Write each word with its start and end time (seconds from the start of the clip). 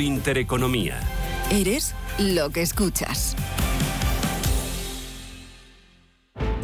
Intereconomía. 0.00 0.98
Eres 1.52 1.94
lo 2.18 2.50
que 2.50 2.62
escuchas. 2.62 3.36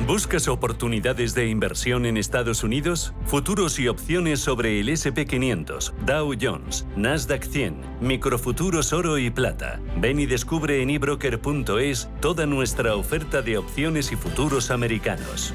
¿Buscas 0.05 0.49
oportunidades 0.49 1.33
de 1.37 1.47
inversión 1.47 2.07
en 2.07 2.17
Estados 2.17 2.65
Unidos? 2.65 3.15
Futuros 3.27 3.79
y 3.79 3.87
opciones 3.87 4.41
sobre 4.41 4.81
el 4.81 4.89
SP500, 4.89 5.93
Dow 6.05 6.35
Jones, 6.41 6.85
Nasdaq 6.97 7.45
100, 7.45 7.77
microfuturos 8.01 8.93
oro 8.93 9.17
y 9.17 9.31
plata. 9.31 9.81
Ven 9.99 10.19
y 10.19 10.27
descubre 10.27 10.83
en 10.83 10.91
ebroker.es 10.91 12.09
toda 12.21 12.47
nuestra 12.47 12.97
oferta 12.97 13.43
de 13.43 13.59
opciones 13.59 14.11
y 14.11 14.17
futuros 14.17 14.73
americanos. 14.73 15.55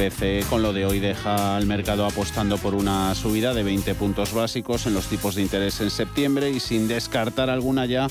BCE 0.00 0.44
con 0.48 0.62
lo 0.62 0.72
de 0.72 0.86
hoy 0.86 0.98
deja 0.98 1.58
al 1.58 1.66
mercado 1.66 2.06
apostando 2.06 2.56
por 2.56 2.74
una 2.74 3.14
subida 3.14 3.52
de 3.52 3.62
20 3.62 3.94
puntos 3.96 4.32
básicos 4.32 4.86
en 4.86 4.94
los 4.94 5.08
tipos 5.08 5.34
de 5.34 5.42
interés 5.42 5.82
en 5.82 5.90
septiembre 5.90 6.48
y 6.48 6.58
sin 6.58 6.88
descartar 6.88 7.50
alguna 7.50 7.84
ya 7.84 8.06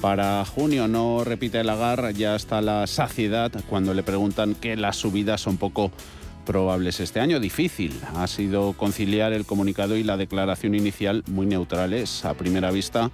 para 0.00 0.44
junio. 0.44 0.86
No 0.86 1.24
repite 1.24 1.58
el 1.58 1.70
agar, 1.70 2.12
ya 2.14 2.36
está 2.36 2.60
la 2.60 2.86
saciedad 2.86 3.50
cuando 3.68 3.94
le 3.94 4.04
preguntan 4.04 4.54
que 4.54 4.76
las 4.76 4.94
subidas 4.94 5.40
son 5.40 5.56
poco 5.56 5.90
probables 6.46 7.00
este 7.00 7.18
año. 7.18 7.40
Difícil 7.40 7.98
ha 8.14 8.28
sido 8.28 8.74
conciliar 8.74 9.32
el 9.32 9.44
comunicado 9.44 9.96
y 9.96 10.04
la 10.04 10.16
declaración 10.16 10.76
inicial 10.76 11.24
muy 11.26 11.46
neutrales 11.46 12.24
a 12.24 12.34
primera 12.34 12.70
vista 12.70 13.10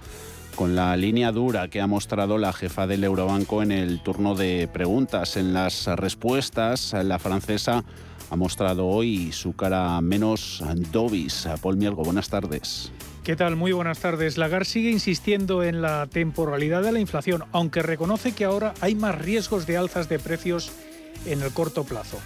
con 0.55 0.75
la 0.75 0.95
línea 0.97 1.31
dura 1.31 1.67
que 1.67 1.81
ha 1.81 1.87
mostrado 1.87 2.37
la 2.37 2.53
jefa 2.53 2.87
del 2.87 3.03
Eurobanco 3.03 3.61
en 3.61 3.71
el 3.71 4.01
turno 4.01 4.35
de 4.35 4.69
preguntas. 4.71 5.37
En 5.37 5.53
las 5.53 5.85
respuestas, 5.87 6.93
la 6.93 7.19
francesa 7.19 7.83
ha 8.29 8.35
mostrado 8.35 8.87
hoy 8.87 9.31
su 9.31 9.55
cara 9.55 9.99
menos 10.01 10.63
dobis. 10.91 11.47
Paul 11.61 11.77
Mielgo, 11.77 12.03
buenas 12.03 12.29
tardes. 12.29 12.91
¿Qué 13.23 13.35
tal? 13.35 13.55
Muy 13.55 13.71
buenas 13.71 13.99
tardes. 13.99 14.37
Lagarde 14.37 14.65
sigue 14.65 14.91
insistiendo 14.91 15.63
en 15.63 15.81
la 15.81 16.07
temporalidad 16.07 16.83
de 16.83 16.91
la 16.91 16.99
inflación, 16.99 17.43
aunque 17.51 17.81
reconoce 17.81 18.33
que 18.33 18.45
ahora 18.45 18.73
hay 18.81 18.95
más 18.95 19.15
riesgos 19.15 19.65
de 19.67 19.77
alzas 19.77 20.09
de 20.09 20.19
precios 20.19 20.71
en 21.25 21.41
el 21.41 21.51
corto 21.51 21.83
plazo. 21.83 22.19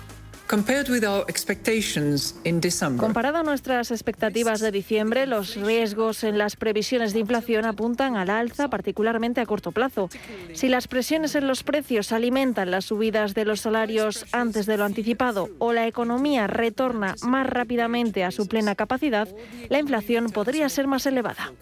Comparado 2.97 3.37
a 3.37 3.43
nuestras 3.43 3.91
expectativas 3.91 4.59
de 4.59 4.71
diciembre, 4.71 5.27
los 5.27 5.55
riesgos 5.55 6.23
en 6.23 6.39
las 6.39 6.55
previsiones 6.55 7.13
de 7.13 7.19
inflación 7.19 7.65
apuntan 7.65 8.17
al 8.17 8.31
alza, 8.31 8.67
particularmente 8.67 9.41
a 9.41 9.45
corto 9.45 9.71
plazo. 9.71 10.09
Si 10.53 10.67
las 10.67 10.87
presiones 10.87 11.35
en 11.35 11.45
los 11.45 11.61
precios 11.61 12.11
alimentan 12.11 12.71
las 12.71 12.85
subidas 12.85 13.35
de 13.35 13.45
los 13.45 13.61
salarios 13.61 14.25
antes 14.31 14.65
de 14.65 14.77
lo 14.77 14.85
anticipado 14.85 15.51
o 15.59 15.71
la 15.71 15.85
economía 15.85 16.47
retorna 16.47 17.13
más 17.21 17.45
rápidamente 17.45 18.23
a 18.23 18.31
su 18.31 18.47
plena 18.47 18.73
capacidad, 18.73 19.27
la 19.69 19.77
inflación 19.77 20.31
podría 20.31 20.67
ser 20.69 20.87
más 20.87 21.05
elevada. 21.05 21.53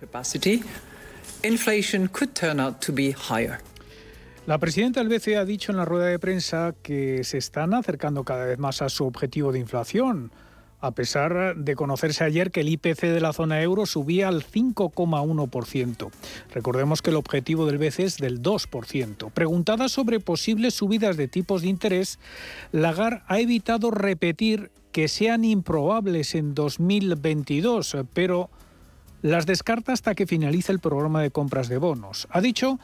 La 4.48 4.60
presidenta 4.60 5.04
del 5.04 5.10
BCE 5.10 5.36
ha 5.36 5.44
dicho 5.44 5.74
en 5.74 5.78
la 5.78 5.84
rueda 5.84 6.06
de 6.06 6.20
prensa 6.20 6.74
que 6.82 7.26
se 7.26 7.38
están 7.38 7.74
acercando 7.74 8.24
cada 8.24 8.46
vez 8.46 8.58
más 8.58 8.82
a 8.82 8.88
su 8.88 9.06
objetivo 9.06 9.52
de 9.52 9.60
inflación, 9.60 10.32
a 10.80 10.92
pesar 10.92 11.58
de 11.58 11.76
conocerse 11.76 12.24
ayer 12.24 12.50
que 12.50 12.62
el 12.62 12.70
IPC 12.70 13.08
de 13.08 13.20
la 13.20 13.34
zona 13.34 13.62
euro 13.62 13.86
subía 13.86 14.30
al 14.30 14.46
5,1%. 14.46 16.10
Recordemos 16.54 17.02
que 17.02 17.10
el 17.10 17.18
objetivo 17.18 17.66
del 17.66 17.78
BCE 17.78 18.06
es 18.06 18.18
del 18.20 18.42
2%. 18.42 19.32
Preguntada 19.32 19.90
sobre 19.90 20.22
posibles 20.22 20.76
subidas 20.76 21.18
de 21.18 21.28
tipos 21.28 21.64
de 21.64 21.68
interés, 21.68 22.18
Lagarde 22.72 23.24
ha 23.28 23.42
evitado 23.42 23.92
repetir 23.92 24.72
que 24.94 25.10
sean 25.10 25.44
improbables 25.44 26.36
en 26.36 26.56
2022, 26.56 27.98
pero 28.14 28.50
las 29.22 29.46
descarta 29.46 29.92
hasta 29.92 30.16
que 30.16 30.26
finalice 30.26 30.72
el 30.72 30.80
programa 30.80 31.22
de 31.22 31.32
compras 31.32 31.68
de 31.68 31.80
bonos. 31.80 32.30
Ha 32.32 32.40
dicho 32.40 32.80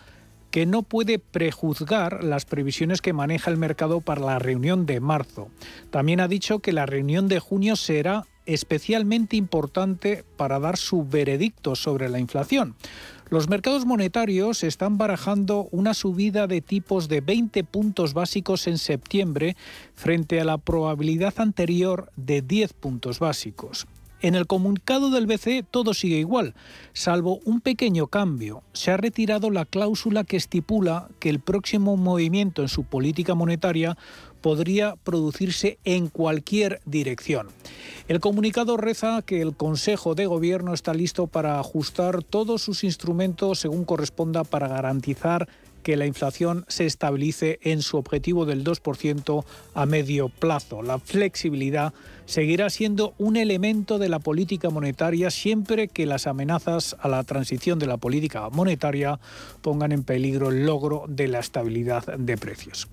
no 0.65 0.83
puede 0.83 1.19
prejuzgar 1.19 2.23
las 2.23 2.45
previsiones 2.45 3.01
que 3.01 3.11
maneja 3.11 3.49
el 3.49 3.57
mercado 3.57 4.01
para 4.01 4.21
la 4.21 4.39
reunión 4.39 4.85
de 4.85 4.99
marzo. 4.99 5.49
También 5.89 6.19
ha 6.19 6.27
dicho 6.27 6.59
que 6.59 6.73
la 6.73 6.85
reunión 6.85 7.27
de 7.27 7.39
junio 7.39 7.75
será 7.75 8.25
especialmente 8.45 9.35
importante 9.35 10.23
para 10.37 10.59
dar 10.59 10.77
su 10.77 11.05
veredicto 11.05 11.75
sobre 11.75 12.09
la 12.09 12.19
inflación. 12.19 12.75
Los 13.29 13.49
mercados 13.49 13.85
monetarios 13.85 14.63
están 14.63 14.97
barajando 14.99 15.67
una 15.71 15.95
subida 15.95 16.45
de 16.45 16.61
tipos 16.61 17.07
de 17.07 17.21
20 17.21 17.63
puntos 17.63 18.13
básicos 18.13 18.67
en 18.67 18.77
septiembre 18.77 19.55
frente 19.95 20.39
a 20.39 20.45
la 20.45 20.59
probabilidad 20.59 21.33
anterior 21.37 22.11
de 22.15 22.43
10 22.43 22.73
puntos 22.73 23.19
básicos. 23.19 23.87
En 24.23 24.35
el 24.35 24.47
comunicado 24.47 25.09
del 25.09 25.27
BCE 25.27 25.65
todo 25.69 25.93
sigue 25.93 26.15
igual, 26.15 26.55
salvo 26.93 27.41
un 27.43 27.59
pequeño 27.59 28.07
cambio. 28.07 28.63
Se 28.71 28.89
ha 28.89 28.95
retirado 28.95 29.49
la 29.49 29.65
cláusula 29.65 30.23
que 30.23 30.37
estipula 30.37 31.09
que 31.19 31.29
el 31.29 31.41
próximo 31.41 31.97
movimiento 31.97 32.61
en 32.61 32.69
su 32.69 32.85
política 32.85 33.35
monetaria 33.35 33.97
podría 34.39 34.95
producirse 35.03 35.77
en 35.83 36.07
cualquier 36.07 36.79
dirección. 36.85 37.47
El 38.07 38.21
comunicado 38.21 38.77
reza 38.77 39.21
que 39.23 39.41
el 39.41 39.57
Consejo 39.57 40.15
de 40.15 40.25
Gobierno 40.25 40.73
está 40.73 40.93
listo 40.93 41.27
para 41.27 41.59
ajustar 41.59 42.23
todos 42.23 42.61
sus 42.61 42.85
instrumentos 42.85 43.59
según 43.59 43.83
corresponda 43.83 44.45
para 44.45 44.69
garantizar 44.69 45.49
que 45.83 45.97
la 45.97 46.05
inflación 46.07 46.65
se 46.67 46.85
estabilice 46.85 47.59
en 47.61 47.81
su 47.81 47.97
objetivo 47.97 48.45
del 48.45 48.63
2% 48.63 49.45
a 49.75 49.85
medio 49.85 50.29
plazo. 50.29 50.81
La 50.81 50.97
flexibilidad 50.97 51.93
seguirá 52.25 52.69
siendo 52.69 53.13
un 53.17 53.35
elemento 53.35 53.99
de 53.99 54.09
la 54.09 54.19
política 54.19 54.69
monetaria 54.69 55.29
siempre 55.29 55.89
que 55.89 56.05
las 56.05 56.25
amenazas 56.25 56.95
a 56.99 57.07
la 57.07 57.23
transición 57.23 57.79
de 57.79 57.87
la 57.87 57.97
política 57.97 58.49
monetaria 58.49 59.19
pongan 59.61 59.91
en 59.91 60.03
peligro 60.03 60.49
el 60.49 60.65
logro 60.65 61.05
de 61.07 61.27
la 61.27 61.39
estabilidad 61.39 62.05
de 62.17 62.37
precios. 62.37 62.87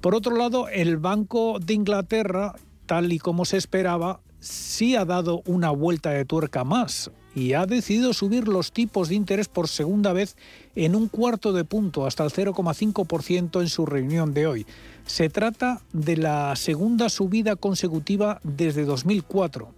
Por 0.00 0.14
otro 0.14 0.36
lado, 0.36 0.68
el 0.68 0.96
Banco 0.98 1.58
de 1.58 1.74
Inglaterra, 1.74 2.54
tal 2.86 3.12
y 3.12 3.18
como 3.18 3.44
se 3.44 3.56
esperaba, 3.56 4.20
sí 4.38 4.96
ha 4.96 5.04
dado 5.04 5.42
una 5.46 5.70
vuelta 5.70 6.10
de 6.10 6.24
tuerca 6.24 6.64
más 6.64 7.10
y 7.34 7.52
ha 7.52 7.66
decidido 7.66 8.12
subir 8.12 8.48
los 8.48 8.72
tipos 8.72 9.08
de 9.08 9.14
interés 9.14 9.48
por 9.48 9.68
segunda 9.68 10.12
vez 10.12 10.36
en 10.74 10.96
un 10.96 11.08
cuarto 11.08 11.52
de 11.52 11.64
punto, 11.64 12.06
hasta 12.06 12.24
el 12.24 12.30
0,5% 12.30 13.60
en 13.60 13.68
su 13.68 13.86
reunión 13.86 14.34
de 14.34 14.46
hoy. 14.46 14.66
Se 15.06 15.28
trata 15.28 15.80
de 15.92 16.16
la 16.16 16.54
segunda 16.56 17.08
subida 17.08 17.56
consecutiva 17.56 18.40
desde 18.42 18.84
2004 18.84 19.68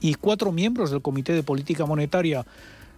y 0.00 0.14
cuatro 0.14 0.52
miembros 0.52 0.90
del 0.90 1.02
Comité 1.02 1.32
de 1.32 1.42
Política 1.42 1.86
Monetaria 1.86 2.46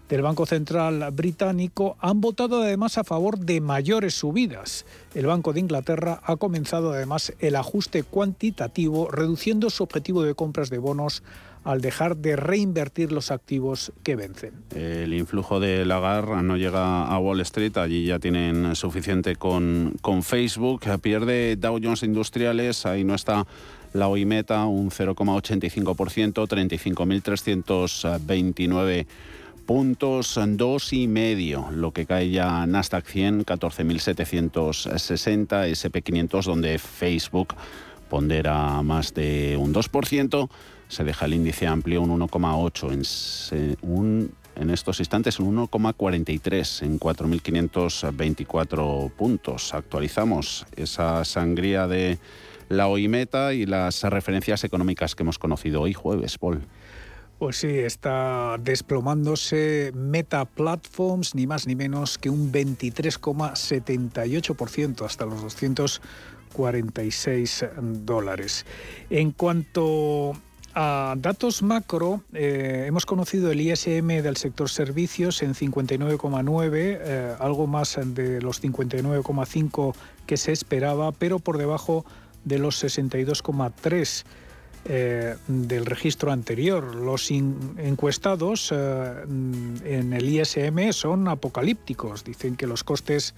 del 0.09 0.23
Banco 0.23 0.45
Central 0.45 1.11
británico 1.13 1.97
han 1.99 2.21
votado 2.21 2.61
además 2.61 2.99
a 2.99 3.05
favor 3.05 3.39
de 3.39 3.63
mayores 3.63 4.15
subidas. 4.15 4.85
El 5.15 5.25
Banco 5.27 5.55
de 5.55 5.61
Inglaterra 5.61 6.21
ha 6.25 6.37
comenzado 6.37 6.93
además 6.93 7.33
el 7.39 7.57
ajuste 7.57 8.03
cuantitativo, 8.03 9.11
reduciendo 9.11 9.71
su 9.71 9.83
objetivo 9.83 10.23
de 10.23 10.35
compras 10.35 10.69
de 10.69 10.77
bonos 10.77 11.23
al 11.65 11.81
dejar 11.81 12.17
de 12.17 12.37
reinvertir 12.37 13.13
los 13.13 13.31
activos 13.31 13.93
que 14.03 14.17
vencen. 14.17 14.53
El 14.75 15.15
influjo 15.15 15.61
de 15.61 15.85
Lagarde 15.85 16.43
no 16.43 16.57
llega 16.57 17.05
a 17.05 17.19
Wall 17.19 17.41
Street, 17.41 17.77
allí 17.77 18.07
ya 18.07 18.19
tienen 18.19 18.75
suficiente 18.75 19.37
con, 19.37 19.95
con 20.01 20.23
Facebook. 20.23 20.81
Pierde 21.01 21.57
Dow 21.57 21.79
Jones 21.83 22.03
Industriales, 22.03 22.87
ahí 22.87 23.05
no 23.05 23.15
está 23.15 23.47
la 23.93 24.09
OIMETA, 24.09 24.65
un 24.65 24.91
0,85%, 24.91 26.49
35.329 26.49 29.07
puntos, 29.67 30.41
dos 30.49 30.93
y 30.93 31.07
medio, 31.07 31.69
lo 31.71 31.93
que 31.93 32.07
cae 32.07 32.31
ya 32.31 32.67
Nasdaq 32.67 33.07
100, 33.07 33.47
14.760, 33.47 35.71
SP500, 35.71 36.45
donde 36.45 36.79
Facebook 36.79 37.55
pondera 38.09 38.83
más 38.83 39.15
de 39.15 39.57
un 39.59 39.73
2%, 39.73 40.51
se 40.93 41.05
deja 41.05 41.25
el 41.25 41.33
índice 41.35 41.67
amplio 41.67 42.03
un 42.03 42.21
1,8, 42.21 43.79
en 43.83 44.31
en 44.55 44.71
estos 44.71 45.01
instantes 45.01 45.41
un 45.41 45.57
1,43 45.57 46.85
en 46.85 47.01
4.524 47.01 49.11
puntos. 49.13 49.73
Actualizamos 49.73 50.67
esa 50.77 51.25
sangría 51.25 51.87
de 51.87 52.19
la 52.69 52.89
OIMETA 52.89 53.55
y 53.55 53.65
las 53.65 54.03
referencias 54.03 54.63
económicas 54.65 55.15
que 55.15 55.23
hemos 55.23 55.39
conocido 55.39 55.81
hoy 55.81 55.95
jueves, 55.95 56.37
Paul. 56.39 56.61
Pues 57.39 57.57
sí, 57.57 57.69
está 57.69 58.59
desplomándose 58.61 59.93
Meta 59.95 60.45
Platforms, 60.45 61.35
ni 61.35 61.47
más 61.47 61.67
ni 61.67 61.75
menos 61.75 62.19
que 62.19 62.29
un 62.31 62.53
23,78% 62.53 65.05
hasta 65.05 65.25
los 65.25 65.41
246 65.43 67.65
dólares. 68.05 68.65
En 69.11 69.33
cuanto 69.33 70.35
a 70.75 71.15
datos 71.19 71.63
macro, 71.63 72.23
eh, 72.33 72.85
hemos 72.87 73.07
conocido 73.07 73.51
el 73.51 73.61
ISM 73.61 74.23
del 74.23 74.37
sector 74.37 74.69
servicios 74.69 75.43
en 75.43 75.55
59,9, 75.55 76.71
eh, 76.75 77.37
algo 77.39 77.67
más 77.67 77.99
de 78.05 78.41
los 78.41 78.63
59,5 78.63 79.95
que 80.27 80.37
se 80.37 80.53
esperaba, 80.53 81.13
pero 81.13 81.39
por 81.39 81.59
debajo 81.59 82.05
de 82.45 82.59
los 82.59 82.83
62,3 82.83 84.25
eh, 84.85 85.37
del 85.47 85.87
registro 85.87 86.33
anterior. 86.33 86.97
Los 86.97 87.31
encuestados 87.31 88.71
eh, 88.73 89.25
en 89.85 90.13
el 90.13 90.29
ISM 90.29 90.93
son 90.93 91.29
apocalípticos. 91.29 92.25
Dicen 92.25 92.57
que 92.57 92.67
los 92.67 92.83
costes 92.83 93.37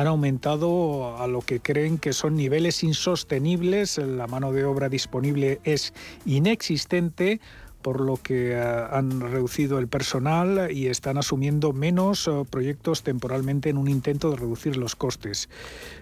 han 0.00 0.08
aumentado 0.08 1.16
a 1.18 1.28
lo 1.28 1.40
que 1.40 1.60
creen 1.60 1.98
que 1.98 2.12
son 2.12 2.34
niveles 2.34 2.82
insostenibles. 2.82 3.98
La 3.98 4.26
mano 4.26 4.50
de 4.50 4.64
obra 4.64 4.88
disponible 4.88 5.60
es 5.62 5.94
inexistente 6.26 7.40
por 7.80 8.00
lo 8.00 8.16
que 8.16 8.52
eh, 8.52 8.56
han 8.56 9.20
reducido 9.20 9.78
el 9.78 9.86
personal 9.86 10.72
y 10.72 10.88
están 10.88 11.16
asumiendo 11.16 11.72
menos 11.72 12.28
proyectos 12.50 13.04
temporalmente 13.04 13.68
en 13.68 13.76
un 13.76 13.86
intento 13.86 14.30
de 14.30 14.36
reducir 14.36 14.76
los 14.76 14.96
costes. 14.96 15.48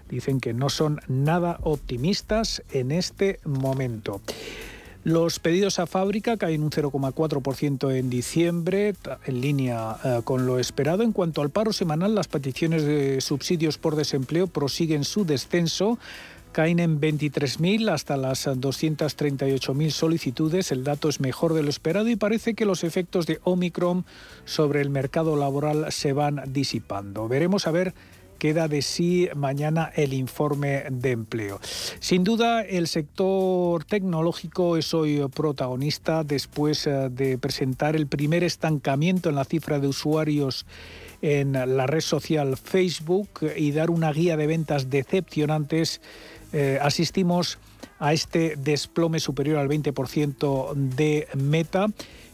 Dicen 0.09 0.39
que 0.39 0.53
no 0.53 0.69
son 0.69 0.99
nada 1.07 1.59
optimistas 1.61 2.63
en 2.71 2.91
este 2.91 3.41
momento. 3.43 4.21
Los 5.03 5.39
pedidos 5.39 5.79
a 5.79 5.85
fábrica 5.85 6.37
caen 6.37 6.63
un 6.63 6.71
0,4% 6.71 7.93
en 7.93 8.09
diciembre, 8.09 8.95
en 9.25 9.41
línea 9.41 9.97
eh, 10.01 10.21
con 10.23 10.45
lo 10.45 10.59
esperado. 10.59 11.03
En 11.03 11.11
cuanto 11.11 11.41
al 11.41 11.49
paro 11.49 11.73
semanal, 11.73 12.15
las 12.15 12.29
peticiones 12.29 12.85
de 12.85 13.19
subsidios 13.19 13.77
por 13.77 13.97
desempleo 13.97 14.47
prosiguen 14.47 15.03
su 15.03 15.25
descenso. 15.25 15.99
Caen 16.53 16.79
en 16.79 17.01
23.000 17.01 17.91
hasta 17.91 18.15
las 18.15 18.47
238.000 18.47 19.89
solicitudes. 19.89 20.71
El 20.71 20.85
dato 20.85 21.09
es 21.09 21.19
mejor 21.19 21.53
de 21.53 21.63
lo 21.63 21.69
esperado 21.69 22.07
y 22.07 22.15
parece 22.15 22.53
que 22.53 22.63
los 22.63 22.85
efectos 22.85 23.25
de 23.25 23.41
Omicron 23.43 24.05
sobre 24.45 24.79
el 24.79 24.89
mercado 24.89 25.35
laboral 25.35 25.91
se 25.91 26.13
van 26.13 26.43
disipando. 26.47 27.27
Veremos 27.27 27.67
a 27.67 27.71
ver 27.71 27.93
queda 28.37 28.67
de 28.67 28.81
sí 28.81 29.29
mañana 29.35 29.91
el 29.95 30.13
informe 30.13 30.83
de 30.91 31.11
empleo. 31.11 31.59
Sin 31.99 32.23
duda, 32.23 32.61
el 32.61 32.87
sector 32.87 33.83
tecnológico 33.85 34.77
es 34.77 34.93
hoy 34.93 35.23
protagonista 35.33 36.23
después 36.23 36.87
eh, 36.87 37.09
de 37.11 37.37
presentar 37.37 37.95
el 37.95 38.07
primer 38.07 38.43
estancamiento 38.43 39.29
en 39.29 39.35
la 39.35 39.45
cifra 39.45 39.79
de 39.79 39.87
usuarios 39.87 40.65
en 41.21 41.53
la 41.53 41.87
red 41.87 42.01
social 42.01 42.57
Facebook 42.57 43.29
y 43.55 43.71
dar 43.71 43.89
una 43.89 44.11
guía 44.11 44.35
de 44.35 44.45
ventas 44.45 44.89
decepcionantes. 44.89 46.01
Eh, 46.51 46.77
asistimos 46.81 47.59
a 47.97 48.11
este 48.11 48.55
desplome 48.57 49.21
superior 49.21 49.57
al 49.57 49.69
20% 49.69 50.73
de 50.75 51.27
meta 51.35 51.87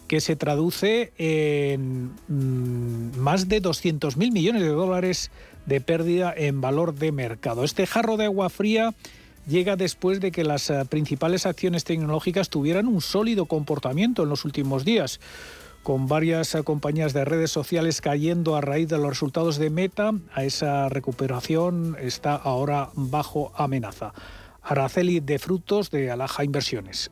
que 0.07 0.21
se 0.21 0.35
traduce 0.35 1.13
en 1.19 2.11
mm, 2.27 3.19
más 3.19 3.47
de 3.47 3.61
200.000 3.61 4.31
millones 4.31 4.63
de 4.63 4.69
dólares 4.69 5.29
de 5.65 5.81
pérdida 5.81 6.33
en 6.35 6.61
valor 6.61 6.95
de 6.95 7.11
mercado. 7.11 7.63
Este 7.63 7.85
jarro 7.85 8.17
de 8.17 8.25
agua 8.25 8.49
fría 8.49 8.93
llega 9.47 9.75
después 9.75 10.19
de 10.19 10.31
que 10.31 10.43
las 10.43 10.69
eh, 10.69 10.85
principales 10.89 11.45
acciones 11.45 11.83
tecnológicas 11.83 12.49
tuvieran 12.49 12.87
un 12.87 13.01
sólido 13.01 13.45
comportamiento 13.45 14.23
en 14.23 14.29
los 14.29 14.45
últimos 14.45 14.85
días 14.85 15.19
con 15.83 16.07
varias 16.07 16.55
eh, 16.55 16.63
compañías 16.63 17.13
de 17.13 17.25
redes 17.25 17.51
sociales 17.51 18.01
cayendo 18.01 18.55
a 18.55 18.61
raíz 18.61 18.89
de 18.89 18.97
los 18.97 19.09
resultados 19.09 19.57
de 19.57 19.69
Meta, 19.69 20.11
a 20.33 20.43
esa 20.43 20.89
recuperación 20.89 21.97
está 21.99 22.35
ahora 22.35 22.89
bajo 22.93 23.51
amenaza. 23.55 24.13
Araceli 24.61 25.19
de 25.19 25.39
Frutos 25.39 25.89
de 25.89 26.11
Alaja 26.11 26.43
Inversiones. 26.43 27.11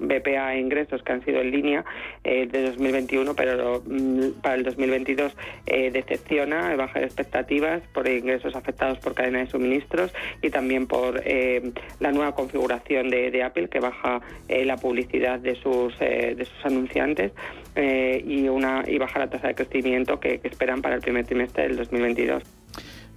BPA 0.00 0.56
ingresos 0.56 1.02
que 1.02 1.12
han 1.12 1.24
sido 1.24 1.40
en 1.40 1.50
línea 1.50 1.84
eh, 2.24 2.46
de 2.46 2.62
2021, 2.70 3.34
pero 3.34 3.82
mm, 3.86 4.40
para 4.42 4.56
el 4.56 4.64
2022 4.64 5.36
eh, 5.66 5.90
decepciona, 5.90 6.74
baja 6.76 7.00
expectativas 7.00 7.82
por 7.92 8.08
ingresos 8.08 8.54
afectados 8.56 8.98
por 8.98 9.14
cadena 9.14 9.40
de 9.40 9.46
suministros 9.46 10.12
y 10.42 10.50
también 10.50 10.86
por 10.86 11.22
eh, 11.24 11.72
la 12.00 12.12
nueva 12.12 12.34
configuración 12.34 13.10
de, 13.10 13.40
Apple 13.40 13.68
que 13.68 13.80
baja 13.80 14.20
eh, 14.48 14.64
la 14.64 14.76
publicidad 14.76 15.38
de 15.38 15.54
sus, 15.54 15.98
de 15.98 16.44
sus 16.44 16.66
anunciantes 16.66 17.32
y, 17.74 18.48
una, 18.48 18.84
y 18.86 18.98
baja 18.98 19.18
la 19.18 19.30
tasa 19.30 19.48
de 19.48 19.54
crecimiento 19.54 20.20
que 20.20 20.40
esperan 20.42 20.82
para 20.82 20.96
el 20.96 21.00
primer 21.00 21.24
trimestre 21.24 21.68
del 21.68 21.76
2022. 21.76 22.59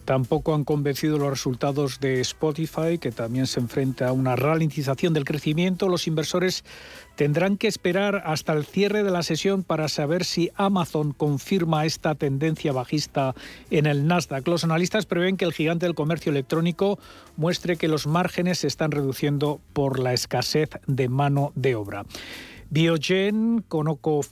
Tampoco 0.06 0.54
han 0.54 0.64
convencido 0.64 1.18
los 1.18 1.30
resultados 1.30 2.00
de 2.00 2.20
Spotify, 2.22 2.98
que 3.00 3.12
también 3.12 3.48
se 3.48 3.60
enfrenta 3.60 4.10
a 4.10 4.12
una 4.12 4.36
ralentización 4.36 5.14
del 5.14 5.24
crecimiento. 5.24 5.88
Los 5.88 6.08
inversores 6.08 6.66
tendrán 7.16 7.58
que 7.58 7.68
esperar 7.68 8.24
hasta 8.26 8.54
el 8.54 8.66
cierre 8.66 9.04
de 9.04 9.12
la 9.12 9.24
sesión 9.24 9.64
para 9.64 9.88
saber 9.88 10.26
si 10.26 10.52
Amazon 10.56 11.14
confirma 11.14 11.86
esta 11.86 12.16
tendencia 12.16 12.72
bajista 12.74 13.34
en 13.70 13.86
el 13.86 14.08
Nasdaq. 14.08 14.48
Los 14.48 14.64
analistas 14.64 15.06
prevén 15.06 15.38
que 15.38 15.46
el 15.46 15.54
gigante 15.54 15.86
del 15.86 15.96
comercio 15.96 16.32
electrónico 16.32 17.00
muestre 17.38 17.78
que 17.78 17.88
los 17.88 18.08
márgenes 18.08 18.60
se 18.60 18.68
están 18.68 18.92
reduciendo 18.92 19.62
por 19.74 20.00
la 20.00 20.14
escasez 20.14 20.70
de 20.88 21.08
mano 21.08 21.52
de 21.56 21.76
obra. 21.76 22.06
Biogen, 22.70 23.64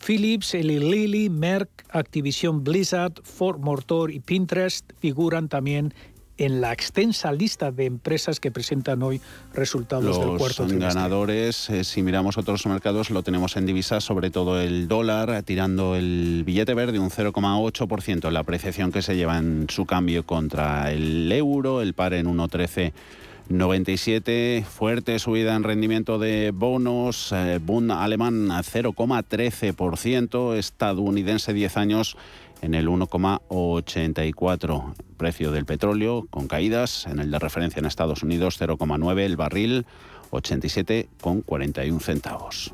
Philips, 0.06 0.54
Eli 0.54 0.80
Lilly, 0.80 1.30
Merck, 1.30 1.70
Activision 1.90 2.64
Blizzard, 2.64 3.14
Ford 3.24 3.60
Motor 3.60 4.12
y 4.12 4.20
Pinterest 4.20 4.90
figuran 5.00 5.50
también 5.50 5.94
en 6.38 6.60
la 6.60 6.74
extensa 6.74 7.32
lista 7.32 7.72
de 7.72 7.86
empresas 7.86 8.40
que 8.40 8.50
presentan 8.50 9.04
hoy 9.04 9.22
resultados 9.54 10.20
del 10.20 10.38
cuarto 10.38 10.66
trimestre. 10.66 10.86
Los 10.86 10.96
ganadores, 10.96 11.70
eh, 11.70 11.84
si 11.84 12.02
miramos 12.02 12.38
otros 12.38 12.66
mercados, 12.66 13.12
lo 13.12 13.22
tenemos 13.22 13.58
en 13.58 13.68
divisas, 13.68 14.04
sobre 14.04 14.32
todo 14.32 14.60
el 14.60 14.88
dólar, 14.88 15.44
tirando 15.44 15.96
el 15.96 16.44
billete 16.44 16.74
verde 16.74 16.98
un 16.98 17.12
0,8%, 17.12 18.32
la 18.32 18.40
apreciación 18.40 18.92
que 18.92 19.04
se 19.04 19.16
lleva 19.16 19.38
en 19.38 19.68
su 19.70 19.86
cambio 19.86 20.26
contra 20.26 20.92
el 20.92 21.32
euro, 21.32 21.82
el 21.82 21.94
par 21.94 22.14
en 22.14 22.26
1,13 22.26 22.92
97, 23.58 24.66
fuerte 24.70 25.18
subida 25.20 25.56
en 25.56 25.64
rendimiento 25.64 26.20
de 26.20 26.52
bonos, 26.52 27.32
eh, 27.32 27.60
Bund 27.62 27.92
alemán 27.92 28.50
0,13%, 28.50 30.56
estadounidense 30.56 31.54
10 31.54 31.78
años 31.78 32.18
en 32.62 32.74
el 32.74 32.88
1,84. 32.88 34.94
Precio 35.18 35.52
del 35.52 35.66
petróleo 35.66 36.26
con 36.30 36.48
caídas, 36.48 37.06
en 37.08 37.20
el 37.20 37.32
de 37.32 37.40
referencia 37.40 37.80
en 37.80 37.86
Estados 37.86 38.24
Unidos 38.24 38.60
0,9, 38.60 39.22
el 39.22 39.38
barril 39.38 39.86
87,41 40.32 42.00
centavos. 42.00 42.74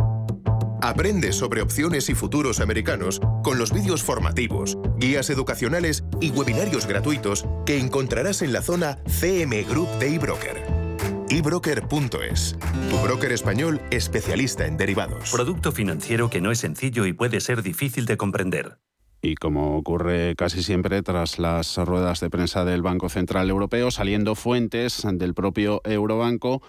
Aprende 0.83 1.31
sobre 1.31 1.61
opciones 1.61 2.09
y 2.09 2.15
futuros 2.15 2.59
americanos 2.59 3.21
con 3.43 3.59
los 3.59 3.71
vídeos 3.71 4.01
formativos, 4.01 4.79
guías 4.97 5.29
educacionales 5.29 6.03
y 6.19 6.31
webinarios 6.31 6.87
gratuitos 6.87 7.45
que 7.67 7.77
encontrarás 7.77 8.41
en 8.41 8.51
la 8.51 8.63
zona 8.63 8.97
CM 9.07 9.61
Group 9.63 9.87
de 9.99 10.15
eBroker. 10.15 10.63
ebroker.es, 11.29 12.57
tu 12.89 12.97
broker 12.97 13.31
español 13.31 13.79
especialista 13.91 14.65
en 14.65 14.77
derivados. 14.77 15.31
Producto 15.31 15.71
financiero 15.71 16.31
que 16.31 16.41
no 16.41 16.49
es 16.49 16.57
sencillo 16.57 17.05
y 17.05 17.13
puede 17.13 17.41
ser 17.41 17.61
difícil 17.61 18.07
de 18.07 18.17
comprender. 18.17 18.79
Y 19.21 19.35
como 19.35 19.77
ocurre 19.77 20.35
casi 20.35 20.63
siempre 20.63 21.03
tras 21.03 21.37
las 21.37 21.77
ruedas 21.77 22.21
de 22.21 22.31
prensa 22.31 22.65
del 22.65 22.81
Banco 22.81 23.07
Central 23.07 23.51
Europeo, 23.51 23.91
saliendo 23.91 24.33
fuentes 24.33 25.03
del 25.05 25.35
propio 25.35 25.81
Eurobanco, 25.85 26.63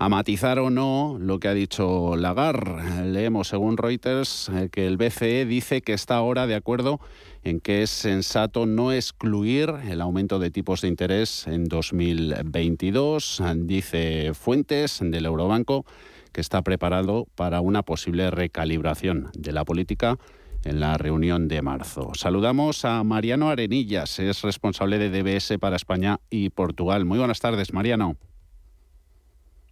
a 0.00 0.08
matizar 0.08 0.58
o 0.58 0.70
no 0.70 1.18
lo 1.20 1.38
que 1.40 1.48
ha 1.48 1.52
dicho 1.52 2.16
Lagarde. 2.16 3.04
Leemos, 3.04 3.48
según 3.48 3.76
Reuters, 3.76 4.48
eh, 4.48 4.70
que 4.72 4.86
el 4.86 4.96
BCE 4.96 5.44
dice 5.44 5.82
que 5.82 5.92
está 5.92 6.16
ahora 6.16 6.46
de 6.46 6.54
acuerdo 6.54 7.00
en 7.44 7.60
que 7.60 7.82
es 7.82 7.90
sensato 7.90 8.64
no 8.64 8.92
excluir 8.92 9.74
el 9.86 10.00
aumento 10.00 10.38
de 10.38 10.50
tipos 10.50 10.80
de 10.80 10.88
interés 10.88 11.46
en 11.46 11.66
2022. 11.66 13.42
Dice 13.56 14.32
Fuentes 14.32 15.00
del 15.02 15.26
Eurobanco 15.26 15.84
que 16.32 16.40
está 16.40 16.62
preparado 16.62 17.26
para 17.34 17.60
una 17.60 17.82
posible 17.82 18.30
recalibración 18.30 19.28
de 19.36 19.52
la 19.52 19.66
política 19.66 20.16
en 20.64 20.80
la 20.80 20.96
reunión 20.96 21.46
de 21.46 21.60
marzo. 21.60 22.12
Saludamos 22.14 22.86
a 22.86 23.04
Mariano 23.04 23.50
Arenillas, 23.50 24.18
es 24.18 24.40
responsable 24.40 24.96
de 24.96 25.10
DBS 25.10 25.58
para 25.58 25.76
España 25.76 26.20
y 26.30 26.48
Portugal. 26.48 27.04
Muy 27.04 27.18
buenas 27.18 27.40
tardes, 27.40 27.74
Mariano. 27.74 28.16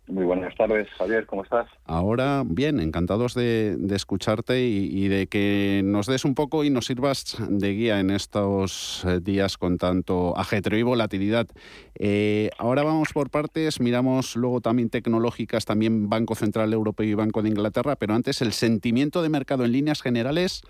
Muy 0.08 0.24
buenas 0.24 0.54
tardes, 0.56 0.88
Javier, 0.96 1.26
¿cómo 1.26 1.42
estás? 1.42 1.68
Ahora, 1.84 2.42
bien, 2.46 2.80
encantados 2.80 3.34
de, 3.34 3.76
escucharte 3.90 4.62
y, 4.62 5.08
de 5.08 5.26
que 5.26 5.82
nos 5.84 6.06
des 6.06 6.24
un 6.24 6.34
poco 6.34 6.64
y 6.64 6.70
nos 6.70 6.86
sirvas 6.86 7.36
de 7.46 7.74
guía 7.74 8.00
en 8.00 8.10
estos 8.10 9.04
eh, 9.06 9.20
días 9.20 9.58
con 9.58 9.76
tanto 9.76 10.36
ajetreo 10.36 10.78
y 10.78 10.82
volatilidad. 10.82 11.46
Eh, 11.94 12.48
ahora 12.56 12.84
vamos 12.84 13.12
por 13.12 13.28
partes, 13.28 13.80
miramos 13.80 14.34
luego 14.34 14.62
también 14.62 14.88
tecnológicas, 14.88 15.66
también 15.66 16.08
Banco 16.08 16.34
Central 16.34 16.72
Europeo 16.72 17.06
y 17.06 17.14
Banco 17.14 17.42
de 17.42 17.50
Inglaterra, 17.50 17.96
pero 17.96 18.14
antes 18.14 18.40
el 18.40 18.52
sentimiento 18.52 19.20
de 19.20 19.28
mercado 19.28 19.66
en 19.66 19.72
líneas 19.72 20.00
generales, 20.00 20.62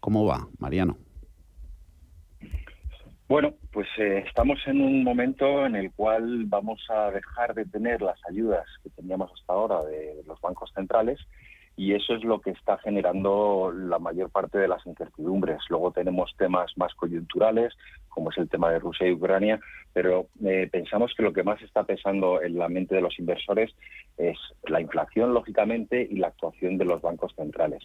¿cómo 0.00 0.24
va, 0.24 0.48
Mariano? 0.58 0.96
Bueno, 3.30 3.54
pues 3.70 3.86
eh, 3.96 4.24
estamos 4.26 4.58
en 4.66 4.80
un 4.80 5.04
momento 5.04 5.64
en 5.64 5.76
el 5.76 5.92
cual 5.92 6.46
vamos 6.46 6.84
a 6.90 7.12
dejar 7.12 7.54
de 7.54 7.64
tener 7.64 8.02
las 8.02 8.18
ayudas 8.28 8.66
que 8.82 8.90
teníamos 8.90 9.30
hasta 9.32 9.52
ahora 9.52 9.84
de 9.84 10.24
los 10.26 10.40
bancos 10.40 10.72
centrales 10.74 11.20
y 11.76 11.94
eso 11.94 12.16
es 12.16 12.24
lo 12.24 12.40
que 12.40 12.50
está 12.50 12.78
generando 12.78 13.72
la 13.72 14.00
mayor 14.00 14.30
parte 14.30 14.58
de 14.58 14.66
las 14.66 14.84
incertidumbres. 14.84 15.60
Luego 15.68 15.92
tenemos 15.92 16.34
temas 16.38 16.72
más 16.76 16.92
coyunturales, 16.94 17.72
como 18.08 18.30
es 18.30 18.38
el 18.38 18.48
tema 18.48 18.72
de 18.72 18.80
Rusia 18.80 19.06
y 19.06 19.12
Ucrania, 19.12 19.60
pero 19.92 20.26
eh, 20.44 20.68
pensamos 20.68 21.14
que 21.16 21.22
lo 21.22 21.32
que 21.32 21.44
más 21.44 21.62
está 21.62 21.84
pesando 21.84 22.42
en 22.42 22.58
la 22.58 22.68
mente 22.68 22.96
de 22.96 23.00
los 23.00 23.16
inversores 23.16 23.70
es 24.18 24.36
la 24.64 24.80
inflación, 24.80 25.34
lógicamente, 25.34 26.02
y 26.02 26.16
la 26.16 26.26
actuación 26.26 26.78
de 26.78 26.84
los 26.84 27.00
bancos 27.00 27.32
centrales. 27.36 27.84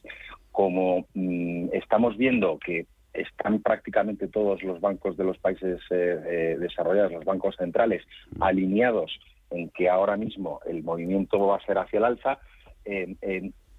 Como 0.52 1.06
mm, 1.14 1.68
estamos 1.72 2.18
viendo 2.18 2.58
que 2.58 2.88
están 3.15 3.62
prácticamente 3.62 4.27
todos 4.27 4.63
los 4.63 4.79
bancos 4.81 5.17
de 5.17 5.24
los 5.24 5.38
países 5.38 5.79
eh, 5.89 6.22
eh, 6.25 6.57
desarrollados, 6.60 7.13
los 7.13 7.25
bancos 7.25 7.55
centrales, 7.55 8.03
alineados 8.39 9.19
en 9.50 9.69
que 9.69 9.89
ahora 9.89 10.17
mismo 10.17 10.60
el 10.65 10.84
movimiento 10.84 11.39
va 11.48 11.57
a 11.57 11.65
ser 11.65 11.77
hacia 11.77 11.98
el 11.98 12.05
alza. 12.05 12.39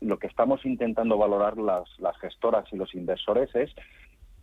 lo 0.00 0.18
que 0.18 0.26
estamos 0.26 0.64
intentando 0.64 1.16
valorar 1.16 1.56
las, 1.56 1.88
las 1.98 2.16
gestoras 2.18 2.64
y 2.72 2.76
los 2.76 2.94
inversores 2.94 3.54
es 3.54 3.74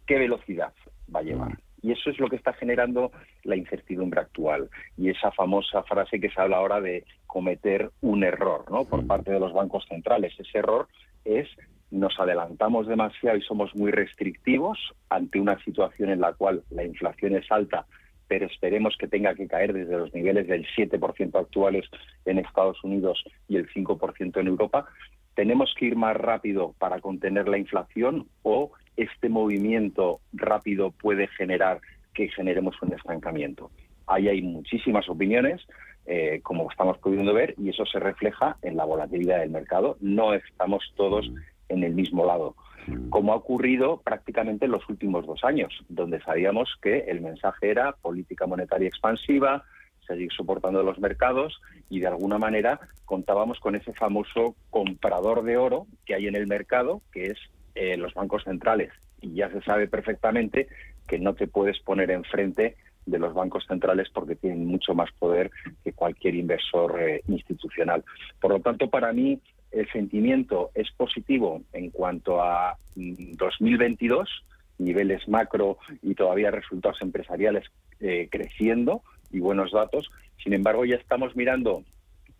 qué 0.05 0.17
velocidad 0.17 0.73
va 1.13 1.19
a 1.19 1.23
llevar. 1.23 1.57
Y 1.83 1.91
eso 1.91 2.09
es 2.09 2.17
lo 2.17 2.29
que 2.29 2.37
está 2.37 2.53
generando 2.53 3.11
la 3.43 3.57
incertidumbre 3.57 4.21
actual. 4.21 4.69
Y 4.97 5.09
esa 5.09 5.31
famosa 5.31 5.83
frase 5.83 6.19
que 6.19 6.29
se 6.29 6.39
habla 6.39 6.57
ahora 6.57 6.79
de 6.79 7.03
cometer 7.27 7.91
un 8.01 8.23
error 8.23 8.71
¿no? 8.71 8.85
por 8.85 9.05
parte 9.05 9.31
de 9.31 9.39
los 9.39 9.51
bancos 9.51 9.85
centrales. 9.89 10.33
Ese 10.39 10.59
error 10.59 10.87
es 11.25 11.49
nos 11.93 12.19
adelantamos 12.19 12.87
demasiado 12.87 13.37
y 13.37 13.41
somos 13.43 13.73
muy 13.75 13.91
restrictivos 13.91 14.79
ante 15.09 15.39
una 15.39 15.63
situación 15.63 16.09
en 16.09 16.21
la 16.21 16.33
cual 16.33 16.63
la 16.71 16.83
inflación 16.83 17.35
es 17.35 17.49
alta, 17.51 17.85
pero 18.27 18.47
esperemos 18.47 18.97
que 18.97 19.07
tenga 19.07 19.35
que 19.35 19.47
caer 19.47 19.73
desde 19.73 19.97
los 19.97 20.11
niveles 20.13 20.47
del 20.47 20.65
7% 20.75 21.39
actuales 21.39 21.85
en 22.25 22.39
Estados 22.39 22.83
Unidos 22.83 23.23
y 23.47 23.57
el 23.57 23.69
5% 23.69 24.39
en 24.39 24.47
Europa. 24.47 24.87
¿Tenemos 25.35 25.73
que 25.77 25.85
ir 25.85 25.95
más 25.95 26.17
rápido 26.17 26.73
para 26.79 26.99
contener 26.99 27.47
la 27.47 27.59
inflación 27.59 28.27
o 28.41 28.71
este 28.97 29.29
movimiento 29.29 30.19
rápido 30.33 30.91
puede 30.91 31.27
generar 31.27 31.79
que 32.15 32.27
generemos 32.29 32.75
un 32.81 32.93
estancamiento? 32.93 33.69
Ahí 34.07 34.29
hay 34.29 34.41
muchísimas 34.41 35.07
opiniones, 35.09 35.61
eh, 36.07 36.39
como 36.41 36.69
estamos 36.71 36.97
pudiendo 36.97 37.33
ver, 37.33 37.53
y 37.57 37.69
eso 37.69 37.85
se 37.85 37.99
refleja 37.99 38.57
en 38.63 38.77
la 38.77 38.85
volatilidad 38.85 39.39
del 39.39 39.51
mercado. 39.51 39.97
No 40.01 40.33
estamos 40.33 40.83
todos 40.97 41.29
en 41.73 41.83
el 41.83 41.93
mismo 41.93 42.25
lado, 42.25 42.55
mm. 42.87 43.09
como 43.09 43.33
ha 43.33 43.35
ocurrido 43.35 44.01
prácticamente 44.01 44.65
en 44.65 44.71
los 44.71 44.87
últimos 44.89 45.25
dos 45.25 45.43
años, 45.43 45.73
donde 45.89 46.21
sabíamos 46.21 46.69
que 46.81 46.99
el 47.07 47.21
mensaje 47.21 47.69
era 47.69 47.93
política 47.93 48.47
monetaria 48.47 48.87
expansiva, 48.87 49.63
seguir 50.07 50.31
soportando 50.33 50.83
los 50.83 50.99
mercados 50.99 51.61
y 51.89 51.99
de 51.99 52.07
alguna 52.07 52.37
manera 52.37 52.79
contábamos 53.05 53.59
con 53.59 53.75
ese 53.75 53.93
famoso 53.93 54.55
comprador 54.69 55.43
de 55.43 55.57
oro 55.57 55.87
que 56.05 56.15
hay 56.15 56.27
en 56.27 56.35
el 56.35 56.47
mercado, 56.47 57.01
que 57.11 57.27
es 57.27 57.37
eh, 57.75 57.97
los 57.97 58.13
bancos 58.13 58.43
centrales. 58.43 58.91
Y 59.21 59.35
ya 59.35 59.49
se 59.49 59.61
sabe 59.61 59.87
perfectamente 59.87 60.67
que 61.07 61.19
no 61.19 61.33
te 61.33 61.47
puedes 61.47 61.79
poner 61.79 62.11
enfrente 62.11 62.75
de 63.05 63.19
los 63.19 63.33
bancos 63.33 63.65
centrales 63.67 64.09
porque 64.13 64.35
tienen 64.35 64.65
mucho 64.65 64.93
más 64.93 65.11
poder 65.19 65.51
que 65.83 65.93
cualquier 65.93 66.35
inversor 66.35 67.01
eh, 67.01 67.21
institucional. 67.27 68.03
Por 68.39 68.51
lo 68.51 68.59
tanto, 68.59 68.89
para 68.89 69.11
mí 69.11 69.39
el 69.73 69.89
sentimiento 69.91 70.71
es 70.75 70.91
positivo 70.91 71.61
en 71.73 71.89
cuanto 71.89 72.41
a 72.41 72.77
2022, 72.95 74.29
mm, 74.29 74.83
niveles 74.83 75.27
macro 75.27 75.77
y 76.01 76.15
todavía 76.15 76.51
resultados 76.51 77.01
empresariales 77.01 77.65
eh, 77.99 78.27
creciendo 78.31 79.01
y 79.31 79.39
buenos 79.39 79.71
datos. 79.71 80.09
Sin 80.43 80.53
embargo, 80.53 80.85
ya 80.85 80.95
estamos 80.95 81.35
mirando 81.35 81.83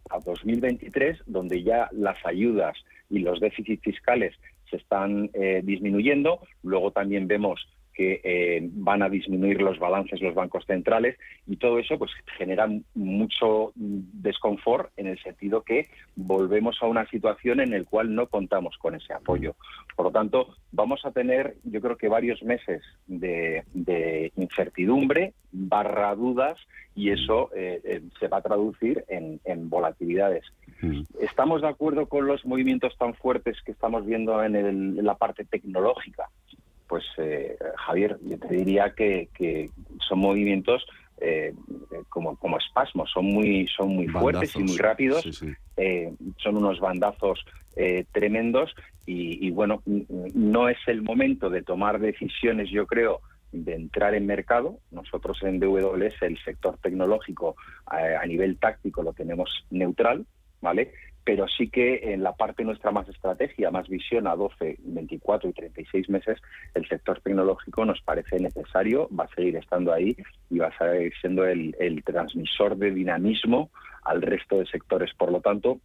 a 0.10 0.20
2023, 0.20 1.20
donde 1.26 1.64
ya 1.64 1.90
las 1.92 2.24
ayudas 2.26 2.78
y 3.10 3.20
los 3.20 3.40
déficits 3.40 3.84
fiscales 3.84 4.36
se 4.70 4.78
están 4.78 5.30
eh, 5.34 5.62
disminuyendo. 5.64 6.40
Luego 6.64 6.92
también 6.92 7.28
vemos 7.28 7.68
que 7.94 8.22
eh, 8.24 8.68
van 8.74 9.04
a 9.04 9.10
disminuir 9.10 9.62
los 9.62 9.80
balances 9.80 10.22
los 10.22 10.34
bancos 10.34 10.66
centrales 10.66 11.18
y 11.48 11.58
todo 11.58 11.80
eso 11.80 11.98
pues 11.98 12.12
genera 12.38 12.68
mucho 12.96 13.72
desconfort 13.76 14.92
en 14.98 15.08
el 15.08 15.20
sentido 15.22 15.62
que 15.62 15.88
volvemos 16.16 16.78
a 16.82 16.88
una 16.88 17.08
situación 17.08 17.60
en 17.60 17.72
la 17.72 17.84
cual 17.84 18.14
no 18.14 18.28
contamos 18.28 18.78
con 18.78 18.96
ese 18.96 19.14
apoyo. 19.14 19.56
Por 19.96 20.08
lo 20.08 20.12
tanto, 20.12 20.56
vamos 20.72 21.06
a 21.06 21.12
tener 21.12 21.56
yo 21.64 21.82
creo 21.82 21.98
que 21.98 22.08
varios 22.08 22.42
meses 22.44 22.82
de, 23.08 23.64
incertidumbre, 24.36 25.34
barra 25.52 26.16
dudas 26.16 26.58
y 26.96 27.12
eso 27.12 27.50
eh, 27.56 27.82
eh, 27.84 28.02
se 28.20 28.28
va 28.28 28.38
a 28.38 28.42
traducir 28.42 29.04
en, 29.08 29.40
volatilidades. 29.70 30.46
Mm. 30.82 31.02
¿Estamos 31.20 31.62
de 31.62 31.70
acuerdo 31.70 32.08
con 32.08 32.28
los 32.28 32.46
movimientos 32.46 32.96
tan 32.98 33.14
fuertes 33.14 33.58
que 33.64 33.72
estamos 33.72 34.06
viendo 34.06 34.44
en 34.44 35.04
la 35.04 35.16
parte 35.16 35.46
tecnológica? 35.46 36.30
Pues 36.94 37.06
eh, 37.18 37.58
Javier, 37.88 38.20
yo 38.22 38.38
te 38.38 38.54
diría 38.54 38.94
que, 38.96 39.28
son 40.08 40.20
movimientos 40.20 40.86
eh, 41.18 41.56
como, 42.08 42.36
como 42.36 42.60
espasmos, 42.60 43.10
son 43.12 43.26
muy, 43.26 43.68
son 43.76 43.96
muy 43.96 44.08
fuertes 44.08 44.56
y 44.56 44.60
muy 44.60 44.78
rápidos, 44.78 45.44
eh, 45.76 46.14
son 46.38 46.58
unos 46.58 46.80
bandazos 46.80 47.44
tremendos 48.12 48.76
y, 49.08 49.50
bueno, 49.50 49.82
no 49.88 50.70
es 50.70 50.78
el 50.86 51.02
momento 51.02 51.50
de 51.50 51.64
tomar 51.64 52.00
decisiones, 52.00 52.70
yo 52.70 52.86
creo, 52.86 53.22
de 53.52 53.74
entrar 53.74 54.14
en 54.14 54.28
mercado. 54.28 54.78
Nosotros 54.92 55.40
en 55.42 55.60
DWS 55.60 56.22
el 56.22 56.38
sector 56.44 56.78
tecnológico 56.78 57.56
a 57.88 58.24
nivel 58.28 58.60
táctico 58.60 59.02
lo 59.02 59.14
tenemos 59.14 59.50
neutral, 59.72 60.28
¿vale? 60.62 60.92
Pero 61.26 61.48
sí 61.48 61.70
que 61.70 62.14
en 62.14 62.22
la 62.22 62.34
parte 62.34 62.64
nuestra 62.64 62.92
más 62.92 63.08
estrategia, 63.08 63.72
más 63.72 63.88
visión 63.88 64.28
a 64.28 64.36
12, 64.36 64.78
24 64.80 65.50
y 65.50 65.54
36 65.54 66.10
meses, 66.10 66.42
el 66.74 66.88
sector 66.88 67.22
tecnológico 67.22 67.86
nos 67.86 68.02
parece 68.02 68.40
necesario, 68.40 69.08
va 69.18 69.26
a 69.26 69.36
seguir 69.36 69.56
estando 69.56 69.94
ahí 69.94 70.18
y 70.50 70.60
va 70.60 70.68
a 70.68 70.78
seguir 70.78 71.14
siendo 71.22 71.46
el, 71.46 71.74
transmisor 72.04 72.76
de 72.76 72.92
dinamismo 72.92 73.70
al 74.04 74.22
resto 74.22 74.58
de 74.58 74.66
sectores. 74.66 75.14
Por 75.18 75.32
lo 75.32 75.40
tanto, 75.40 75.80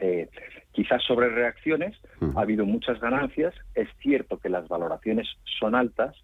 eh, 0.00 0.30
quizás 0.72 1.02
sobre 1.04 1.28
reacciones 1.28 1.94
ha 2.34 2.40
habido 2.40 2.64
muchas 2.64 2.98
ganancias. 3.00 3.54
Es 3.74 3.88
cierto 4.00 4.38
que 4.38 4.48
las 4.48 4.66
valoraciones 4.68 5.28
son 5.60 5.74
altas 5.74 6.16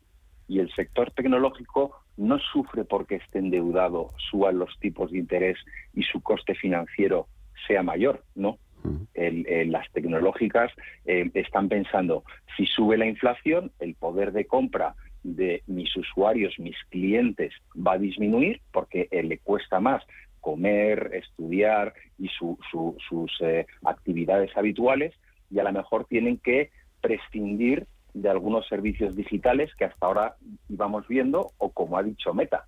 y 0.47 0.61
el 0.61 0.73
sector 0.75 1.11
tecnológico 1.11 2.01
no 2.17 2.39
sufre 2.39 2.85
porque 2.85 3.17
esté 3.17 3.41
endeudado, 3.41 4.11
suban 4.31 4.59
los 4.59 4.79
tipos 4.81 5.11
de 5.11 5.19
interés 5.19 5.59
y 5.93 6.03
su 6.05 6.23
coste 6.23 6.55
financiero 6.55 7.29
sea 7.67 7.83
mayor, 7.83 8.23
¿no? 8.35 8.59
las 9.15 9.91
tecnológicas 9.93 10.73
eh, 11.05 11.31
están 11.35 11.69
pensando, 11.69 12.25
si 12.57 12.65
sube 12.65 12.97
la 12.97 13.07
inflación, 13.07 13.73
el 13.81 13.95
poder 13.95 14.33
de 14.33 14.47
compra 14.47 14.95
de 15.23 15.63
mis 15.67 15.95
usuarios, 15.97 16.59
mis 16.59 16.77
clientes, 16.89 17.53
va 17.75 17.95
a 17.95 17.99
disminuir 17.99 18.61
porque 18.73 19.09
eh, 19.11 19.23
le 19.23 19.39
cuesta 19.39 19.81
más 19.81 20.03
comer, 20.41 21.11
estudiar 21.13 21.93
y 22.19 22.29
sus 22.29 23.31
eh, 23.41 23.67
actividades 23.85 24.57
habituales 24.57 25.15
y 25.51 25.59
a 25.59 25.65
lo 25.65 25.73
mejor 25.73 26.07
tienen 26.07 26.39
que 26.39 26.71
prescindir 27.01 27.87
de 28.15 28.31
algunos 28.31 28.67
servicios 28.69 29.15
digitales 29.15 29.75
que 29.77 29.85
hasta 29.85 30.07
ahora 30.07 30.37
íbamos 30.69 31.07
viendo 31.09 31.53
o 31.59 31.71
como 31.71 31.99
ha 31.99 32.03
dicho 32.03 32.33
Meta, 32.33 32.67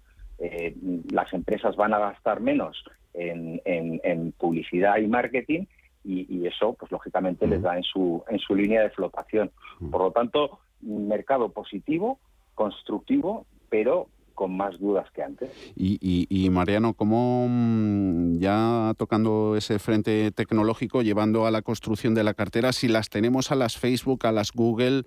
las 1.10 1.32
empresas 1.32 1.76
van 1.76 1.94
a 1.94 1.98
gastar 1.98 2.40
menos 2.40 2.82
en, 3.14 4.32
publicidad 4.38 4.98
y 4.98 5.06
marketing 5.06 5.66
y, 6.02 6.46
eso, 6.46 6.74
pues 6.78 6.90
lógicamente, 6.90 7.46
les 7.46 7.62
da 7.62 7.76
en 7.76 7.82
su, 7.82 8.24
en 8.28 8.38
su 8.38 8.54
línea 8.54 8.82
de 8.82 8.90
flotación. 8.90 9.50
Por 9.90 10.00
lo 10.00 10.10
tanto, 10.12 10.60
un 10.82 11.08
mercado 11.08 11.50
positivo, 11.50 12.18
constructivo, 12.54 13.46
pero 13.68 14.08
con 14.34 14.56
más 14.56 14.78
dudas 14.80 15.06
que 15.10 15.22
antes. 15.22 15.50
Y, 15.76 16.48
Mariano, 16.50 16.94
¿cómo 16.94 17.46
mm, 17.46 18.38
ya 18.38 18.94
tocando 18.96 19.54
ese 19.54 19.78
frente 19.78 20.30
tecnológico, 20.30 21.02
llevando 21.02 21.44
a 21.44 21.50
la 21.50 21.60
construcción 21.60 22.14
de 22.14 22.24
la 22.24 22.32
cartera, 22.32 22.72
si 22.72 22.88
las 22.88 23.10
tenemos 23.10 23.52
a 23.52 23.54
las 23.54 23.76
Facebook, 23.76 24.24
a 24.24 24.32
las 24.32 24.52
Google, 24.52 25.04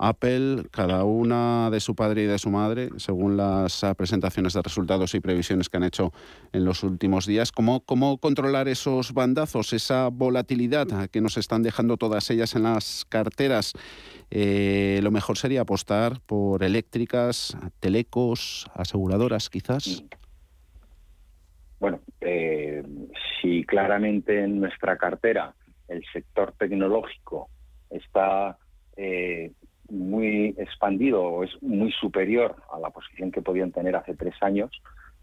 Apple, 0.00 0.64
cada 0.70 1.04
una 1.04 1.68
de 1.70 1.78
su 1.78 1.94
padre 1.94 2.22
y 2.22 2.26
de 2.26 2.38
su 2.38 2.50
madre, 2.50 2.88
según 2.96 3.36
las 3.36 3.84
presentaciones 3.96 4.54
de 4.54 4.62
resultados 4.62 5.14
y 5.14 5.20
previsiones 5.20 5.68
que 5.68 5.76
han 5.76 5.84
hecho 5.84 6.12
en 6.52 6.64
los 6.64 6.82
últimos 6.82 7.26
días. 7.26 7.52
¿Cómo, 7.52 7.80
cómo 7.80 8.16
controlar 8.18 8.66
esos 8.66 9.12
bandazos, 9.12 9.74
esa 9.74 10.08
volatilidad 10.08 11.10
que 11.10 11.20
nos 11.20 11.36
están 11.36 11.62
dejando 11.62 11.98
todas 11.98 12.30
ellas 12.30 12.56
en 12.56 12.62
las 12.62 13.04
carteras? 13.08 13.74
Eh, 14.30 15.00
lo 15.02 15.10
mejor 15.10 15.36
sería 15.36 15.62
apostar 15.62 16.20
por 16.26 16.62
eléctricas, 16.62 17.56
telecos, 17.80 18.70
aseguradoras, 18.74 19.50
quizás. 19.50 20.04
Bueno, 21.78 22.00
eh, 22.20 22.82
si 23.40 23.64
claramente 23.64 24.44
en 24.44 24.60
nuestra 24.60 24.96
cartera 24.96 25.54
el 25.88 26.04
sector 26.12 26.54
tecnológico 26.58 27.48
está 27.90 28.56
eh, 28.96 29.52
muy 29.90 30.54
expandido 30.58 31.22
o 31.22 31.44
es 31.44 31.50
muy 31.62 31.92
superior 31.92 32.56
a 32.72 32.78
la 32.78 32.90
posición 32.90 33.30
que 33.30 33.42
podían 33.42 33.72
tener 33.72 33.96
hace 33.96 34.14
tres 34.14 34.34
años 34.40 34.70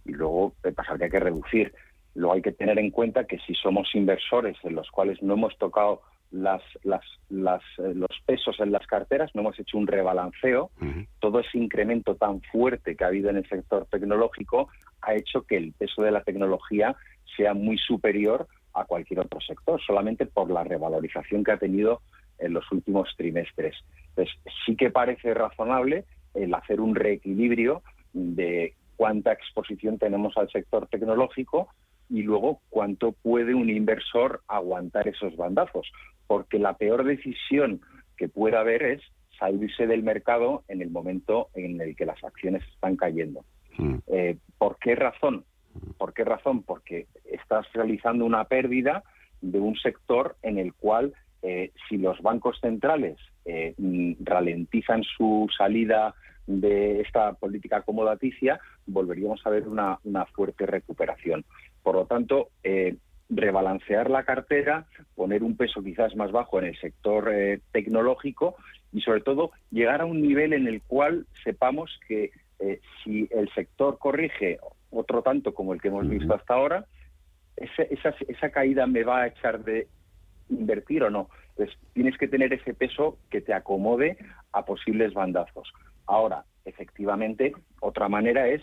y 0.05 0.11
luego 0.11 0.53
pues, 0.61 0.75
habría 0.87 1.09
que 1.09 1.19
reducir. 1.19 1.73
Luego 2.15 2.33
hay 2.33 2.41
que 2.41 2.51
tener 2.51 2.79
en 2.79 2.91
cuenta 2.91 3.25
que 3.25 3.37
si 3.39 3.53
somos 3.53 3.93
inversores 3.93 4.57
en 4.63 4.75
los 4.75 4.89
cuales 4.89 5.21
no 5.21 5.33
hemos 5.33 5.57
tocado 5.57 6.01
las, 6.31 6.61
las, 6.83 7.03
las, 7.29 7.61
eh, 7.77 7.93
los 7.93 8.09
pesos 8.25 8.59
en 8.59 8.71
las 8.71 8.85
carteras, 8.87 9.31
no 9.33 9.41
hemos 9.41 9.59
hecho 9.59 9.77
un 9.77 9.87
rebalanceo, 9.87 10.71
todo 11.19 11.39
ese 11.39 11.57
incremento 11.57 12.15
tan 12.15 12.41
fuerte 12.41 12.95
que 12.95 13.03
ha 13.03 13.07
habido 13.07 13.29
en 13.29 13.37
el 13.37 13.47
sector 13.47 13.85
tecnológico 13.89 14.69
ha 15.01 15.13
hecho 15.13 15.43
que 15.43 15.57
el 15.57 15.73
peso 15.73 16.01
de 16.01 16.11
la 16.11 16.23
tecnología 16.23 16.95
sea 17.35 17.53
muy 17.53 17.77
superior 17.77 18.47
a 18.73 18.85
cualquier 18.85 19.21
otro 19.21 19.39
sector, 19.41 19.81
solamente 19.81 20.25
por 20.25 20.49
la 20.49 20.63
revalorización 20.63 21.43
que 21.43 21.51
ha 21.51 21.57
tenido 21.57 22.01
en 22.39 22.53
los 22.53 22.69
últimos 22.71 23.09
trimestres. 23.17 23.75
Entonces, 24.09 24.35
sí 24.65 24.75
que 24.75 24.89
parece 24.89 25.33
razonable 25.33 26.05
el 26.33 26.53
hacer 26.53 26.81
un 26.81 26.95
reequilibrio 26.95 27.81
de 28.13 28.73
cuánta 28.95 29.31
exposición 29.31 29.97
tenemos 29.97 30.35
al 30.37 30.49
sector 30.49 30.87
tecnológico 30.87 31.69
y 32.09 32.23
luego 32.23 32.61
cuánto 32.69 33.11
puede 33.11 33.53
un 33.53 33.69
inversor 33.69 34.41
aguantar 34.47 35.07
esos 35.07 35.35
bandazos, 35.35 35.91
porque 36.25 36.59
la 36.59 36.77
peor 36.77 37.03
decisión 37.03 37.81
que 38.15 38.29
pueda 38.29 38.61
haber 38.61 38.83
es 38.83 39.01
salirse 39.37 39.85
del 39.87 40.03
mercado 40.03 40.63
en 40.67 40.81
el 40.81 40.89
momento 40.89 41.49
en 41.53 41.79
el 41.79 41.95
que 41.95 42.05
las 42.05 42.23
acciones 42.23 42.63
están 42.73 42.95
cayendo. 42.95 43.45
Mm. 43.77 43.97
Eh, 44.07 44.37
¿Por 44.57 44.77
qué 44.79 44.95
razón? 44.95 45.45
¿Por 45.97 46.13
qué 46.13 46.23
razón? 46.23 46.63
Porque 46.63 47.07
estás 47.25 47.71
realizando 47.73 48.25
una 48.25 48.45
pérdida 48.45 49.03
de 49.41 49.59
un 49.59 49.75
sector 49.75 50.35
en 50.41 50.57
el 50.57 50.73
cual 50.73 51.13
eh, 51.41 51.71
si 51.87 51.97
los 51.97 52.21
bancos 52.21 52.59
centrales 52.59 53.17
eh, 53.45 53.75
mm, 53.77 54.13
ralentizan 54.21 55.03
su 55.03 55.47
salida 55.55 56.15
de 56.47 57.01
esta 57.01 57.33
política 57.33 57.77
acomodaticia, 57.77 58.59
volveríamos 58.85 59.45
a 59.45 59.49
ver 59.49 59.67
una, 59.67 59.99
fuerte 60.33 60.65
recuperación. 60.65 61.45
Por 61.83 61.95
lo 61.95 62.05
tanto, 62.05 62.49
eh, 62.63 62.95
rebalancear 63.29 64.09
la 64.09 64.23
cartera, 64.23 64.87
poner 65.15 65.43
un 65.43 65.57
peso 65.57 65.83
quizás 65.83 66.15
más 66.15 66.31
bajo 66.31 66.59
en 66.59 66.65
el 66.65 66.79
sector 66.79 67.29
tecnológico 67.71 68.55
y 68.93 69.01
sobre 69.01 69.21
todo 69.21 69.51
llegar 69.69 70.01
a 70.01 70.05
un 70.05 70.21
nivel 70.21 70.53
en 70.53 70.67
el 70.67 70.81
cual 70.81 71.27
sepamos 71.43 71.99
que 72.07 72.31
si 73.03 73.27
el 73.31 73.49
sector 73.53 73.99
corrige 73.99 74.59
otro 74.89 75.21
tanto 75.21 75.53
como 75.53 75.73
el 75.73 75.81
que 75.81 75.89
hemos 75.89 76.07
visto 76.07 76.33
hasta 76.33 76.53
ahora, 76.53 76.85
esa, 77.57 78.15
esa 78.27 78.49
caída 78.49 78.87
me 78.87 79.03
va 79.03 79.23
a 79.23 79.27
echar 79.27 79.63
de 79.63 79.87
invertir 80.49 81.03
o 81.03 81.09
no. 81.09 81.29
Entonces, 81.49 81.77
tienes 81.93 82.17
que 82.17 82.27
tener 82.27 82.53
ese 82.53 82.73
peso 82.73 83.17
que 83.29 83.41
te 83.41 83.53
acomode 83.53 84.17
a 84.51 84.65
posibles 84.65 85.13
bandazos. 85.13 85.71
Ahora, 86.05 86.45
efectivamente, 86.65 87.53
otra 87.81 88.09
manera 88.09 88.47
es 88.47 88.61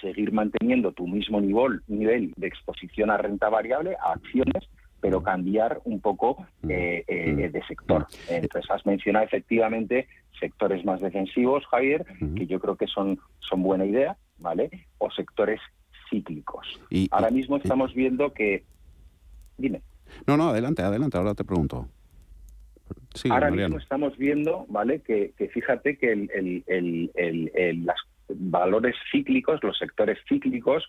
seguir 0.00 0.32
manteniendo 0.32 0.92
tu 0.92 1.06
mismo 1.06 1.40
nivel, 1.40 1.82
nivel 1.86 2.32
de 2.36 2.46
exposición 2.46 3.10
a 3.10 3.18
renta 3.18 3.48
variable, 3.48 3.96
a 4.00 4.12
acciones, 4.12 4.68
pero 5.00 5.22
cambiar 5.22 5.80
un 5.84 6.00
poco 6.00 6.46
mm. 6.62 6.70
eh, 6.70 7.04
eh, 7.06 7.32
mm. 7.32 7.52
de 7.52 7.62
sector. 7.66 8.02
Mm. 8.02 8.34
Entonces, 8.34 8.70
has 8.70 8.84
mencionado 8.86 9.24
efectivamente 9.24 10.08
sectores 10.38 10.84
más 10.84 11.00
defensivos, 11.00 11.66
Javier, 11.66 12.06
que 12.34 12.46
yo 12.46 12.60
creo 12.60 12.76
que 12.76 12.86
son, 12.86 13.18
son 13.40 13.62
buena 13.62 13.84
idea, 13.84 14.16
¿vale? 14.38 14.70
O 14.98 15.10
sectores 15.10 15.60
cíclicos. 16.08 16.80
Ahora 17.10 17.30
mismo 17.30 17.56
estamos 17.56 17.94
viendo 17.94 18.32
que... 18.32 18.64
Dime. 19.58 19.82
No, 20.26 20.36
no, 20.36 20.50
adelante, 20.50 20.82
adelante, 20.82 21.16
ahora 21.16 21.34
te 21.34 21.44
pregunto. 21.44 21.88
ahora 23.30 23.50
mismo 23.50 23.78
estamos 23.78 24.16
viendo, 24.16 24.66
¿vale? 24.68 25.00
Que, 25.00 25.32
fíjate 25.52 25.96
que 25.96 26.12
el, 26.12 26.64
el, 26.66 27.84
los 27.84 27.96
valores 28.28 28.94
cíclicos, 29.10 29.62
los 29.62 29.76
sectores 29.78 30.18
cíclicos, 30.28 30.86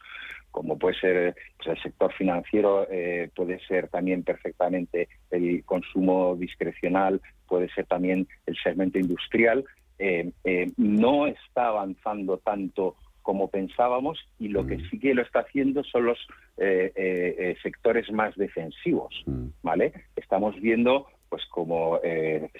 como 0.52 0.78
puede 0.78 1.00
ser 1.00 1.36
pues, 1.58 1.78
el 1.78 1.84
sector 1.84 2.14
financiero, 2.14 2.88
eh, 2.92 3.30
puede 3.36 3.60
ser 3.68 3.88
también 3.88 4.24
perfectamente 4.24 5.08
el 5.32 5.64
consumo 5.64 6.36
discrecional, 6.36 7.22
puede 7.48 7.70
ser 7.70 7.86
también 7.86 8.28
el 8.46 8.56
segmento 8.58 9.00
industrial, 9.00 9.64
eh, 9.98 10.32
eh, 10.44 10.72
no 10.78 11.28
está 11.28 11.68
avanzando 11.68 12.38
tanto 12.38 12.96
como 13.22 13.50
pensábamos 13.50 14.20
y 14.40 14.50
lo 14.50 14.66
que 14.66 14.78
mm. 14.78 14.90
sí 14.90 15.00
que 15.00 15.14
lo 15.14 15.22
está 15.22 15.40
haciendo 15.40 15.84
son 15.84 16.06
los 16.06 16.20
eh, 16.58 16.92
eh, 16.96 17.36
eh, 17.38 17.56
sectores 17.62 18.12
más 18.12 18.36
defensivos, 18.36 19.24
mm. 19.26 19.48
¿vale? 19.64 19.94
Estamos 20.16 20.60
viendo 20.60 21.08
pues 21.30 21.46
como 21.46 21.98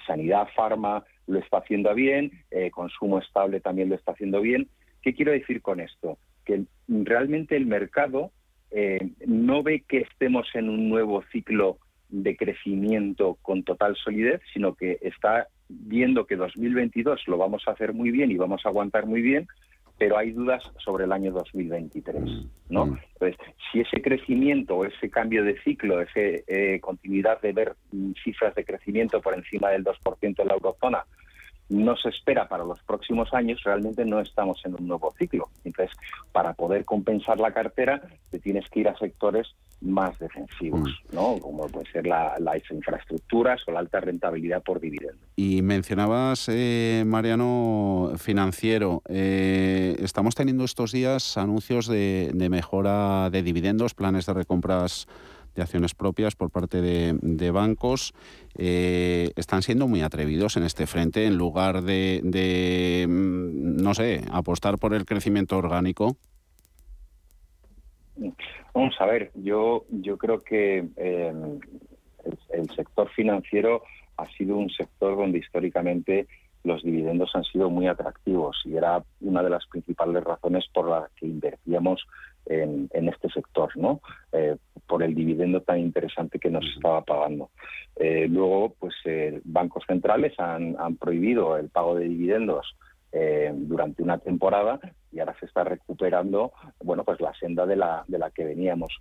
sanidad, 0.08 0.48
farma 0.56 1.04
lo 1.28 1.40
está 1.40 1.58
haciendo 1.58 1.94
bien, 1.94 2.32
consumo 2.72 3.20
estable 3.20 3.60
también 3.60 3.90
lo 3.90 3.96
está 3.96 4.14
haciendo 4.14 4.40
bien. 4.40 4.70
¿Qué 5.02 5.14
quiero 5.14 5.34
decir 5.34 5.62
con 5.62 5.82
esto? 5.82 6.18
Que 6.46 6.64
realmente 6.88 7.58
el 7.58 7.66
mercado 7.66 8.32
no 9.28 9.62
ve 9.62 9.84
que 9.86 9.98
estemos 9.98 10.48
en 10.54 10.70
un 10.70 10.88
nuevo 10.88 11.22
ciclo 11.34 11.80
de 12.08 12.38
crecimiento 12.38 13.38
con 13.42 13.64
total 13.64 13.98
solidez, 13.98 14.42
sino 14.54 14.76
que 14.76 15.00
está 15.02 15.48
viendo 15.68 16.26
que 16.26 16.36
2022 16.36 17.28
lo 17.28 17.38
vamos 17.38 17.64
a 17.68 17.72
hacer 17.72 17.94
muy 17.94 18.12
bien 18.12 18.32
y 18.32 18.38
vamos 18.38 18.66
a 18.66 18.70
aguantar 18.70 19.06
muy 19.06 19.22
bien, 19.22 19.48
pero 20.02 20.18
hay 20.18 20.32
dudas 20.32 20.64
sobre 20.84 21.04
el 21.04 21.12
año 21.12 21.32
2023, 21.32 22.24
mm, 22.24 22.50
¿no? 22.70 22.88
Mm. 22.88 22.98
Entonces, 23.14 23.38
si 23.72 23.82
ese 23.82 24.02
crecimiento 24.02 24.78
o 24.78 24.86
ese 24.86 25.12
cambio 25.12 25.44
de 25.44 25.62
ciclo, 25.62 26.02
esa 26.02 26.20
eh, 26.20 26.80
continuidad 26.82 27.40
de 27.40 27.54
ver 27.54 27.76
mm, 27.92 28.14
cifras 28.24 28.56
de 28.56 28.66
crecimiento 28.66 29.22
por 29.22 29.36
encima 29.36 29.70
del 29.70 29.84
2% 29.84 30.40
en 30.40 30.48
la 30.48 30.56
eurozona, 30.56 31.06
no 31.70 31.96
se 31.98 32.10
espera 32.10 32.48
para 32.48 32.64
los 32.64 32.82
próximos 32.82 33.32
años, 33.32 33.62
realmente 33.64 34.04
no 34.04 34.20
estamos 34.20 34.60
en 34.66 34.74
un 34.74 34.88
nuevo 34.88 35.14
ciclo. 35.20 35.50
Entonces, 35.64 35.96
para 36.32 36.54
poder 36.54 36.84
compensar 36.84 37.40
la 37.40 37.54
cartera, 37.54 38.02
te 38.32 38.40
tienes 38.40 38.68
que 38.72 38.80
ir 38.80 38.88
a 38.88 38.98
sectores 38.98 39.54
más 39.82 40.18
defensivos, 40.20 40.90
mm. 41.12 41.16
¿no? 41.16 41.38
Como 41.40 41.68
puede 41.68 41.92
ser 41.92 42.08
la, 42.08 42.36
las 42.40 42.62
infraestructuras 42.70 43.62
o 43.68 43.72
la 43.72 43.80
alta 43.80 44.00
rentabilidad 44.00 44.64
por 44.64 44.80
dividendo. 44.80 45.18
Y 45.36 45.62
mencionabas, 45.62 46.48
eh, 46.50 47.04
Mariano, 47.06 48.14
financiero. 48.18 49.02
Eh, 49.10 49.96
estamos 50.00 50.36
teniendo 50.36 50.64
estos 50.64 50.92
días 50.92 51.38
anuncios 51.38 51.88
de, 51.88 52.32
de 52.34 52.50
mejora 52.50 53.30
de 53.30 53.44
dividendos, 53.44 53.94
planes 53.94 54.26
de 54.26 54.34
recompras 54.34 55.08
de 55.56 55.62
acciones 55.62 55.94
propias 55.94 56.36
por 56.36 56.50
parte 56.50 56.82
de, 56.82 57.52
bancos 57.52 58.14
eh, 58.58 59.32
están 59.36 59.62
siendo 59.62 59.88
muy 59.88 60.02
atrevidos 60.02 60.58
en 60.58 60.64
este 60.64 60.88
frente 60.88 61.26
en 61.26 61.38
lugar 61.38 61.82
de, 61.84 63.06
mm, 63.08 63.82
no 63.82 63.94
sé, 63.94 64.24
apostar 64.32 64.78
por 64.78 64.94
el 64.94 65.06
crecimiento 65.06 65.58
orgánico? 65.58 66.18
Vamos 68.74 68.96
a 69.00 69.06
ver, 69.06 69.32
yo, 69.36 69.86
yo 69.90 70.18
creo 70.18 70.42
que 70.42 70.86
eh, 70.96 71.34
el, 72.54 72.70
sector 72.72 73.10
financiero 73.10 73.84
ha 74.18 74.28
sido 74.32 74.58
un 74.58 74.70
sector 74.70 75.18
donde 75.18 75.40
históricamente 75.40 76.28
los 76.64 76.84
dividendos 76.84 77.32
han 77.34 77.44
sido 77.46 77.70
muy 77.70 77.88
atractivos 77.88 78.62
y 78.66 78.76
era 78.76 79.04
una 79.22 79.42
de 79.42 79.50
las 79.50 79.66
principales 79.66 80.24
razones 80.24 80.66
por 80.74 80.90
las 80.90 81.10
que 81.14 81.26
invertíamos 81.26 82.06
en, 82.46 82.90
este 82.94 83.30
sector, 83.30 83.76
¿no? 83.78 84.02
Eh, 84.32 84.58
por 84.88 85.04
el 85.04 85.16
dividendo 85.16 85.62
tan 85.62 85.80
interesante 85.80 86.40
que 86.40 86.50
nos 86.50 86.66
estaba 86.76 87.02
pagando. 87.02 87.50
Eh, 87.96 88.28
luego, 88.30 88.76
pues 88.80 88.94
bancos 89.44 89.84
centrales 89.88 90.34
han, 90.40 90.76
prohibido 90.98 91.58
el 91.58 91.70
pago 91.70 91.96
de 91.96 92.08
dividendos 92.08 92.76
durante 93.54 94.02
una 94.04 94.20
temporada 94.20 94.80
y 95.12 95.20
ahora 95.20 95.36
se 95.40 95.46
está 95.46 95.64
recuperando, 95.64 96.52
bueno, 96.84 97.04
pues 97.04 97.20
la 97.22 97.34
senda 97.36 97.66
de 97.66 97.76
la, 97.76 98.04
de 98.08 98.18
la 98.18 98.32
que 98.32 98.46
veníamos. 98.46 98.94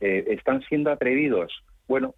¿Están 0.00 0.62
siendo 0.62 0.92
atrevidos? 0.92 1.52
Bueno, 1.88 2.14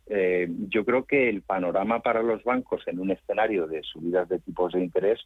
yo 0.69 0.85
creo 0.85 1.05
que 1.07 1.31
el 1.31 1.41
panorama 1.41 2.01
para 2.01 2.23
los 2.23 2.45
bancos 2.45 2.83
en 2.87 3.01
un 3.01 3.11
escenario 3.11 3.67
de 3.67 3.83
subidas 3.83 4.29
de 4.29 4.39
tipos 4.39 4.73
de 4.73 4.81
interés 4.81 5.21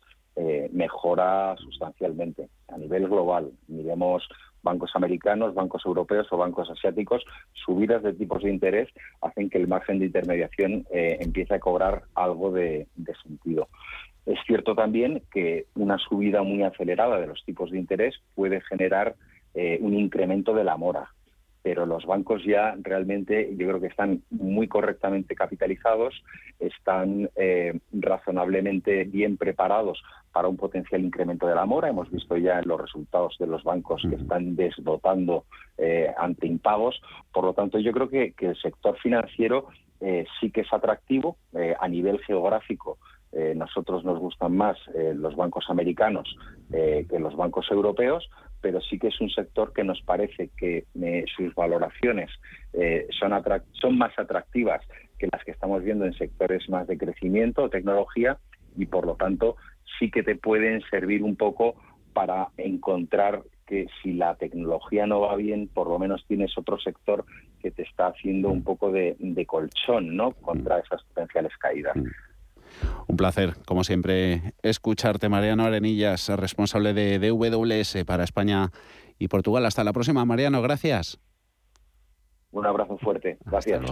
mejora 0.70 1.56
sustancialmente 1.56 2.48
a 2.68 2.78
nivel 2.78 3.08
global. 3.08 3.50
Miremos 3.66 4.28
bancos 4.64 4.90
americanos, 4.94 5.54
bancos 5.54 5.82
europeos 5.86 6.26
o 6.32 6.36
bancos 6.36 6.68
asiáticos, 6.70 7.22
subidas 7.52 8.02
de 8.02 8.14
tipos 8.14 8.42
de 8.42 8.50
interés 8.50 8.88
hacen 9.20 9.48
que 9.48 9.58
el 9.58 9.68
margen 9.68 10.00
de 10.00 10.06
intermediación 10.06 10.86
eh, 10.90 11.18
empiece 11.20 11.54
a 11.54 11.60
cobrar 11.60 12.02
algo 12.14 12.50
de, 12.50 12.88
sentido. 13.22 13.68
Es 14.26 14.38
cierto 14.46 14.74
también 14.74 15.22
que 15.32 15.66
una 15.74 15.98
subida 15.98 16.42
muy 16.42 16.62
acelerada 16.62 17.20
de 17.20 17.26
los 17.26 17.44
tipos 17.44 17.70
de 17.70 17.78
interés 17.78 18.14
puede 18.34 18.60
generar 18.62 19.16
eh, 19.54 19.78
un 19.80 19.94
incremento 19.94 20.54
de 20.54 20.64
la 20.64 20.76
mora, 20.76 21.10
pero 21.64 21.86
los 21.86 22.04
bancos 22.04 22.44
ya 22.44 22.76
realmente 22.82 23.56
yo 23.56 23.66
creo 23.66 23.80
que 23.80 23.86
están 23.86 24.22
muy 24.28 24.68
correctamente 24.68 25.34
capitalizados, 25.34 26.22
están 26.58 27.30
eh, 27.36 27.78
razonablemente 27.90 29.04
bien 29.04 29.38
preparados 29.38 30.02
para 30.30 30.48
un 30.48 30.58
potencial 30.58 31.02
incremento 31.02 31.46
de 31.46 31.54
la 31.54 31.64
mora. 31.64 31.88
Hemos 31.88 32.10
visto 32.10 32.36
ya 32.36 32.58
en 32.58 32.68
los 32.68 32.78
resultados 32.78 33.36
de 33.38 33.46
los 33.46 33.64
bancos 33.64 34.02
que 34.06 34.16
están 34.16 34.56
desdotando 34.56 35.46
eh, 35.78 36.12
ante 36.18 36.46
impagos. 36.46 37.00
Por 37.32 37.44
lo 37.44 37.54
tanto, 37.54 37.78
yo 37.78 37.92
creo 37.92 38.10
que, 38.10 38.34
el 38.40 38.56
sector 38.56 38.98
financiero 38.98 39.68
eh, 40.00 40.26
sí 40.38 40.50
que 40.50 40.62
es 40.62 40.72
atractivo 40.72 41.38
a 41.80 41.88
nivel 41.88 42.18
geográfico. 42.24 42.98
Nosotros 43.56 44.04
nos 44.04 44.18
gustan 44.18 44.56
más 44.56 44.76
los 45.14 45.34
bancos 45.34 45.66
americanos 45.68 46.36
que 46.70 47.18
los 47.18 47.36
bancos 47.36 47.66
europeos, 47.70 48.28
pero 48.60 48.80
sí 48.80 48.98
que 48.98 49.08
es 49.08 49.20
un 49.20 49.30
sector 49.30 49.72
que 49.72 49.84
nos 49.84 50.00
parece 50.02 50.50
que 50.56 50.84
sus 51.36 51.54
valoraciones 51.54 52.30
son, 53.18 53.32
son 53.72 53.98
más 53.98 54.18
atractivas 54.18 54.82
que 55.18 55.28
las 55.32 55.44
que 55.44 55.50
estamos 55.50 55.82
viendo 55.82 56.04
en 56.04 56.14
sectores 56.14 56.68
más 56.68 56.86
de 56.86 56.98
crecimiento 56.98 57.64
o 57.64 57.70
tecnología 57.70 58.38
y 58.76 58.86
por 58.86 59.06
lo 59.06 59.16
tanto 59.16 59.56
sí 59.98 60.10
que 60.10 60.22
te 60.22 60.36
pueden 60.36 60.82
servir 60.90 61.22
un 61.22 61.36
poco 61.36 61.74
para 62.12 62.48
encontrar 62.56 63.42
que 63.66 63.86
si 64.02 64.12
la 64.12 64.34
tecnología 64.36 65.06
no 65.06 65.20
va 65.20 65.36
bien, 65.36 65.68
por 65.68 65.88
lo 65.88 65.98
menos 65.98 66.24
tienes 66.26 66.56
otro 66.58 66.78
sector 66.78 67.24
que 67.60 67.70
te 67.70 67.82
está 67.82 68.08
haciendo 68.08 68.50
un 68.50 68.62
poco 68.62 68.92
de, 68.92 69.16
colchón 69.46 70.16
¿no? 70.16 70.32
contra 70.32 70.78
esas 70.78 71.02
potenciales 71.04 71.56
caídas. 71.58 71.96
Un 73.06 73.16
placer, 73.16 73.54
como 73.66 73.84
siempre, 73.84 74.54
escucharte, 74.62 75.28
Mariano 75.28 75.64
Arenillas, 75.64 76.28
responsable 76.28 76.94
de 76.94 77.18
DWS 77.18 78.04
para 78.04 78.24
España 78.24 78.70
y 79.18 79.28
Portugal. 79.28 79.66
Hasta 79.66 79.84
la 79.84 79.92
próxima, 79.92 80.24
Mariano, 80.24 80.62
gracias. 80.62 81.18
Un 82.50 82.66
abrazo 82.66 82.96
fuerte, 82.98 83.38
gracias. 83.44 83.82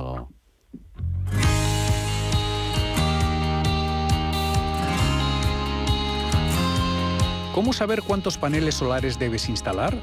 ¿Cómo 7.55 7.75
saber 7.75 8.03
cuántos 8.03 8.39
paneles 8.39 8.77
solares 8.77 9.19
debes 9.19 9.51
instalar? 9.51 9.95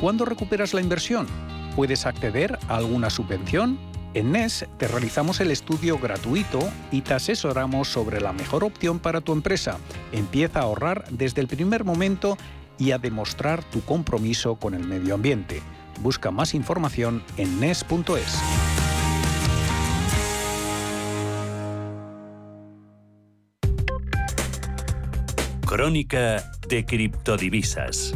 ¿Cuándo 0.00 0.24
recuperas 0.24 0.72
la 0.72 0.80
inversión? 0.80 1.26
¿Puedes 1.74 2.06
acceder 2.06 2.58
a 2.68 2.76
alguna 2.76 3.10
subvención? 3.10 3.89
En 4.12 4.32
NES 4.32 4.66
te 4.76 4.88
realizamos 4.88 5.40
el 5.40 5.52
estudio 5.52 5.96
gratuito 5.96 6.58
y 6.90 7.02
te 7.02 7.14
asesoramos 7.14 7.86
sobre 7.86 8.20
la 8.20 8.32
mejor 8.32 8.64
opción 8.64 8.98
para 8.98 9.20
tu 9.20 9.32
empresa. 9.32 9.78
Empieza 10.10 10.58
a 10.58 10.62
ahorrar 10.62 11.04
desde 11.10 11.40
el 11.40 11.46
primer 11.46 11.84
momento 11.84 12.36
y 12.76 12.90
a 12.90 12.98
demostrar 12.98 13.62
tu 13.62 13.82
compromiso 13.82 14.56
con 14.56 14.74
el 14.74 14.84
medio 14.84 15.14
ambiente. 15.14 15.62
Busca 16.00 16.32
más 16.32 16.54
información 16.54 17.22
en 17.36 17.60
NES.es. 17.60 18.40
Crónica 25.66 26.50
de 26.68 26.84
criptodivisas. 26.84 28.14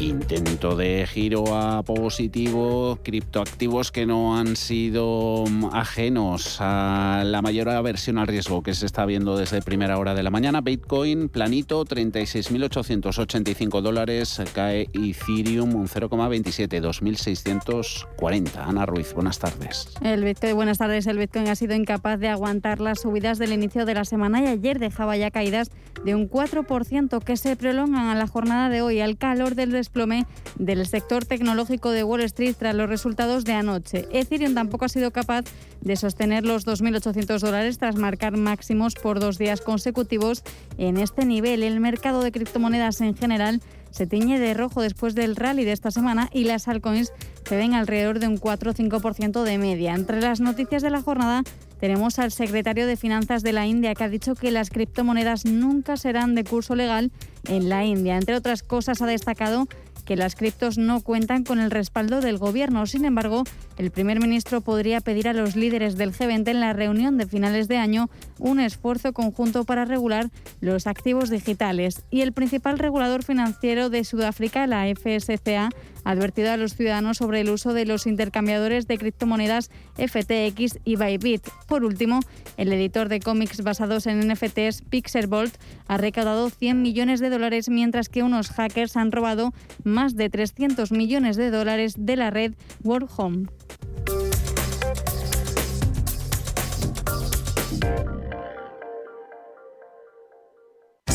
Intento 0.00 0.76
de 0.76 1.04
giro 1.08 1.56
a 1.56 1.82
positivo, 1.82 3.00
criptoactivos 3.02 3.90
que 3.90 4.06
no 4.06 4.38
han 4.38 4.54
sido 4.54 5.42
mm, 5.50 5.70
ajenos 5.72 6.58
a 6.60 7.24
la 7.26 7.42
mayor 7.42 7.68
aversión 7.68 8.18
al 8.18 8.28
riesgo 8.28 8.62
que 8.62 8.74
se 8.74 8.86
está 8.86 9.04
viendo 9.06 9.36
desde 9.36 9.60
primera 9.60 9.98
hora 9.98 10.14
de 10.14 10.22
la 10.22 10.30
mañana. 10.30 10.60
Bitcoin 10.60 11.28
planito, 11.28 11.84
36.885 11.84 13.80
dólares, 13.80 14.40
cae 14.54 14.88
Ethereum 14.92 15.74
un 15.74 15.88
0,27, 15.88 16.80
2.640. 16.80 18.50
Ana 18.56 18.86
Ruiz, 18.86 19.12
buenas 19.14 19.40
tardes. 19.40 19.94
El 20.00 20.22
Bitcoin, 20.22 20.54
buenas 20.54 20.78
tardes. 20.78 21.08
El 21.08 21.18
Bitcoin 21.18 21.48
ha 21.48 21.56
sido 21.56 21.74
incapaz 21.74 22.20
de 22.20 22.28
aguantar 22.28 22.80
las 22.80 23.00
subidas 23.00 23.38
del 23.38 23.52
inicio 23.52 23.84
de 23.84 23.94
la 23.94 24.04
semana 24.04 24.40
y 24.42 24.46
ayer 24.46 24.78
dejaba 24.78 25.16
ya 25.16 25.32
caídas 25.32 25.72
de 26.04 26.14
un 26.14 26.30
4% 26.30 27.20
que 27.24 27.36
se 27.36 27.56
prolongan 27.56 28.06
a 28.06 28.14
la 28.14 28.28
jornada 28.28 28.68
de 28.68 28.80
hoy 28.80 29.00
al 29.00 29.18
calor 29.18 29.56
del 29.56 29.72
desplome 29.88 30.26
del 30.56 30.86
sector 30.86 31.24
tecnológico 31.24 31.90
de 31.90 32.04
Wall 32.04 32.20
Street 32.20 32.54
tras 32.58 32.74
los 32.74 32.90
resultados 32.90 33.44
de 33.44 33.54
anoche. 33.54 34.06
Ethereum 34.12 34.54
tampoco 34.54 34.84
ha 34.84 34.88
sido 34.90 35.12
capaz 35.12 35.46
de 35.80 35.96
sostener 35.96 36.44
los 36.44 36.66
2.800 36.66 37.40
dólares 37.40 37.78
tras 37.78 37.96
marcar 37.96 38.36
máximos 38.36 38.94
por 38.94 39.18
dos 39.18 39.38
días 39.38 39.62
consecutivos 39.62 40.42
en 40.76 40.98
este 40.98 41.24
nivel. 41.24 41.62
El 41.62 41.80
mercado 41.80 42.22
de 42.22 42.32
criptomonedas 42.32 43.00
en 43.00 43.16
general 43.16 43.62
se 43.90 44.06
tiñe 44.06 44.38
de 44.38 44.52
rojo 44.52 44.82
después 44.82 45.14
del 45.14 45.36
rally 45.36 45.64
de 45.64 45.72
esta 45.72 45.90
semana 45.90 46.28
y 46.34 46.44
las 46.44 46.68
altcoins 46.68 47.10
se 47.48 47.56
ven 47.56 47.72
alrededor 47.72 48.18
de 48.18 48.28
un 48.28 48.36
4 48.36 48.72
o 48.72 48.74
5% 48.74 49.42
de 49.42 49.56
media. 49.56 49.94
Entre 49.94 50.20
las 50.20 50.40
noticias 50.40 50.82
de 50.82 50.90
la 50.90 51.00
jornada 51.00 51.44
tenemos 51.78 52.18
al 52.18 52.32
secretario 52.32 52.86
de 52.86 52.96
Finanzas 52.96 53.42
de 53.42 53.52
la 53.52 53.66
India 53.66 53.94
que 53.94 54.04
ha 54.04 54.08
dicho 54.08 54.34
que 54.34 54.50
las 54.50 54.70
criptomonedas 54.70 55.44
nunca 55.44 55.96
serán 55.96 56.34
de 56.34 56.44
curso 56.44 56.74
legal 56.74 57.10
en 57.48 57.68
la 57.68 57.84
India. 57.84 58.16
Entre 58.16 58.34
otras 58.34 58.62
cosas, 58.62 59.00
ha 59.00 59.06
destacado 59.06 59.68
que 60.08 60.16
las 60.16 60.36
criptos 60.36 60.78
no 60.78 61.02
cuentan 61.02 61.44
con 61.44 61.60
el 61.60 61.70
respaldo 61.70 62.22
del 62.22 62.38
gobierno. 62.38 62.86
Sin 62.86 63.04
embargo, 63.04 63.44
el 63.76 63.90
primer 63.90 64.20
ministro 64.20 64.62
podría 64.62 65.02
pedir 65.02 65.28
a 65.28 65.34
los 65.34 65.54
líderes 65.54 65.98
del 65.98 66.14
G20 66.14 66.48
en 66.48 66.60
la 66.60 66.72
reunión 66.72 67.18
de 67.18 67.26
finales 67.26 67.68
de 67.68 67.76
año 67.76 68.08
un 68.38 68.58
esfuerzo 68.58 69.12
conjunto 69.12 69.64
para 69.64 69.84
regular 69.84 70.30
los 70.62 70.86
activos 70.86 71.28
digitales. 71.28 72.06
Y 72.10 72.22
el 72.22 72.32
principal 72.32 72.78
regulador 72.78 73.22
financiero 73.22 73.90
de 73.90 74.02
Sudáfrica, 74.02 74.66
la 74.66 74.86
FSCA, 74.86 75.68
ha 76.04 76.10
advertido 76.10 76.52
a 76.52 76.56
los 76.56 76.74
ciudadanos 76.74 77.18
sobre 77.18 77.42
el 77.42 77.50
uso 77.50 77.74
de 77.74 77.84
los 77.84 78.06
intercambiadores 78.06 78.86
de 78.86 78.96
criptomonedas 78.96 79.70
FTX 79.96 80.78
y 80.84 80.96
Bybit. 80.96 81.46
Por 81.66 81.84
último, 81.84 82.20
el 82.56 82.72
editor 82.72 83.10
de 83.10 83.20
cómics 83.20 83.62
basados 83.62 84.06
en 84.06 84.26
NFTs, 84.26 84.82
Pixelbolt, 84.88 85.54
ha 85.86 85.98
recaudado 85.98 86.48
100 86.48 86.80
millones 86.80 87.20
de 87.20 87.28
dólares, 87.28 87.68
mientras 87.68 88.08
que 88.08 88.22
unos 88.22 88.48
hackers 88.48 88.96
han 88.96 89.12
robado 89.12 89.52
más 89.84 89.97
de 90.06 90.30
300 90.30 90.92
millones 90.92 91.36
de 91.36 91.50
dólares 91.50 91.94
de 91.98 92.16
la 92.16 92.30
red 92.30 92.52
World 92.84 93.10
Home. 93.16 93.46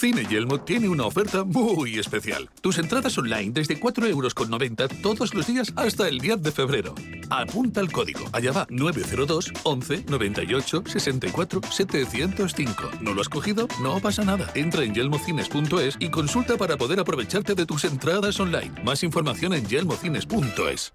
Cine 0.00 0.24
Yelmo 0.24 0.58
tiene 0.62 0.88
una 0.88 1.04
oferta 1.04 1.44
muy 1.44 1.98
especial. 1.98 2.48
Tus 2.62 2.78
entradas 2.78 3.18
online 3.18 3.50
desde 3.52 3.78
4,90 3.78 4.08
euros 4.08 4.34
todos 5.02 5.34
los 5.34 5.46
días 5.46 5.74
hasta 5.76 6.08
el 6.08 6.20
10 6.20 6.40
de 6.40 6.52
febrero. 6.52 6.94
Apunta 7.28 7.82
el 7.82 7.92
código. 7.92 8.20
Allá 8.32 8.50
va 8.50 8.66
902 8.70 9.52
11 9.62 10.06
98 10.08 10.84
64 10.86 11.60
705. 11.70 12.90
¿No 13.02 13.12
lo 13.12 13.20
has 13.20 13.28
cogido? 13.28 13.68
No 13.82 14.00
pasa 14.00 14.24
nada. 14.24 14.50
Entra 14.54 14.84
en 14.84 14.94
yelmocines.es 14.94 15.98
y 16.00 16.08
consulta 16.08 16.56
para 16.56 16.78
poder 16.78 16.98
aprovecharte 16.98 17.54
de 17.54 17.66
tus 17.66 17.84
entradas 17.84 18.40
online. 18.40 18.72
Más 18.82 19.02
información 19.02 19.52
en 19.52 19.66
yelmocines.es. 19.66 20.94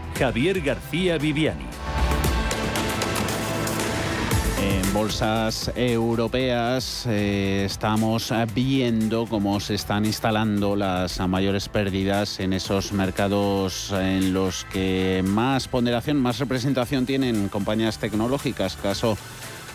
Javier 0.21 0.61
García 0.61 1.17
Viviani. 1.17 1.65
En 4.61 4.93
bolsas 4.93 5.71
europeas 5.75 7.07
eh, 7.07 7.63
estamos 7.65 8.31
viendo 8.53 9.25
cómo 9.25 9.59
se 9.59 9.73
están 9.73 10.05
instalando 10.05 10.75
las 10.75 11.19
mayores 11.27 11.69
pérdidas 11.69 12.39
en 12.39 12.53
esos 12.53 12.93
mercados 12.93 13.91
en 13.93 14.31
los 14.31 14.65
que 14.65 15.23
más 15.25 15.67
ponderación, 15.67 16.17
más 16.17 16.37
representación 16.37 17.07
tienen 17.07 17.49
compañías 17.49 17.97
tecnológicas. 17.97 18.75
Caso 18.75 19.17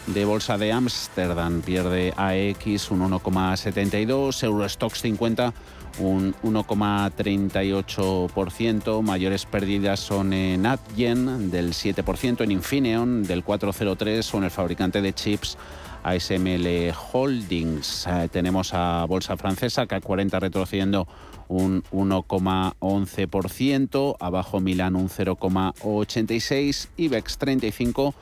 de 0.06 0.24
bolsa 0.24 0.56
de 0.58 0.70
Ámsterdam 0.70 1.60
pierde 1.60 2.12
AX 2.16 2.92
un 2.92 3.00
1,72, 3.10 4.44
Eurostox 4.44 5.00
50 5.00 5.52
un 5.98 6.34
1,38%. 6.42 9.02
Mayores 9.02 9.44
pérdidas 9.46 10.00
son 10.00 10.32
en 10.32 10.66
Adyen 10.66 11.48
del 11.50 11.72
7%, 11.72 12.42
en 12.42 12.50
Infineon 12.50 13.22
del 13.22 13.44
4,03% 13.44 14.34
o 14.34 14.38
en 14.38 14.44
el 14.44 14.50
fabricante 14.50 15.02
de 15.02 15.12
chips 15.12 15.58
ASML 16.02 16.92
Holdings. 17.12 18.06
Eh, 18.06 18.28
tenemos 18.30 18.72
a 18.74 19.04
Bolsa 19.06 19.36
Francesa, 19.36 19.86
CAC 19.86 20.04
40 20.04 20.38
retrocediendo 20.38 21.08
un 21.48 21.82
1,11%, 21.92 24.16
abajo 24.20 24.60
Milán 24.60 24.94
un 24.94 25.08
0,86%, 25.08 26.90
IBEX 26.96 27.38
35 27.38 28.14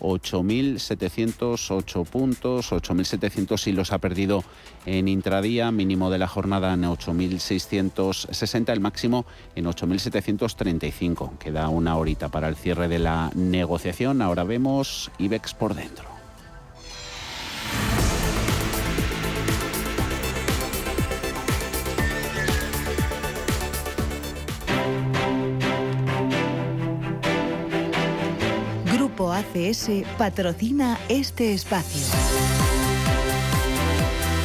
8.708 0.00 2.06
puntos, 2.06 2.72
8.700 2.72 3.68
y 3.68 3.72
los 3.72 3.92
ha 3.92 3.98
perdido 3.98 4.42
en 4.86 5.08
intradía, 5.08 5.70
mínimo 5.70 6.10
de 6.10 6.18
la 6.18 6.28
jornada 6.28 6.74
en 6.74 6.82
8.660, 6.82 8.72
el 8.72 8.80
máximo 8.80 9.24
en 9.54 9.66
8.735. 9.66 11.38
Queda 11.38 11.68
una 11.68 11.96
horita 11.96 12.28
para 12.28 12.48
el 12.48 12.56
cierre 12.56 12.88
de 12.88 12.98
la 12.98 13.30
negociación. 13.34 14.22
Ahora 14.22 14.44
vemos 14.44 15.10
IBEX 15.18 15.54
por 15.54 15.74
dentro. 15.74 16.09
ACS 29.40 29.88
patrocina 30.18 30.98
este 31.08 31.54
espacio. 31.54 32.02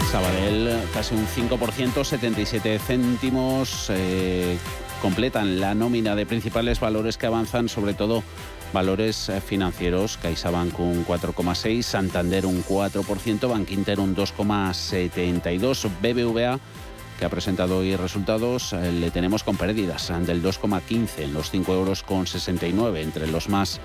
Sabadell, 0.10 0.84
casi 0.94 1.16
un 1.16 1.28
5%, 1.28 2.04
77 2.04 2.80
céntimos. 2.80 3.88
Eh, 3.90 4.58
completan 5.02 5.60
la 5.60 5.76
nómina 5.76 6.16
de 6.16 6.26
principales 6.26 6.80
valores 6.80 7.18
que 7.18 7.26
avanzan, 7.26 7.68
sobre 7.68 7.94
todo 7.94 8.24
valores 8.72 9.28
eh, 9.28 9.42
financieros. 9.42 10.18
CaixaBank 10.18 10.80
un 10.80 11.06
4,6, 11.06 11.82
Santander 11.82 12.46
un 12.46 12.64
4%, 12.64 13.50
Bankinter 13.50 14.00
un 14.00 14.16
2,72, 14.16 15.90
BBVA 16.02 16.60
que 17.20 17.26
ha 17.26 17.30
presentado 17.30 17.78
hoy 17.78 17.96
resultados, 17.96 18.74
eh, 18.74 18.92
le 18.92 19.10
tenemos 19.10 19.44
con 19.44 19.56
pérdidas 19.56 20.12
del 20.26 20.44
2,15 20.44 21.24
en 21.24 21.34
los 21.34 21.50
5 21.50 21.74
euros 21.74 22.04
con 22.04 22.28
69, 22.28 23.02
entre 23.02 23.28
los 23.28 23.48
más 23.48 23.80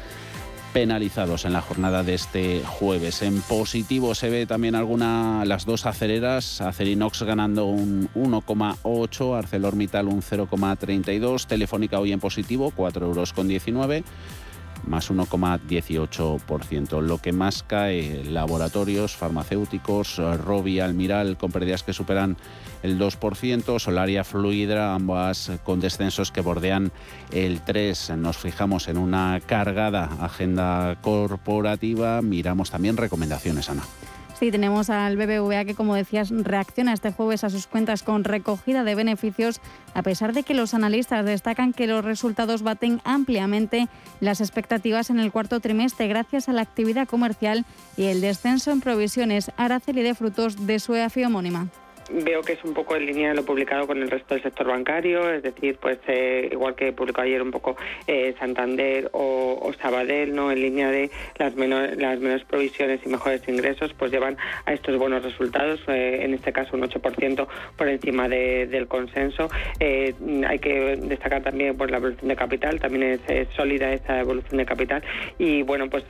penalizados 0.72 1.44
en 1.44 1.52
la 1.52 1.62
jornada 1.62 2.02
de 2.02 2.14
este 2.14 2.62
jueves. 2.64 3.22
En 3.22 3.40
positivo 3.42 4.14
se 4.14 4.30
ve 4.30 4.46
también 4.46 4.74
alguna, 4.74 5.44
las 5.44 5.66
dos 5.66 5.87
acereras, 5.87 6.61
Acerinox 6.61 7.22
ganando 7.22 7.66
un 7.66 8.09
1,8, 8.14 9.37
ArcelorMittal 9.37 10.09
un 10.09 10.22
0,32, 10.22 11.46
Telefónica 11.46 11.98
hoy 11.98 12.12
en 12.12 12.20
positivo, 12.20 12.72
4 12.74 13.06
euros 13.06 13.33
con 13.33 13.48
19 13.48 14.04
más 14.86 15.10
1,18%. 15.10 17.00
Lo 17.00 17.18
que 17.18 17.32
más 17.32 17.62
cae, 17.62 18.24
laboratorios, 18.24 19.16
farmacéuticos, 19.16 20.18
Robi, 20.18 20.80
Almiral, 20.80 21.36
con 21.36 21.52
pérdidas 21.52 21.82
que 21.82 21.92
superan 21.92 22.36
el 22.82 22.98
2%, 22.98 23.78
Solaria 23.78 24.24
Fluidra, 24.24 24.94
ambas 24.94 25.52
con 25.64 25.80
descensos 25.80 26.32
que 26.32 26.40
bordean 26.40 26.92
el 27.32 27.64
3%. 27.64 28.16
Nos 28.16 28.38
fijamos 28.38 28.88
en 28.88 28.98
una 28.98 29.40
cargada 29.44 30.04
agenda 30.20 30.96
corporativa, 31.00 32.22
miramos 32.22 32.70
también 32.70 32.96
recomendaciones, 32.96 33.70
Ana. 33.70 33.82
Sí, 34.40 34.50
tenemos 34.50 34.88
al 34.88 35.18
BBVA 35.18 35.66
que, 35.66 35.74
como 35.74 35.94
decías, 35.94 36.31
reacciona 36.31 36.94
este 36.94 37.12
jueves 37.12 37.44
a 37.44 37.50
sus 37.50 37.66
cuentas 37.66 38.03
con 38.03 38.24
recogida 38.24 38.85
de 38.85 38.94
beneficios, 38.94 39.61
a 39.92 40.03
pesar 40.03 40.33
de 40.33 40.44
que 40.44 40.55
los 40.55 40.72
analistas 40.72 41.26
destacan 41.26 41.74
que 41.74 41.87
los 41.87 42.03
resultados 42.03 42.62
baten 42.62 43.03
ampliamente 43.05 43.88
las 44.20 44.40
expectativas 44.40 45.11
en 45.11 45.20
el 45.20 45.31
cuarto 45.31 45.61
trimestre 45.61 46.09
gracias 46.09 46.48
a 46.48 46.55
la 46.55 46.62
actividad 46.62 47.07
comercial 47.07 47.66
y 47.98 48.05
el 48.05 48.22
descenso 48.22 48.70
en 48.70 48.81
provisiones 48.81 49.50
Araceli 49.59 50.00
de 50.00 50.14
frutos 50.14 50.66
de 50.66 50.79
su 50.79 50.94
EAFI 50.94 51.24
homónima 51.24 51.68
veo 52.12 52.42
que 52.42 52.54
es 52.54 52.64
un 52.64 52.74
poco 52.74 52.96
en 52.96 53.06
línea 53.06 53.30
de 53.30 53.34
lo 53.36 53.44
publicado 53.44 53.86
con 53.86 54.02
el 54.02 54.10
resto 54.10 54.34
del 54.34 54.42
sector 54.42 54.66
bancario, 54.66 55.30
es 55.30 55.42
decir, 55.42 55.76
pues 55.80 55.98
eh, 56.08 56.48
igual 56.52 56.74
que 56.74 56.92
publicó 56.92 57.20
ayer 57.20 57.42
un 57.42 57.50
poco 57.50 57.76
eh, 58.06 58.34
Santander 58.38 59.10
o, 59.12 59.70
Sabadell, 59.80 60.34
no, 60.34 60.50
en 60.50 60.60
línea 60.60 60.90
de 60.90 61.10
las 61.38 61.54
menores, 61.54 61.96
las 61.96 62.18
menores 62.18 62.44
provisiones 62.44 63.00
y 63.04 63.08
mejores 63.08 63.46
ingresos, 63.48 63.94
pues 63.94 64.10
llevan 64.10 64.36
a 64.66 64.72
estos 64.72 64.98
buenos 64.98 65.22
resultados, 65.22 65.80
eh, 65.88 66.20
en 66.22 66.34
este 66.34 66.52
caso 66.52 66.76
un 66.76 66.82
8% 66.82 67.46
por 67.76 67.88
encima 67.88 68.28
del 68.28 68.86
consenso. 68.88 69.48
hay 69.80 70.58
que 70.58 70.96
destacar 70.96 71.42
también 71.42 71.76
pues, 71.76 71.90
la 71.90 71.98
evolución 71.98 72.28
de 72.28 72.36
capital, 72.36 72.80
también 72.80 73.20
es, 73.28 73.48
sólida 73.56 73.92
esta 73.92 74.20
evolución 74.20 74.58
de 74.58 74.66
capital 74.66 75.02
y 75.38 75.62
bueno, 75.62 75.88
pues 75.88 76.04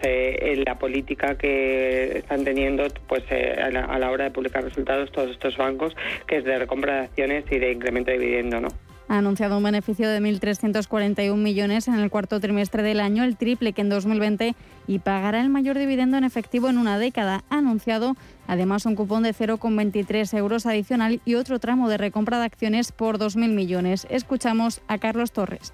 la 0.67 0.79
política 0.79 1.37
que 1.37 2.19
están 2.19 2.45
teniendo 2.45 2.87
pues 3.07 3.25
a 3.31 3.71
la, 3.71 3.85
a 3.85 3.99
la 3.99 4.11
hora 4.11 4.25
de 4.25 4.31
publicar 4.31 4.65
resultados 4.65 5.11
todos 5.13 5.31
estos 5.31 5.57
bancos 5.57 5.90
que 6.27 6.39
es 6.39 6.45
de 6.45 6.59
recompra 6.59 6.95
de 6.95 7.01
acciones 7.01 7.45
y 7.51 7.59
de 7.59 7.73
incremento 7.73 8.11
de 8.11 8.19
dividendo, 8.19 8.61
¿no? 8.61 8.69
Ha 9.11 9.19
anunciado 9.19 9.57
un 9.57 9.65
beneficio 9.65 10.09
de 10.09 10.21
1.341 10.21 11.35
millones 11.35 11.89
en 11.89 11.95
el 11.95 12.11
cuarto 12.11 12.39
trimestre 12.39 12.85
del 12.85 13.01
año, 13.01 13.25
el 13.25 13.37
triple 13.37 13.73
que 13.73 13.81
en 13.81 13.89
2020, 13.89 14.55
y 14.87 14.99
pagará 15.01 15.41
el 15.41 15.49
mayor 15.49 15.77
dividendo 15.77 16.17
en 16.17 16.23
efectivo 16.23 16.69
en 16.69 16.79
una 16.79 16.97
década. 16.97 17.43
Ha 17.51 17.59
anunciado 17.59 18.15
además 18.47 18.87
un 18.87 18.95
cupón 18.95 19.25
de 19.25 19.35
0,23 19.35 20.39
euros 20.39 20.65
adicional 20.65 21.21
y 21.25 21.35
otro 21.35 21.59
tramo 21.59 21.89
de 21.89 21.97
recompra 21.97 22.39
de 22.39 22.45
acciones 22.45 22.93
por 22.93 23.19
2.000 23.19 23.49
millones. 23.49 24.07
Escuchamos 24.11 24.81
a 24.87 24.99
Carlos 24.99 25.33
Torres. 25.33 25.73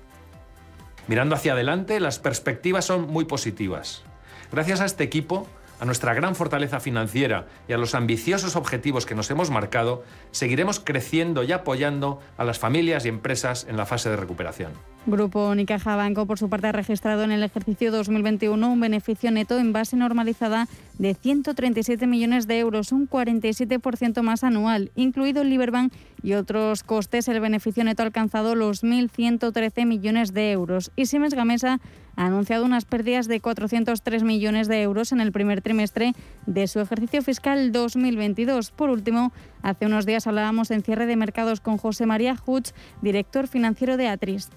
Mirando 1.07 1.35
hacia 1.35 1.53
adelante, 1.53 2.01
las 2.01 2.19
perspectivas 2.19 2.87
son 2.87 3.07
muy 3.07 3.27
positivas. 3.27 4.03
Gracias 4.51 4.81
a 4.81 4.87
este 4.87 5.05
equipo, 5.05 5.47
a 5.81 5.85
nuestra 5.85 6.15
gran 6.15 6.35
fortaleza 6.35 6.81
financiera 6.81 7.47
y 7.69 7.73
a 7.73 7.79
los 7.79 7.95
ambiciosos 7.95 8.57
objetivos 8.57 9.07
que 9.07 9.15
nos 9.15 9.31
hemos 9.31 9.51
marcado, 9.51 10.05
seguiremos 10.31 10.81
creciendo 10.81 11.43
y 11.43 11.53
apoyando 11.53 12.21
a 12.37 12.45
las 12.45 12.59
familias 12.59 13.05
y 13.05 13.09
empresas 13.09 13.67
en 13.69 13.77
la 13.77 13.87
fase 13.87 14.11
de 14.11 14.17
recuperación. 14.17 14.73
Grupo 15.07 15.51
Unicaja 15.51 15.95
Banco, 15.95 16.27
por 16.27 16.37
su 16.37 16.49
parte, 16.49 16.67
ha 16.67 16.73
registrado 16.73 17.23
en 17.23 17.31
el 17.31 17.45
ejercicio 17.45 17.93
2021 17.93 18.73
un 18.73 18.81
beneficio 18.81 19.31
neto 19.31 19.57
en 19.57 19.73
base 19.73 19.97
normalizada 19.97 20.67
de 20.99 21.15
137 21.15 22.09
millones 22.09 22.49
de 22.49 22.59
euros, 22.59 22.91
un 22.91 23.09
47% 23.09 24.23
más 24.23 24.43
anual, 24.43 24.91
incluido 24.97 25.43
el 25.43 25.51
Liberbank 25.51 25.93
y 26.25 26.33
otros 26.33 26.83
costes. 26.83 27.29
El 27.29 27.39
beneficio 27.39 27.85
neto 27.85 28.03
ha 28.03 28.07
alcanzado 28.07 28.57
los 28.57 28.83
1.113 28.83 29.87
millones 29.87 30.35
de 30.35 30.51
euros. 30.51 30.91
Y 30.97 31.07
Siemens 31.07 31.35
Gamesa 31.35 31.79
ha 32.17 32.27
anunciado 32.27 32.65
unas 32.65 32.85
pérdidas 32.85 33.29
de 33.29 33.41
403 33.41 34.25
millones 34.25 34.67
de 34.67 34.83
euros 34.83 35.13
en 35.13 35.21
el 35.21 35.31
primer 35.31 35.63
trimestre 35.63 36.15
de 36.47 36.67
su 36.67 36.81
ejercicio 36.81 37.23
fiscal 37.23 37.71
2022. 37.71 38.73
Por 38.73 38.91
último, 38.91 39.33
hace 39.63 39.87
unos 39.87 40.05
días 40.05 40.27
hablábamos 40.27 40.73
en 40.73 40.83
cierre 40.83 41.07
de 41.07 41.15
mercados 41.15 41.61
con 41.61 41.77
José 41.77 42.07
María 42.07 42.37
Hutz, 42.45 42.75
director 43.03 43.47
financiero 43.47 43.97
de 43.97 44.09
Atris 44.09 44.51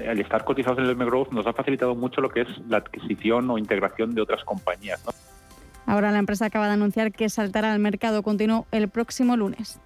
al 0.00 0.20
estar 0.20 0.44
cotizados 0.44 0.78
en 0.78 0.84
el 0.84 0.90
M 0.90 1.04
Growth 1.04 1.32
nos 1.32 1.46
ha 1.46 1.52
facilitado 1.52 1.94
mucho 1.94 2.20
lo 2.20 2.30
que 2.30 2.42
es 2.42 2.48
la 2.68 2.78
adquisición 2.78 3.50
o 3.50 3.58
integración 3.58 4.14
de 4.14 4.22
otras 4.22 4.44
compañías. 4.44 5.02
Ahora 5.86 6.10
la 6.10 6.18
empresa 6.18 6.46
acaba 6.46 6.66
de 6.66 6.74
anunciar 6.74 7.12
que 7.12 7.28
saltará 7.28 7.72
al 7.72 7.78
mercado 7.78 8.22
continuo 8.22 8.66
el 8.72 8.88
próximo 8.88 9.36
lunes. 9.36 9.78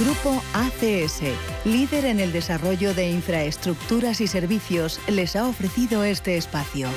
Grupo 0.00 0.42
ACS, 0.54 1.22
líder 1.66 2.06
en 2.06 2.20
el 2.20 2.32
desarrollo 2.32 2.94
de 2.94 3.10
infraestructuras 3.10 4.22
y 4.22 4.26
servicios, 4.26 4.98
les 5.08 5.36
ha 5.36 5.46
ofrecido 5.46 6.04
este 6.04 6.38
espacio. 6.38 6.88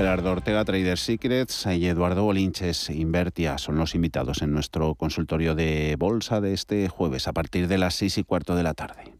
Gerardo 0.00 0.32
Ortega, 0.32 0.64
Trader 0.64 0.96
Secrets, 0.96 1.66
y 1.66 1.86
Eduardo 1.86 2.24
Bolinches, 2.24 2.88
Invertia, 2.88 3.58
son 3.58 3.76
los 3.76 3.94
invitados 3.94 4.40
en 4.40 4.50
nuestro 4.50 4.94
consultorio 4.94 5.54
de 5.54 5.94
bolsa 5.98 6.40
de 6.40 6.54
este 6.54 6.88
jueves 6.88 7.28
a 7.28 7.34
partir 7.34 7.68
de 7.68 7.76
las 7.76 7.96
seis 7.96 8.16
y 8.16 8.24
cuarto 8.24 8.56
de 8.56 8.62
la 8.62 8.72
tarde. 8.72 9.19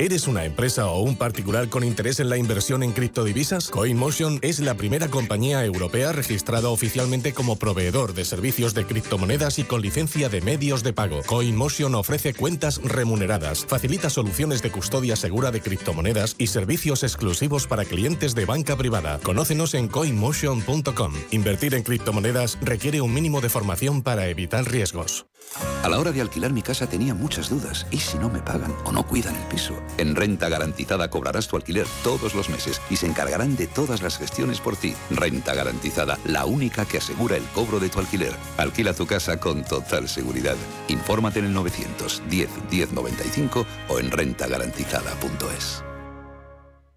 ¿Eres 0.00 0.28
una 0.28 0.46
empresa 0.46 0.86
o 0.86 1.02
un 1.02 1.14
particular 1.14 1.68
con 1.68 1.84
interés 1.84 2.20
en 2.20 2.30
la 2.30 2.38
inversión 2.38 2.82
en 2.82 2.92
criptodivisas? 2.92 3.68
CoinMotion 3.68 4.38
es 4.40 4.58
la 4.58 4.72
primera 4.72 5.08
compañía 5.08 5.62
europea 5.62 6.10
registrada 6.12 6.70
oficialmente 6.70 7.34
como 7.34 7.56
proveedor 7.56 8.14
de 8.14 8.24
servicios 8.24 8.72
de 8.72 8.86
criptomonedas 8.86 9.58
y 9.58 9.64
con 9.64 9.82
licencia 9.82 10.30
de 10.30 10.40
medios 10.40 10.82
de 10.82 10.94
pago. 10.94 11.20
CoinMotion 11.26 11.94
ofrece 11.94 12.32
cuentas 12.32 12.80
remuneradas, 12.82 13.66
facilita 13.66 14.08
soluciones 14.08 14.62
de 14.62 14.70
custodia 14.70 15.16
segura 15.16 15.50
de 15.50 15.60
criptomonedas 15.60 16.34
y 16.38 16.46
servicios 16.46 17.02
exclusivos 17.02 17.66
para 17.66 17.84
clientes 17.84 18.34
de 18.34 18.46
banca 18.46 18.76
privada. 18.76 19.18
Conócenos 19.22 19.74
en 19.74 19.86
coinmotion.com. 19.86 21.12
Invertir 21.30 21.74
en 21.74 21.82
criptomonedas 21.82 22.56
requiere 22.62 23.02
un 23.02 23.12
mínimo 23.12 23.42
de 23.42 23.50
formación 23.50 24.00
para 24.00 24.28
evitar 24.28 24.64
riesgos. 24.64 25.26
A 25.82 25.88
la 25.88 25.98
hora 25.98 26.12
de 26.12 26.20
alquilar 26.20 26.52
mi 26.52 26.62
casa 26.62 26.86
tenía 26.86 27.14
muchas 27.14 27.48
dudas. 27.48 27.86
¿Y 27.90 27.98
si 27.98 28.18
no 28.18 28.28
me 28.28 28.40
pagan 28.40 28.74
o 28.84 28.92
no 28.92 29.06
cuidan 29.06 29.34
el 29.34 29.42
piso? 29.48 29.74
En 29.98 30.16
Renta 30.16 30.48
Garantizada 30.48 31.10
cobrarás 31.10 31.48
tu 31.48 31.56
alquiler 31.56 31.86
todos 32.02 32.34
los 32.34 32.48
meses 32.48 32.80
y 32.90 32.96
se 32.96 33.06
encargarán 33.06 33.56
de 33.56 33.66
todas 33.66 34.02
las 34.02 34.18
gestiones 34.18 34.60
por 34.60 34.76
ti. 34.76 34.94
Renta 35.10 35.54
Garantizada, 35.54 36.18
la 36.24 36.46
única 36.46 36.84
que 36.84 36.98
asegura 36.98 37.36
el 37.36 37.44
cobro 37.54 37.80
de 37.80 37.88
tu 37.88 38.00
alquiler. 38.00 38.34
Alquila 38.56 38.94
tu 38.94 39.06
casa 39.06 39.38
con 39.38 39.64
total 39.64 40.08
seguridad. 40.08 40.56
Infórmate 40.88 41.40
en 41.40 41.46
el 41.46 41.52
910 41.52 42.50
1095 42.70 43.66
o 43.88 43.98
en 43.98 44.10
rentagarantizada.es. 44.10 45.84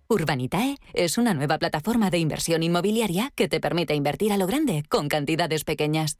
Urbanitae 0.10 0.78
es 0.94 1.18
una 1.18 1.34
nueva 1.34 1.58
plataforma 1.58 2.10
de 2.10 2.20
inversión 2.20 2.62
inmobiliaria 2.62 3.32
que 3.36 3.48
te 3.48 3.60
permite 3.60 3.96
invertir 3.96 4.32
a 4.32 4.38
lo 4.38 4.46
grande 4.46 4.84
con 4.88 5.08
cantidades 5.08 5.64
pequeñas. 5.64 6.20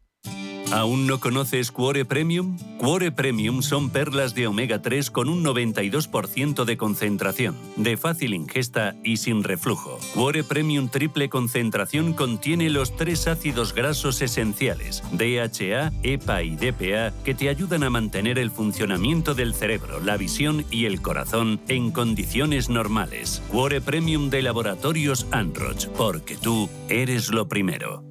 ¿Aún 0.71 1.05
no 1.05 1.19
conoces 1.19 1.69
Cuore 1.69 2.05
Premium? 2.05 2.57
Cuore 2.77 3.11
Premium 3.11 3.61
son 3.61 3.89
perlas 3.89 4.33
de 4.35 4.47
omega 4.47 4.81
3 4.81 5.11
con 5.11 5.27
un 5.27 5.43
92% 5.43 6.63
de 6.63 6.77
concentración, 6.77 7.57
de 7.75 7.97
fácil 7.97 8.33
ingesta 8.33 8.95
y 9.03 9.17
sin 9.17 9.43
reflujo. 9.43 9.99
Cuore 10.13 10.45
Premium 10.45 10.87
triple 10.87 11.27
concentración 11.27 12.13
contiene 12.13 12.69
los 12.69 12.95
tres 12.95 13.27
ácidos 13.27 13.75
grasos 13.75 14.21
esenciales, 14.21 15.03
DHA, 15.11 15.91
EPA 16.03 16.43
y 16.43 16.55
DPA, 16.55 17.13
que 17.25 17.35
te 17.35 17.49
ayudan 17.49 17.83
a 17.83 17.89
mantener 17.89 18.39
el 18.39 18.49
funcionamiento 18.49 19.33
del 19.33 19.53
cerebro, 19.53 19.99
la 19.99 20.15
visión 20.15 20.63
y 20.71 20.85
el 20.85 21.01
corazón 21.01 21.59
en 21.67 21.91
condiciones 21.91 22.69
normales. 22.69 23.43
Cuore 23.49 23.81
Premium 23.81 24.29
de 24.29 24.41
Laboratorios 24.41 25.27
Anroch, 25.31 25.87
porque 25.97 26.37
tú 26.37 26.69
eres 26.87 27.29
lo 27.29 27.49
primero. 27.49 28.10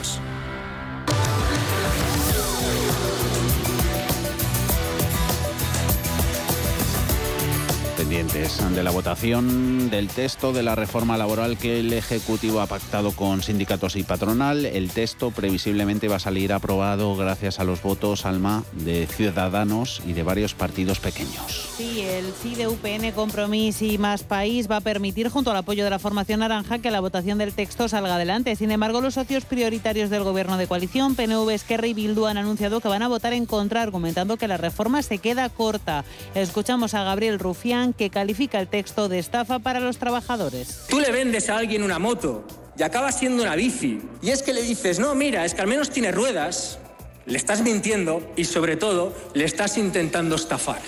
Pendientes 7.91 8.59
de 8.73 8.83
la 8.83 8.91
votación 8.91 9.89
del 9.89 10.07
texto 10.07 10.53
de 10.53 10.63
la 10.63 10.75
reforma 10.75 11.17
laboral 11.17 11.57
que 11.57 11.79
el 11.79 11.93
Ejecutivo 11.93 12.61
ha 12.61 12.67
pactado 12.67 13.11
con 13.11 13.41
sindicatos 13.43 13.95
y 13.95 14.03
patronal. 14.03 14.65
El 14.65 14.91
texto 14.91 15.31
previsiblemente 15.31 16.07
va 16.07 16.17
a 16.17 16.19
salir 16.19 16.53
aprobado 16.53 17.15
gracias 17.15 17.59
a 17.59 17.63
los 17.63 17.81
votos, 17.81 18.25
Alma, 18.25 18.63
de 18.73 19.07
Ciudadanos 19.07 20.01
y 20.05 20.13
de 20.13 20.23
varios 20.23 20.53
partidos 20.53 20.99
pequeños. 20.99 21.69
Sí, 21.77 22.01
el 22.01 22.33
sí 22.41 22.55
de 22.55 22.67
UPN, 22.67 23.11
Compromís 23.13 23.81
y 23.81 23.97
Más 23.97 24.23
País 24.23 24.69
va 24.69 24.77
a 24.77 24.81
permitir, 24.81 25.29
junto 25.29 25.51
al 25.51 25.57
apoyo 25.57 25.83
de 25.83 25.89
la 25.89 25.99
formación 25.99 26.39
naranja, 26.41 26.79
que 26.79 26.91
la 26.91 26.99
votación 26.99 27.37
del 27.37 27.53
texto 27.53 27.87
salga 27.87 28.15
adelante. 28.15 28.55
Sin 28.55 28.71
embargo, 28.71 29.01
los 29.01 29.15
socios 29.15 29.45
prioritarios 29.45 30.09
del 30.09 30.23
gobierno 30.23 30.57
de 30.57 30.67
coalición, 30.67 31.15
PNV, 31.15 31.49
Esquerra 31.49 31.87
y 31.87 31.93
Bildu, 31.93 32.25
han 32.25 32.37
anunciado 32.37 32.79
que 32.79 32.87
van 32.87 33.03
a 33.03 33.07
votar 33.07 33.33
en 33.33 33.45
contra, 33.45 33.81
argumentando 33.81 34.37
que 34.37 34.47
la 34.47 34.57
reforma 34.57 35.01
se 35.01 35.17
queda 35.17 35.49
corta. 35.49 36.03
Escuchamos 36.35 36.93
a 36.93 37.03
Gabriel 37.03 37.39
Rufián 37.39 37.90
que 37.93 38.09
califica 38.09 38.59
el 38.59 38.67
texto 38.67 39.09
de 39.09 39.19
estafa 39.19 39.59
para 39.59 39.79
los 39.79 39.97
trabajadores. 39.97 40.85
Tú 40.89 40.99
le 40.99 41.11
vendes 41.11 41.49
a 41.49 41.57
alguien 41.57 41.83
una 41.83 41.99
moto 41.99 42.45
y 42.77 42.83
acaba 42.83 43.11
siendo 43.11 43.43
una 43.43 43.55
bici. 43.55 44.01
Y 44.21 44.29
es 44.29 44.43
que 44.43 44.53
le 44.53 44.61
dices, 44.61 44.99
no, 44.99 45.15
mira, 45.15 45.45
es 45.45 45.53
que 45.53 45.61
al 45.61 45.67
menos 45.67 45.89
tiene 45.89 46.11
ruedas, 46.11 46.79
le 47.25 47.37
estás 47.37 47.61
mintiendo 47.61 48.21
y 48.35 48.45
sobre 48.45 48.75
todo 48.75 49.13
le 49.33 49.45
estás 49.45 49.77
intentando 49.77 50.35
estafar. 50.35 50.81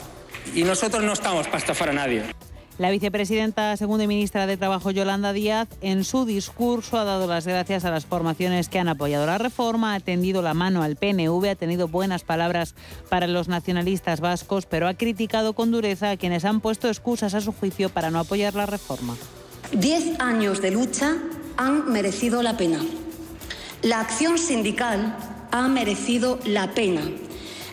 Y 0.56 0.64
nosotros 0.64 1.04
no 1.04 1.14
estamos 1.14 1.48
para 1.48 1.60
estafar 1.60 1.90
a 1.90 1.94
nadie. 1.94 2.24
La 2.80 2.90
vicepresidenta 2.90 3.78
segunda 3.78 4.08
ministra 4.08 4.48
de 4.48 4.58
Trabajo, 4.58 4.90
Yolanda 4.90 5.32
Díaz, 5.32 5.68
en 5.82 6.04
su 6.04 6.26
discurso 6.26 6.98
ha 6.98 7.04
dado 7.04 7.28
las 7.28 7.46
gracias 7.46 7.86
a 7.86 7.92
las 7.92 8.08
formaciones 8.08 8.68
que 8.68 8.80
han 8.80 8.88
apoyado 8.88 9.28
la 9.28 9.38
reforma, 9.38 9.94
ha 9.94 10.00
tendido 10.00 10.42
la 10.42 10.56
mano 10.56 10.82
al 10.82 10.96
PNV, 10.96 11.50
ha 11.52 11.56
tenido 11.56 11.88
buenas 11.88 12.24
palabras 12.24 12.74
para 13.10 13.28
los 13.28 13.48
nacionalistas 13.48 14.22
vascos, 14.22 14.66
pero 14.66 14.88
ha 14.88 14.96
criticado 14.96 15.54
con 15.54 15.70
dureza 15.70 16.10
a 16.10 16.18
quienes 16.18 16.46
han 16.46 16.62
puesto 16.62 16.88
excusas 16.88 17.36
a 17.36 17.42
su 17.42 17.52
juicio 17.54 17.90
para 17.90 18.10
no 18.10 18.18
apoyar 18.18 18.56
la 18.56 18.66
reforma. 18.66 19.16
Diez 19.72 20.20
años 20.20 20.60
de 20.60 20.72
lucha 20.72 21.16
han 21.58 21.92
merecido 21.92 22.42
la 22.42 22.58
pena. 22.58 22.80
La 23.84 24.00
acción 24.00 24.40
sindical 24.40 25.16
ha 25.52 25.68
merecido 25.68 26.40
la 26.44 26.74
pena. 26.74 27.04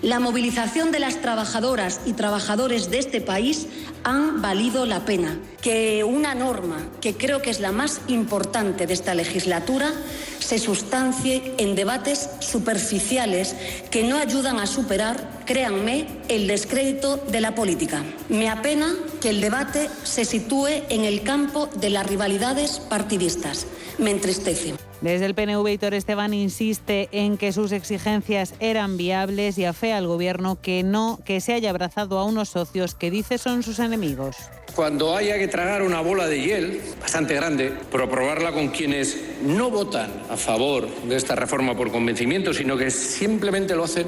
La 0.03 0.19
movilización 0.19 0.93
de 0.93 0.99
las 0.99 1.21
trabajadoras 1.21 2.01
y 2.07 2.15
trabajadores 2.15 2.91
de 2.91 2.99
este 2.99 3.21
país 3.21 3.67
han 4.03 4.41
valido 4.41 4.87
la 4.87 5.05
pena. 5.05 5.39
Que 5.61 6.05
una 6.05 6.35
norma, 6.35 6.79
que 7.03 7.15
creo 7.15 7.43
que 7.43 7.51
es 7.51 7.61
la 7.61 7.71
más 7.71 8.01
importante 8.09 8.87
de 8.87 8.95
esta 8.95 9.15
legislatura, 9.15 9.93
se 10.39 10.59
sustancie 10.59 11.53
en 11.59 11.75
debates 11.75 12.31
superficiales 12.41 13.55
que 13.91 14.03
no 14.03 14.17
ayudan 14.17 14.59
a 14.59 14.67
superar, 14.67 15.43
créanme, 15.45 16.07
el 16.29 16.47
descrédito 16.47 17.19
de 17.19 17.43
la 17.43 17.55
política. 17.55 18.03
Me 18.31 18.49
apena 18.49 18.95
que 19.21 19.29
el 19.29 19.43
debate 19.43 19.91
se 20.03 20.25
sitúe 20.25 20.69
en 20.89 21.05
el 21.05 21.23
campo 21.23 21.67
de 21.67 21.91
las 21.91 22.07
rivalidades 22.07 22.81
partidistas. 22.81 23.67
Me 23.99 24.13
entristece. 24.13 24.90
Desde 25.01 25.25
el 25.25 25.35
PNV, 25.35 25.67
Hitor 25.67 25.95
Esteban 25.95 26.35
insiste 26.35 27.09
en 27.13 27.39
que 27.39 27.53
sus 27.53 27.73
exigencias 27.73 28.55
eran 28.61 28.99
viables 28.99 29.57
y 29.57 29.65
afea 29.65 29.97
al 29.97 30.07
Gobierno 30.07 30.61
que 30.61 30.83
no 30.83 31.19
que 31.25 31.41
se 31.41 31.55
haya 31.55 31.71
abrazado 31.71 32.19
a 32.19 32.25
unos 32.25 32.51
socios 32.51 32.95
que 32.95 33.11
dice 33.11 33.39
son 33.39 33.63
sus 33.63 33.79
enemigos. 33.79 34.37
Cuando 34.81 35.15
haya 35.15 35.37
que 35.37 35.47
tragar 35.47 35.83
una 35.83 36.01
bola 36.01 36.27
de 36.27 36.41
hiel 36.41 36.81
bastante 37.03 37.35
grande, 37.35 37.71
probarla 37.91 38.53
con 38.53 38.69
quienes 38.69 39.15
no 39.43 39.69
votan 39.69 40.11
a 40.31 40.39
favor 40.39 40.89
de 41.05 41.17
esta 41.17 41.35
reforma 41.35 41.77
por 41.77 41.93
convencimiento, 41.93 42.55
sino 42.55 42.79
que 42.79 42.91
simplemente 42.91 43.77
lo 43.77 43.85
hacen 43.85 44.07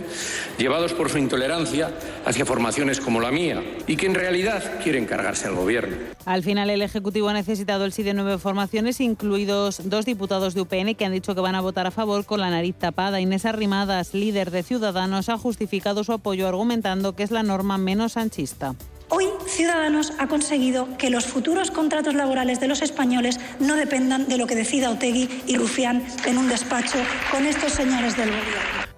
llevados 0.57 0.95
por 0.95 1.11
su 1.11 1.19
intolerancia 1.19 1.91
hacia 2.25 2.47
formaciones 2.47 3.03
como 3.03 3.21
la 3.21 3.31
mía 3.31 3.63
y 3.87 3.99
que 3.99 4.07
en 4.07 4.15
realidad 4.15 4.81
quieren 4.83 5.05
cargarse 5.05 5.47
al 5.47 5.57
Gobierno. 5.57 5.95
Al 6.25 6.43
final, 6.43 6.71
el 6.71 6.81
Ejecutivo 6.81 7.29
ha 7.29 7.35
necesitado 7.35 7.85
el 7.85 7.93
sí 7.93 8.03
de 8.03 8.15
nueve 8.15 8.39
formaciones, 8.39 8.99
incluidos 9.03 9.91
dos 9.91 10.07
diputados 10.07 10.55
de 10.55 10.63
UPN 10.63 10.95
que 10.95 11.05
han 11.05 11.13
dicho 11.13 11.35
que 11.35 11.43
van 11.43 11.55
a 11.55 11.61
votar 11.61 11.87
a 11.87 11.91
favor 11.91 12.25
con 12.25 12.41
la 12.41 12.49
nariz 12.49 12.77
tapada. 12.77 13.21
Inés 13.21 13.45
Arrimadas, 13.45 14.15
líder 14.15 14.51
de 14.51 14.63
Ciudadanos, 14.63 15.29
ha 15.29 15.37
justificado 15.37 16.03
su 16.03 16.15
apoyo 16.15 16.49
argumentando 16.49 17.15
que 17.15 17.25
es 17.25 17.31
la 17.31 17.43
norma 17.43 17.77
menos 17.77 18.17
anchista. 18.17 18.75
Hoy 19.15 19.29
Ciudadanos 19.47 20.15
ha 20.19 20.27
conseguido 20.27 20.97
que 20.97 21.11
los 21.11 21.27
futuros 21.27 21.71
contratos 21.71 22.15
laborales 22.15 22.61
de 22.61 22.67
los 22.67 22.81
españoles 22.81 23.39
no 23.61 23.77
dependan 23.77 24.27
de 24.27 24.39
lo 24.39 24.47
que 24.47 24.55
decida 24.55 24.89
Otegui 24.89 25.29
y 25.47 25.59
Rufián 25.59 26.03
en 26.25 26.39
un 26.39 26.49
despacho 26.49 26.97
con 27.31 27.45
estos 27.45 27.73
señores 27.73 28.17
del 28.17 28.31
gobierno. 28.31 28.92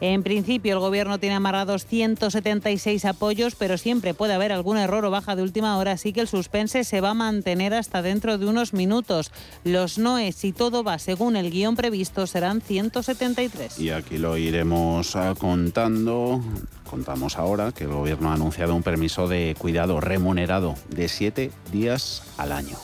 En 0.00 0.22
principio, 0.22 0.74
el 0.74 0.78
Gobierno 0.78 1.18
tiene 1.18 1.34
amarrados 1.34 1.84
176 1.86 3.04
apoyos, 3.04 3.56
pero 3.56 3.78
siempre 3.78 4.14
puede 4.14 4.32
haber 4.32 4.52
algún 4.52 4.78
error 4.78 5.04
o 5.04 5.10
baja 5.10 5.34
de 5.34 5.42
última 5.42 5.76
hora, 5.76 5.92
así 5.92 6.12
que 6.12 6.20
el 6.20 6.28
suspense 6.28 6.84
se 6.84 7.00
va 7.00 7.10
a 7.10 7.14
mantener 7.14 7.74
hasta 7.74 8.00
dentro 8.00 8.38
de 8.38 8.46
unos 8.46 8.72
minutos. 8.72 9.32
Los 9.64 9.98
noes, 9.98 10.36
si 10.36 10.52
todo 10.52 10.84
va 10.84 10.98
según 10.98 11.34
el 11.36 11.50
guion 11.50 11.74
previsto, 11.74 12.26
serán 12.26 12.60
173. 12.60 13.78
Y 13.80 13.90
aquí 13.90 14.18
lo 14.18 14.36
iremos 14.36 15.16
ah, 15.16 15.34
contando. 15.36 16.40
Contamos 16.88 17.36
ahora 17.36 17.72
que 17.72 17.84
el 17.84 17.90
Gobierno 17.90 18.30
ha 18.30 18.34
anunciado 18.34 18.74
un 18.74 18.82
permiso 18.82 19.26
de 19.26 19.56
cuidado 19.58 20.00
remunerado 20.00 20.74
de 20.88 21.08
siete 21.08 21.50
días 21.72 22.22
al 22.38 22.52
año. 22.52 22.76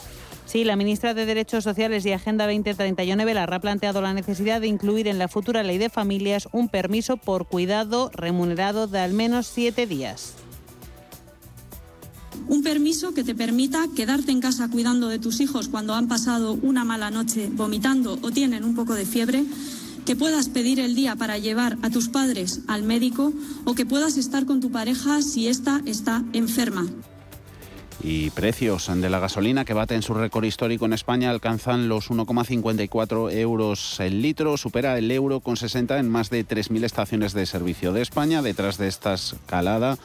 Sí, 0.55 0.63
la 0.63 0.77
ministra 0.77 1.15
de 1.15 1.27
Derechos 1.27 1.65
Sociales 1.65 2.07
y 2.07 2.13
Agenda 2.13 2.47
2031, 2.47 3.25
Belarra, 3.25 3.57
ha 3.57 3.61
planteado 3.61 4.01
la 4.01 4.15
necesidad 4.15 4.61
de 4.61 4.69
incluir 4.69 5.09
en 5.09 5.19
la 5.19 5.27
futura 5.27 5.65
ley 5.65 5.79
de 5.79 5.91
familias 5.91 6.47
un 6.53 6.69
permiso 6.69 7.17
por 7.17 7.49
cuidado 7.49 8.09
remunerado 8.15 8.87
de 8.87 9.01
al 9.01 9.15
menos 9.15 9.49
siete 9.49 9.89
días. 9.89 10.35
Un 12.47 12.63
permiso 12.63 13.15
que 13.15 13.25
te 13.25 13.35
permita 13.35 13.87
quedarte 13.97 14.31
en 14.31 14.41
casa 14.41 14.71
cuidando 14.71 15.09
de 15.09 15.19
tus 15.19 15.41
hijos 15.41 15.69
cuando 15.69 15.93
han 15.95 16.07
pasado 16.07 16.53
una 16.53 16.85
mala 16.85 17.11
noche 17.11 17.51
vomitando 17.51 18.17
o 18.23 18.31
tienen 18.31 18.63
un 18.63 18.77
poco 18.77 18.95
de 18.95 19.07
fiebre, 19.07 19.45
que 20.07 20.15
puedas 20.15 20.51
pedir 20.51 20.79
el 20.79 20.95
día 20.95 21.17
para 21.17 21.37
llevar 21.37 21.79
a 21.83 21.91
tus 21.91 22.09
padres 22.09 22.61
al 22.69 22.85
médico 22.85 23.33
o 23.65 23.75
que 23.75 23.87
puedas 23.87 24.17
estar 24.17 24.47
con 24.47 24.61
tu 24.61 24.71
pareja 24.71 25.21
si 25.21 25.49
ésta 25.49 25.83
está 25.85 26.23
enferma. 26.33 26.87
Y 28.03 28.31
precios 28.31 28.91
de 28.93 29.09
la 29.09 29.19
gasolina 29.19 29.65
que 29.65 29.73
baten 29.73 30.03
su 30.03 30.15
récord 30.15 30.45
histórico 30.45 30.85
en 30.85 30.93
España 30.93 31.31
alcanzan 31.31 31.89
los 31.89 32.11
1,54 32.11 33.33
euros 33.33 34.01
el 34.01 34.21
litro, 34.21 34.57
supera 34.57 34.99
el 34.99 35.11
euro 35.11 35.41
con 35.41 35.57
60 35.57 35.99
en 35.99 36.11
más 36.11 36.29
de 36.29 36.47
3.000 36.47 36.85
estaciones 36.85 37.33
de 37.33 37.47
servicio 37.47 37.93
de 37.93 38.03
España. 38.03 38.43
Detrás 38.43 38.77
de 38.79 38.89
esta 38.89 39.15
escalada, 39.15 39.97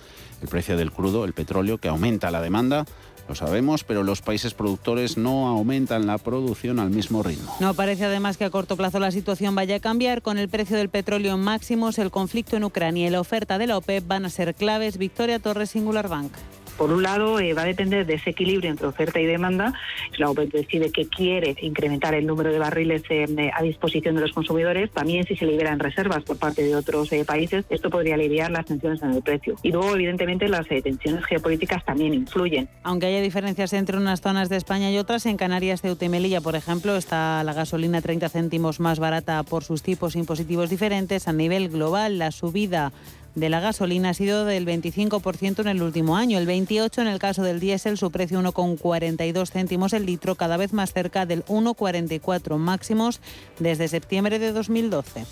el 0.42 0.48
precio 0.48 0.78
del 0.78 0.92
crudo, 0.92 1.26
el 1.26 1.34
petróleo, 1.34 1.78
que 1.78 1.90
aumenta 1.90 2.32
la 2.32 2.42
demanda. 2.42 2.86
Lo 3.28 3.36
sabemos, 3.36 3.84
pero 3.84 4.02
los 4.02 4.24
países 4.24 4.56
productores 4.56 5.16
no 5.16 5.48
aumentan 5.48 6.08
la 6.08 6.18
producción 6.18 6.80
al 6.80 6.90
mismo 6.90 7.22
ritmo. 7.22 7.54
No 7.60 7.76
parece 7.76 8.06
además 8.06 8.38
que 8.38 8.46
a 8.46 8.50
corto 8.50 8.76
plazo 8.76 9.00
la 9.00 9.12
situación 9.12 9.54
vaya 9.54 9.76
a 9.76 9.80
cambiar. 9.80 10.24
Con 10.24 10.40
el 10.40 10.50
precio 10.50 10.78
del 10.78 10.90
petróleo 10.90 11.36
en 11.36 11.42
máximos, 11.42 12.00
el 12.00 12.10
conflicto 12.10 12.58
en 12.58 12.64
Ucrania 12.64 13.06
y 13.06 13.12
la 13.12 13.20
oferta 13.20 13.60
de 13.60 13.68
la 13.68 13.78
OPEP 13.78 14.08
van 14.08 14.26
a 14.26 14.32
ser 14.32 14.56
claves. 14.56 14.98
Victoria 14.98 15.38
Torres, 15.38 15.70
Singular 15.70 16.08
Bank. 16.08 16.32
Por 16.80 16.94
un 16.94 17.04
lado, 17.04 17.42
eh, 17.42 17.54
va 17.54 17.64
a 17.64 17.66
depender 17.66 18.06
de 18.06 18.14
ese 18.14 18.30
equilibrio 18.30 18.72
entre 18.72 18.88
oferta 18.88 19.20
y 19.20 19.26
demanda. 19.26 19.74
Si 20.14 20.18
la 20.22 20.30
OPEP 20.30 20.50
decide 20.54 20.94
que 20.94 21.10
quiere 21.10 21.54
incrementar 21.62 22.14
el 22.14 22.26
número 22.26 22.54
de 22.54 22.58
barriles 22.58 23.04
eh, 23.10 23.52
a 23.54 23.62
disposición 23.62 24.16
de 24.16 24.22
los 24.22 24.32
consumidores, 24.32 24.90
también 24.92 25.26
si 25.26 25.36
se 25.36 25.46
liberan 25.46 25.78
reservas 25.80 26.24
por 26.24 26.38
parte 26.40 26.64
de 26.64 26.78
otros 26.78 27.12
eh, 27.12 27.26
países, 27.26 27.66
esto 27.70 27.90
podría 27.90 28.16
aliviar 28.16 28.50
las 28.50 28.66
tensiones 28.66 29.04
en 29.04 29.12
el 29.12 29.22
precio. 29.22 29.58
Y 29.62 29.74
luego, 29.74 29.94
evidentemente, 29.94 30.48
las 30.48 30.70
tensiones 30.70 31.26
geopolíticas 31.26 31.84
también 31.84 32.14
influyen. 32.14 32.70
Aunque 32.84 33.08
haya 33.08 33.20
diferencias 33.20 33.74
entre 33.74 33.98
unas 33.98 34.22
zonas 34.22 34.48
de 34.48 34.56
España 34.56 34.90
y 34.90 34.98
otras, 35.00 35.26
en 35.26 35.36
Canarias, 35.36 35.82
Ceuta 35.82 36.06
y 36.06 36.10
Melilla, 36.10 36.40
por 36.40 36.56
ejemplo, 36.56 36.96
está 36.96 37.44
la 37.44 37.52
gasolina 37.52 38.02
30 38.02 38.30
céntimos 38.30 38.80
más 38.80 39.00
barata 39.00 39.44
por 39.44 39.66
sus 39.66 39.84
tipos 39.84 40.16
impositivos 40.16 40.70
diferentes. 40.70 41.28
A 41.28 41.34
nivel 41.34 41.68
global, 41.68 42.20
la 42.20 42.32
subida 42.32 42.94
de 43.36 43.50
la 43.50 43.60
gasolina 43.60 44.10
ha 44.10 44.14
sido 44.14 44.46
del 44.46 44.66
25% 44.66 45.62
en 45.62 45.68
el 45.68 45.82
último 45.82 46.18
año, 46.18 46.38
el 46.38 46.48
28% 46.48 47.02
en 47.02 47.08
el 47.08 47.20
caso 47.20 47.44
del 47.44 47.60
diésel, 47.60 47.98
su 47.98 48.12
precio 48.12 48.42
1,42 48.42 49.52
céntimos 49.52 49.94
el 49.94 50.06
litro, 50.06 50.36
cada 50.36 50.58
vez 50.58 50.74
más 50.74 50.94
cerca 50.94 51.26
del 51.26 51.46
1,44 51.46 52.58
máximos 52.58 53.22
desde 53.60 53.88
septiembre 53.88 54.40
de 54.40 54.52
2012. 54.52 55.26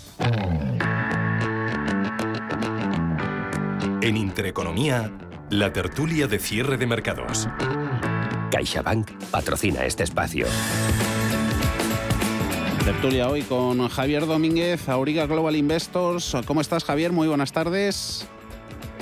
En 4.00 4.16
Intereconomía, 4.16 5.12
la 5.50 5.72
tertulia 5.72 6.26
de 6.26 6.38
cierre 6.38 6.76
de 6.76 6.86
mercados. 6.86 7.48
CaixaBank 8.50 9.10
patrocina 9.30 9.84
este 9.84 10.04
espacio. 10.04 10.46
Tertulia 12.88 13.28
hoy 13.28 13.42
con 13.42 13.86
Javier 13.86 14.24
Domínguez, 14.24 14.88
Auriga 14.88 15.26
Global 15.26 15.54
Investors. 15.56 16.34
¿Cómo 16.46 16.62
estás, 16.62 16.84
Javier? 16.84 17.12
Muy 17.12 17.28
buenas 17.28 17.52
tardes. 17.52 18.26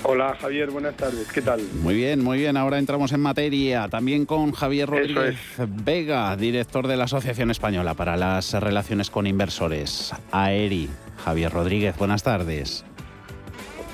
Hola 0.03 0.37
Javier, 0.41 0.73
buenas 0.73 0.97
tardes, 0.97 1.31
¿qué 1.33 1.41
tal? 1.41 1.61
Muy 1.83 1.95
bien, 1.95 2.21
muy 2.21 2.39
bien, 2.39 2.57
ahora 2.57 2.81
entramos 2.81 3.13
en 3.13 3.21
materia, 3.21 3.89
también 3.89 4.27
con 4.27 4.51
Javier 4.51 4.89
Rodríguez 4.89 5.37
Vega, 5.85 6.37
director 6.37 6.89
de 6.89 6.97
la 6.97 7.05
Asociación 7.05 7.53
Española 7.53 7.95
para 7.95 8.17
las 8.17 8.55
Relaciones 8.55 9.09
con 9.09 9.29
Inversores, 9.29 10.13
AERI. 10.33 10.91
Javier 11.25 11.53
Rodríguez, 11.53 11.97
buenas 11.97 12.25
tardes. 12.25 12.85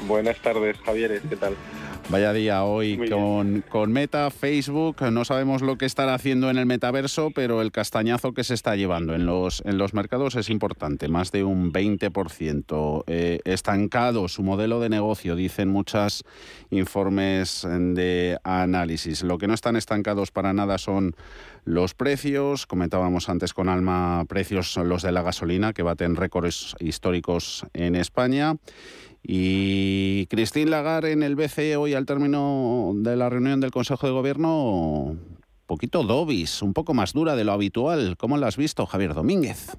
Buenas 0.07 0.39
tardes, 0.41 0.77
Javier, 0.79 1.21
¿qué 1.29 1.37
tal? 1.37 1.55
Vaya 2.09 2.33
día 2.33 2.65
hoy 2.65 3.09
con, 3.09 3.65
con, 3.69 3.93
Meta, 3.93 4.31
Facebook. 4.31 5.01
No 5.11 5.25
sabemos 5.25 5.63
lo 5.63 5.79
que 5.79 5.87
estará 5.87 6.15
haciendo 6.15 6.51
en 6.51 6.59
el 6.59 6.67
metaverso, 6.67 7.31
pero 7.31 7.63
el 7.63 7.73
castañazo 7.73 8.35
que 8.35 8.45
se 8.45 8.55
está 8.55 8.77
llevando 8.77 9.15
en 9.15 9.25
los, 9.25 9.63
en 9.65 9.79
los 9.79 9.95
mercados 9.95 10.35
es 10.35 10.51
importante, 10.51 11.09
más 11.09 11.33
de 11.33 11.45
un 11.45 11.73
20%. 11.73 13.05
Eh, 13.07 13.41
estancado 13.45 14.29
su 14.29 14.43
modelo 14.43 14.81
de 14.81 14.89
negocio, 14.89 15.37
dicen 15.37 15.69
muchos 15.69 16.25
informes 16.71 17.67
de 17.67 18.39
análisis. 18.45 19.23
Lo 19.23 19.39
que 19.39 19.47
no 19.47 19.55
están 19.55 19.77
estancados 19.77 20.33
para 20.33 20.53
nada 20.53 20.79
son 20.79 21.15
los 21.65 21.95
precios. 21.95 22.67
Comentábamos 22.67 23.29
antes 23.29 23.55
con 23.55 23.69
Alma 23.69 24.25
precios 24.29 24.77
los 24.77 25.03
de 25.03 25.13
la 25.13 25.23
gasolina, 25.23 25.73
que 25.73 25.83
baten 25.83 26.17
récords 26.17 26.75
históricos 26.81 27.65
en 27.73 27.95
España. 27.95 28.57
Y 29.23 30.27
Christine 30.27 30.71
Lagarde 30.71 31.13
en 31.13 31.23
el 31.23 31.37
BCE 31.37 31.77
hoy 31.77 31.95
al 31.95 32.07
término 32.07 32.93
de 32.95 33.17
la 33.17 33.31
reunión 33.31 33.61
del 33.61 33.71
Consejo 33.71 34.07
de 34.07 34.13
Gobierno 34.13 35.17
poquito 35.67 36.03
dobis, 36.03 36.61
un 36.61 36.75
poco 36.75 36.93
más 36.93 37.15
dura 37.15 37.35
de 37.35 37.45
lo 37.45 37.53
habitual. 37.53 38.17
¿Cómo 38.19 38.37
lo 38.37 38.47
has 38.47 38.57
visto, 38.57 38.85
Javier 38.85 39.15
Domínguez? 39.15 39.77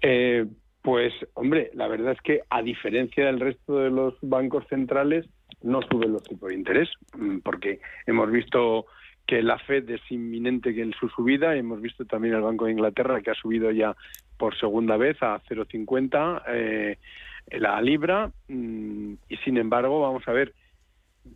Eh, 0.00 0.46
pues, 0.80 1.12
hombre, 1.34 1.70
la 1.74 1.88
verdad 1.88 2.12
es 2.12 2.20
que 2.22 2.40
a 2.48 2.62
diferencia 2.62 3.26
del 3.26 3.40
resto 3.40 3.78
de 3.78 3.90
los 3.90 4.14
bancos 4.22 4.64
centrales, 4.68 5.26
no 5.62 5.80
suben 5.82 6.12
los 6.12 6.22
tipos 6.22 6.48
de 6.48 6.54
interés, 6.54 6.88
mm, 7.16 7.38
porque 7.38 7.80
hemos 8.06 8.30
visto 8.30 8.86
que 9.26 9.42
la 9.42 9.58
Fed 9.58 9.88
es 9.90 10.00
inminente 10.10 10.74
que 10.74 10.82
en 10.82 10.92
su 10.92 11.08
subida, 11.08 11.56
hemos 11.56 11.80
visto 11.80 12.04
también 12.04 12.34
el 12.34 12.42
Banco 12.42 12.66
de 12.66 12.72
Inglaterra 12.72 13.22
que 13.22 13.30
ha 13.30 13.34
subido 13.34 13.70
ya 13.70 13.96
por 14.36 14.58
segunda 14.58 14.96
vez 14.96 15.16
a 15.22 15.40
0,50 15.48 16.42
eh, 16.48 16.98
la 17.50 17.80
libra, 17.80 18.30
mm, 18.48 19.14
y 19.28 19.36
sin 19.38 19.56
embargo, 19.56 20.00
vamos 20.00 20.26
a 20.26 20.32
ver, 20.32 20.54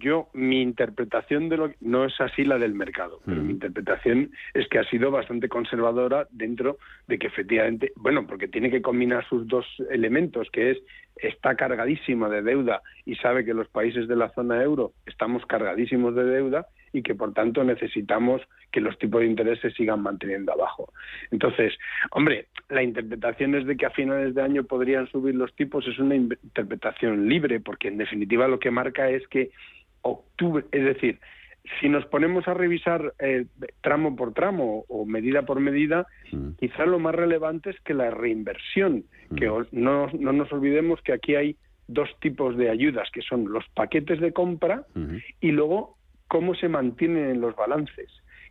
yo 0.00 0.28
mi 0.34 0.60
interpretación 0.60 1.48
de 1.48 1.56
lo 1.56 1.72
no 1.80 2.04
es 2.04 2.20
así 2.20 2.44
la 2.44 2.58
del 2.58 2.74
mercado, 2.74 3.20
pero 3.24 3.42
mi 3.42 3.52
interpretación 3.52 4.30
es 4.52 4.68
que 4.68 4.78
ha 4.78 4.84
sido 4.84 5.10
bastante 5.10 5.48
conservadora 5.48 6.26
dentro 6.30 6.76
de 7.06 7.18
que 7.18 7.28
efectivamente, 7.28 7.92
bueno, 7.96 8.26
porque 8.26 8.48
tiene 8.48 8.70
que 8.70 8.82
combinar 8.82 9.26
sus 9.28 9.46
dos 9.48 9.64
elementos, 9.90 10.48
que 10.52 10.72
es 10.72 10.78
está 11.16 11.56
cargadísima 11.56 12.28
de 12.28 12.42
deuda 12.42 12.82
y 13.06 13.16
sabe 13.16 13.44
que 13.44 13.54
los 13.54 13.68
países 13.68 14.06
de 14.08 14.16
la 14.16 14.28
zona 14.34 14.62
euro 14.62 14.92
estamos 15.06 15.44
cargadísimos 15.46 16.14
de 16.14 16.24
deuda 16.24 16.66
y 16.92 17.02
que 17.02 17.14
por 17.14 17.32
tanto 17.32 17.64
necesitamos 17.64 18.42
que 18.72 18.80
los 18.80 18.98
tipos 18.98 19.20
de 19.20 19.26
interés 19.26 19.60
se 19.60 19.70
sigan 19.70 20.02
manteniendo 20.02 20.52
abajo. 20.52 20.92
Entonces, 21.30 21.74
hombre, 22.10 22.46
la 22.68 22.82
interpretación 22.82 23.54
es 23.54 23.66
de 23.66 23.76
que 23.76 23.86
a 23.86 23.90
finales 23.90 24.34
de 24.34 24.42
año 24.42 24.64
podrían 24.64 25.06
subir 25.08 25.34
los 25.34 25.54
tipos, 25.54 25.86
es 25.86 25.98
una 25.98 26.16
interpretación 26.16 27.28
libre, 27.28 27.60
porque 27.60 27.88
en 27.88 27.98
definitiva 27.98 28.48
lo 28.48 28.58
que 28.58 28.70
marca 28.70 29.08
es 29.08 29.26
que 29.28 29.50
octubre, 30.02 30.64
es 30.72 30.84
decir, 30.84 31.18
si 31.80 31.88
nos 31.88 32.06
ponemos 32.06 32.48
a 32.48 32.54
revisar 32.54 33.14
eh, 33.18 33.46
tramo 33.82 34.16
por 34.16 34.32
tramo 34.32 34.84
o 34.88 35.04
medida 35.04 35.42
por 35.42 35.60
medida, 35.60 36.06
mm. 36.32 36.52
quizá 36.58 36.86
lo 36.86 36.98
más 36.98 37.14
relevante 37.14 37.70
es 37.70 37.80
que 37.80 37.94
la 37.94 38.10
reinversión, 38.10 39.04
que 39.36 39.50
mm. 39.50 39.66
no, 39.72 40.06
no, 40.18 40.32
nos 40.32 40.52
olvidemos 40.52 41.00
que 41.02 41.12
aquí 41.12 41.34
hay 41.34 41.56
dos 41.86 42.08
tipos 42.20 42.56
de 42.56 42.70
ayudas, 42.70 43.10
que 43.12 43.22
son 43.22 43.50
los 43.52 43.66
paquetes 43.70 44.20
de 44.20 44.32
compra 44.32 44.84
y 45.40 45.52
luego 45.52 45.97
cómo 46.28 46.54
se 46.54 46.68
mantienen 46.68 47.30
en 47.30 47.40
los 47.40 47.56
balances. 47.56 48.08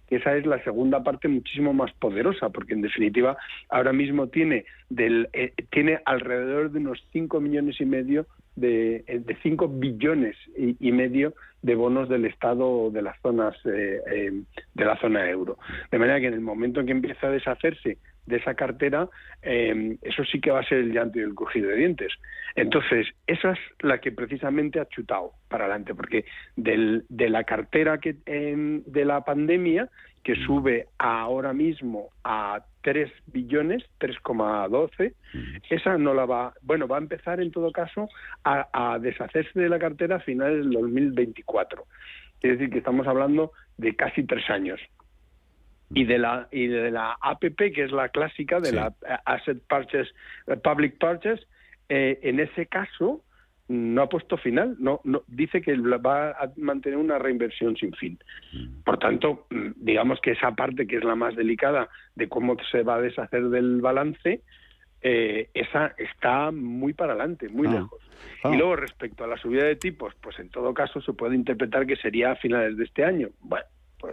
Esa 0.09 0.36
es 0.38 0.45
la 0.45 0.63
segunda 0.63 1.03
parte 1.03 1.28
muchísimo 1.28 1.73
más 1.73 1.91
poderosa, 1.93 2.49
porque 2.49 2.73
en 2.73 2.82
definitiva 2.82 3.38
ahora 3.69 3.91
mismo 3.91 4.28
tiene, 4.28 4.65
del, 4.89 5.30
eh, 5.34 5.53
tiene 5.69 5.99
alrededor 6.05 6.71
de 6.71 6.80
unos 6.80 7.03
5 7.11 7.41
millones 7.41 7.80
y 7.82 7.86
medio 7.86 8.25
de, 8.57 9.03
eh, 9.07 9.19
de 9.19 9.38
5 9.43 9.67
billones 9.67 10.36
y, 10.57 10.91
medio 10.91 11.34
de 11.61 11.75
bonos 11.75 12.09
del 12.09 12.25
Estado 12.25 12.89
de 12.91 13.01
las 13.01 13.19
zonas 13.21 13.55
eh, 13.65 14.01
eh, 14.11 14.32
de 14.73 14.86
la 14.86 14.99
zona 14.99 15.30
euro. 15.30 15.57
De 15.91 15.99
manera 15.99 16.19
que 16.19 16.28
en 16.28 16.34
el 16.34 16.41
momento 16.41 16.80
en 16.80 16.88
que 16.88 16.91
empieza 16.91 17.28
a 17.28 17.32
deshacerse 17.32 17.97
de 18.28 18.38
esa 18.38 18.53
cartera, 18.53 19.09
eso 19.41 20.23
sí 20.25 20.39
que 20.39 20.51
va 20.51 20.59
a 20.59 20.67
ser 20.67 20.80
el 20.80 20.93
llanto 20.93 21.19
y 21.19 21.23
el 21.23 21.34
cogido 21.34 21.69
de 21.69 21.78
dientes. 21.78 22.13
Entonces, 22.55 23.07
esa 23.25 23.51
es 23.53 23.59
la 23.82 23.99
que 23.99 24.11
precisamente 24.11 24.80
ha 24.80 24.86
chutado 24.86 25.32
para 25.47 25.65
adelante, 25.65 25.95
porque 25.95 26.25
del, 26.55 27.05
de 27.09 27.30
la 27.30 27.43
cartera 27.43 27.97
que, 27.99 28.15
de 28.25 29.05
la 29.05 29.21
pandemia, 29.21 29.89
que 30.23 30.36
sube 30.36 30.88
ahora 30.97 31.53
mismo 31.53 32.09
a 32.23 32.61
3 32.82 33.09
billones, 33.28 33.84
3,12, 33.99 35.13
esa 35.69 35.97
no 35.97 36.13
la 36.13 36.25
va, 36.25 36.53
bueno, 36.61 36.88
va 36.88 36.97
a 36.97 37.01
empezar 37.01 37.39
en 37.39 37.51
todo 37.51 37.71
caso 37.71 38.09
a, 38.43 38.97
deshacerse 38.99 39.59
de 39.59 39.69
la 39.69 39.80
cartera 39.80 40.17
a 40.17 40.19
finales 40.19 40.59
del 40.59 40.71
2024. 40.71 41.86
Es 42.41 42.51
decir, 42.51 42.69
que 42.69 42.80
estamos 42.80 43.07
hablando 43.07 43.51
de 43.78 43.95
casi 43.95 44.23
tres 44.23 44.49
años. 44.49 44.80
Y 45.89 46.03
de 46.03 46.17
la 46.17 46.47
y 46.51 46.67
de 46.67 46.91
la 46.91 47.17
APP, 47.21 47.73
que 47.73 47.83
es 47.85 47.91
la 47.91 48.09
clásica 48.09 48.59
de 48.59 48.73
la 48.73 48.93
Asset 49.25 49.61
Purchase, 49.69 50.11
Public 50.61 50.97
Purchase, 50.97 51.45
eh, 51.88 52.19
en 52.23 52.39
ese 52.41 52.65
caso 52.65 53.23
no 53.69 54.01
ha 54.01 54.09
puesto 54.09 54.38
final, 54.38 54.77
no, 54.79 55.01
no 55.03 55.23
dice 55.27 55.61
que 55.61 55.75
va 55.75 56.31
a 56.31 56.51
mantener 56.55 56.97
una 56.97 57.19
reinversión 57.19 57.75
sin 57.75 57.91
fin. 57.93 58.17
Mm. 58.53 58.83
Por 58.83 58.97
tanto, 58.97 59.45
mm, 59.49 59.71
digamos 59.75 60.19
que 60.21 60.31
esa 60.31 60.51
parte 60.51 60.88
que 60.88 60.97
es 60.97 61.03
la 61.03 61.15
más 61.15 61.35
delicada 61.35 61.89
de 62.15 62.29
cómo 62.29 62.55
se 62.71 62.83
va 62.83 62.95
a 62.95 63.01
deshacer 63.01 63.49
del 63.49 63.81
balance, 63.81 64.41
eh, 65.01 65.49
esa 65.53 65.93
está 65.97 66.51
muy 66.51 66.93
para 66.93 67.13
adelante, 67.13 67.49
muy 67.49 67.67
ah. 67.67 67.71
lejos. 67.71 68.01
Y 68.45 68.47
ah. 68.47 68.55
luego 68.57 68.75
respecto 68.77 69.25
a 69.25 69.27
la 69.27 69.38
subida 69.38 69.65
de 69.65 69.75
tipos, 69.75 70.15
pues 70.21 70.39
en 70.39 70.49
todo 70.49 70.73
caso 70.73 71.01
se 71.01 71.13
puede 71.13 71.35
interpretar 71.35 71.85
que 71.85 71.97
sería 71.97 72.31
a 72.31 72.35
finales 72.35 72.77
de 72.77 72.85
este 72.85 73.03
año. 73.03 73.29
Bueno, 73.41 73.65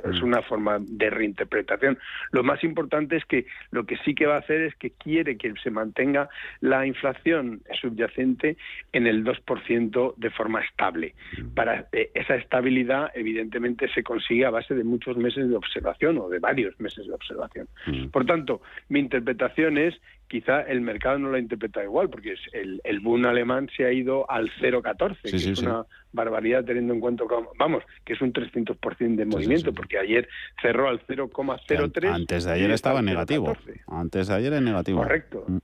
es 0.02 0.20
mm. 0.20 0.24
una 0.24 0.42
forma 0.42 0.78
de 0.80 1.10
reinterpretación. 1.10 1.98
Lo 2.32 2.42
más 2.42 2.62
importante 2.64 3.16
es 3.16 3.24
que 3.24 3.46
lo 3.70 3.84
que 3.84 3.96
sí 3.98 4.14
que 4.14 4.26
va 4.26 4.36
a 4.36 4.38
hacer 4.38 4.62
es 4.62 4.74
que 4.76 4.90
quiere 4.90 5.36
que 5.36 5.52
se 5.62 5.70
mantenga 5.70 6.28
la 6.60 6.86
inflación 6.86 7.62
subyacente 7.80 8.56
en 8.92 9.06
el 9.06 9.24
2% 9.24 10.14
de 10.16 10.30
forma 10.30 10.60
estable. 10.60 11.14
Mm. 11.38 11.54
Para 11.54 11.86
eh, 11.92 12.10
esa 12.14 12.36
estabilidad, 12.36 13.10
evidentemente, 13.14 13.88
se 13.88 14.02
consigue 14.02 14.46
a 14.46 14.50
base 14.50 14.74
de 14.74 14.84
muchos 14.84 15.16
meses 15.16 15.48
de 15.48 15.56
observación 15.56 16.18
o 16.18 16.28
de 16.28 16.38
varios 16.38 16.78
meses 16.80 17.06
de 17.06 17.12
observación. 17.12 17.68
Mm. 17.86 18.08
Por 18.08 18.24
tanto, 18.26 18.62
mi 18.88 19.00
interpretación 19.00 19.78
es 19.78 19.94
quizá 20.28 20.62
el 20.62 20.80
mercado 20.80 21.18
no 21.18 21.28
lo 21.28 21.36
ha 21.36 21.38
interpretado 21.38 21.84
igual, 21.84 22.10
porque 22.10 22.34
el, 22.52 22.80
el 22.84 23.00
boom 23.00 23.26
alemán 23.26 23.68
se 23.76 23.84
ha 23.84 23.92
ido 23.92 24.30
al 24.30 24.50
0,14, 24.60 25.16
que 25.22 25.36
es 25.36 25.58
una 25.60 25.86
barbaridad 26.12 26.64
teniendo 26.64 26.94
en 26.94 27.00
cuenta, 27.00 27.24
vamos, 27.58 27.82
que 28.04 28.14
es 28.14 28.20
un 28.20 28.32
300% 28.32 29.16
de 29.16 29.24
movimiento, 29.24 29.72
porque 29.72 29.98
ayer 29.98 30.28
cerró 30.60 30.88
al 30.88 31.04
0,03. 31.06 32.08
Antes 32.08 32.44
de 32.44 32.52
ayer 32.52 32.70
estaba 32.70 33.00
en 33.00 33.06
negativo. 33.06 33.56
Antes 33.86 34.28
de 34.28 34.34
ayer 34.34 34.52
en 34.54 34.64
negativo. 34.64 35.02
Correcto. 35.02 35.44
Mm. 35.46 35.58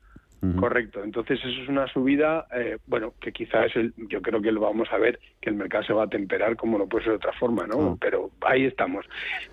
Correcto. 0.58 1.04
Entonces 1.04 1.38
eso 1.38 1.62
es 1.62 1.68
una 1.68 1.86
subida, 1.88 2.46
eh, 2.56 2.78
bueno, 2.86 3.12
que 3.20 3.30
quizás 3.30 3.74
el, 3.76 3.92
yo 4.08 4.22
creo 4.22 4.40
que 4.40 4.50
lo 4.50 4.62
vamos 4.62 4.88
a 4.90 4.96
ver, 4.96 5.20
que 5.38 5.50
el 5.50 5.56
mercado 5.56 5.84
se 5.84 5.92
va 5.92 6.04
a 6.04 6.08
temperar 6.08 6.56
como 6.56 6.78
no 6.78 6.86
puede 6.86 7.04
ser 7.04 7.12
de 7.12 7.16
otra 7.16 7.32
forma, 7.34 7.66
¿no? 7.66 7.98
Pero 8.00 8.30
ahí 8.40 8.64
estamos. 8.64 9.04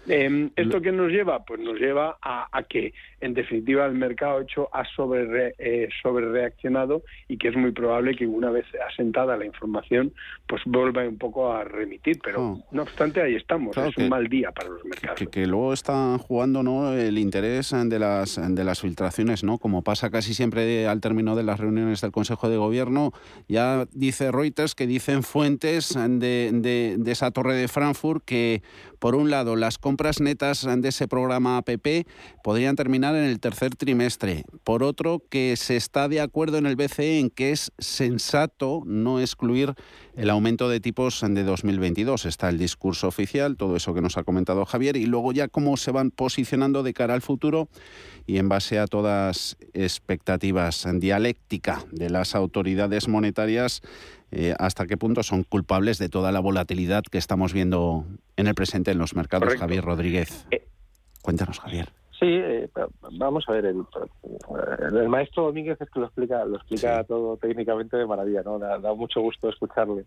Em, 0.07 0.49
¿Esto 0.55 0.79
qué 0.79 0.93
nos 0.93 1.11
lleva? 1.11 1.43
Pues 1.43 1.59
nos 1.59 1.77
lleva 1.77 2.17
a, 2.21 2.63
que, 2.69 2.93
en 3.19 3.33
definitiva, 3.33 3.85
el 3.85 3.95
mercado 3.95 4.39
hecho 4.39 4.69
ha 4.71 4.85
sobre, 4.95 5.55
eh, 5.57 5.89
sobre 6.01 6.29
reaccionado 6.29 7.03
y 7.27 7.37
que 7.37 7.49
es 7.49 7.57
muy 7.57 7.71
probable 7.71 8.15
que 8.15 8.25
una 8.25 8.49
vez 8.49 8.65
asentada 8.89 9.35
la 9.35 9.45
información, 9.45 10.13
pues 10.47 10.61
vuelva 10.65 11.03
un 11.05 11.17
poco 11.17 11.51
a 11.51 11.65
remitir. 11.65 12.19
Pero 12.23 12.59
no 12.71 12.81
obstante, 12.81 13.21
ahí 13.21 13.35
estamos. 13.35 13.75
es 13.75 13.97
un 13.97 14.07
mal 14.07 14.27
día 14.27 14.51
para 14.53 14.69
los 14.69 14.85
mercados. 14.85 15.19
Que, 15.19 15.27
que, 15.27 15.45
luego 15.45 15.73
están 15.73 16.17
jugando, 16.17 16.63
¿no? 16.63 16.93
El 16.93 17.17
interés 17.17 17.71
de 17.71 17.99
las 17.99 18.39
de 18.55 18.63
las 18.63 18.79
filtraciones, 18.79 19.43
¿no? 19.43 19.57
Como 19.57 19.81
pasa 19.81 20.09
casi 20.09 20.33
siempre 20.33 20.61
de 20.61 20.76
al 20.85 21.01
término 21.01 21.35
de 21.35 21.43
las 21.43 21.59
reuniones 21.59 22.01
del 22.01 22.11
Consejo 22.11 22.49
de 22.49 22.57
Gobierno. 22.57 23.13
Ya 23.47 23.87
dice 23.93 24.31
Reuters 24.31 24.75
que 24.75 24.85
dicen 24.85 25.23
fuentes 25.23 25.93
de, 25.93 26.97
de, 26.99 27.11
esa 27.11 27.31
torre 27.31 27.55
de 27.55 27.67
Frankfurt 27.67 28.23
que, 28.25 28.61
por 28.99 29.15
un 29.15 29.31
lado, 29.31 29.55
las 29.55 29.77
compras 29.77 30.19
netas 30.19 30.67
de 30.69 30.89
ese 30.89 31.07
programa 31.07 31.57
APP 31.57 32.07
podrían 32.43 32.75
terminar 32.75 33.15
en 33.15 33.23
el 33.23 33.39
tercer 33.39 33.75
trimestre. 33.75 34.43
Por 34.63 34.83
otro, 34.83 35.23
que 35.29 35.55
se 35.55 35.77
está 35.77 36.07
de 36.09 36.21
acuerdo 36.21 36.57
en 36.57 36.65
el 36.65 36.75
BCE 36.75 37.19
en 37.19 37.29
que 37.29 37.51
es 37.51 37.71
sensato 37.79 38.83
no 38.85 39.19
excluir 39.19 39.73
el 40.15 40.29
aumento 40.29 40.67
de 40.67 40.79
tipos 40.79 41.23
de 41.27 41.43
2022. 41.43 42.25
Está 42.25 42.49
el 42.49 42.57
discurso 42.57 43.07
oficial, 43.07 43.55
todo 43.55 43.75
eso 43.75 43.93
que 43.93 44.01
nos 44.01 44.17
ha 44.17 44.23
comentado 44.23 44.65
Javier, 44.65 44.97
y 44.97 45.05
luego 45.05 45.31
ya 45.31 45.47
cómo 45.47 45.77
se 45.77 45.91
van 45.91 46.11
posicionando 46.11 46.83
de 46.83 46.93
cara 46.93 47.13
al 47.13 47.21
futuro 47.21 47.69
y 48.25 48.37
en 48.37 48.49
base 48.49 48.79
a 48.79 48.87
todas 48.87 49.57
expectativas 49.73 50.66
en 50.85 50.99
dialéctica 50.99 51.79
de 51.91 52.09
las 52.09 52.35
autoridades 52.35 53.07
monetarias, 53.07 53.81
eh, 54.31 54.53
hasta 54.59 54.85
qué 54.85 54.97
punto 54.97 55.23
son 55.23 55.43
culpables 55.43 55.97
de 55.97 56.09
toda 56.09 56.31
la 56.31 56.39
volatilidad 56.39 57.03
que 57.03 57.17
estamos 57.17 57.53
viendo 57.53 58.05
en 58.35 58.47
el 58.47 58.55
presente 58.55 58.91
en 58.91 58.97
los 58.97 59.15
mercados. 59.15 59.55
Javier 59.55 59.83
Rodríguez. 59.83 60.45
Eh, 60.51 60.67
Cuéntanos, 61.21 61.59
Javier. 61.59 61.89
Sí, 62.19 62.25
eh, 62.25 62.69
vamos 63.13 63.45
a 63.47 63.51
ver, 63.53 63.65
el, 63.65 63.83
el, 64.93 65.07
maestro 65.09 65.43
Domínguez 65.43 65.79
es 65.79 65.89
que 65.89 65.99
lo 65.99 66.07
explica, 66.07 66.43
lo 66.45 66.57
explica 66.57 67.03
todo 67.03 67.37
técnicamente 67.37 67.95
de 67.95 68.05
maravilla, 68.07 68.41
¿no? 68.43 68.57
Da, 68.57 68.79
da 68.79 68.93
mucho 68.93 69.21
gusto 69.21 69.49
escucharle. 69.49 70.05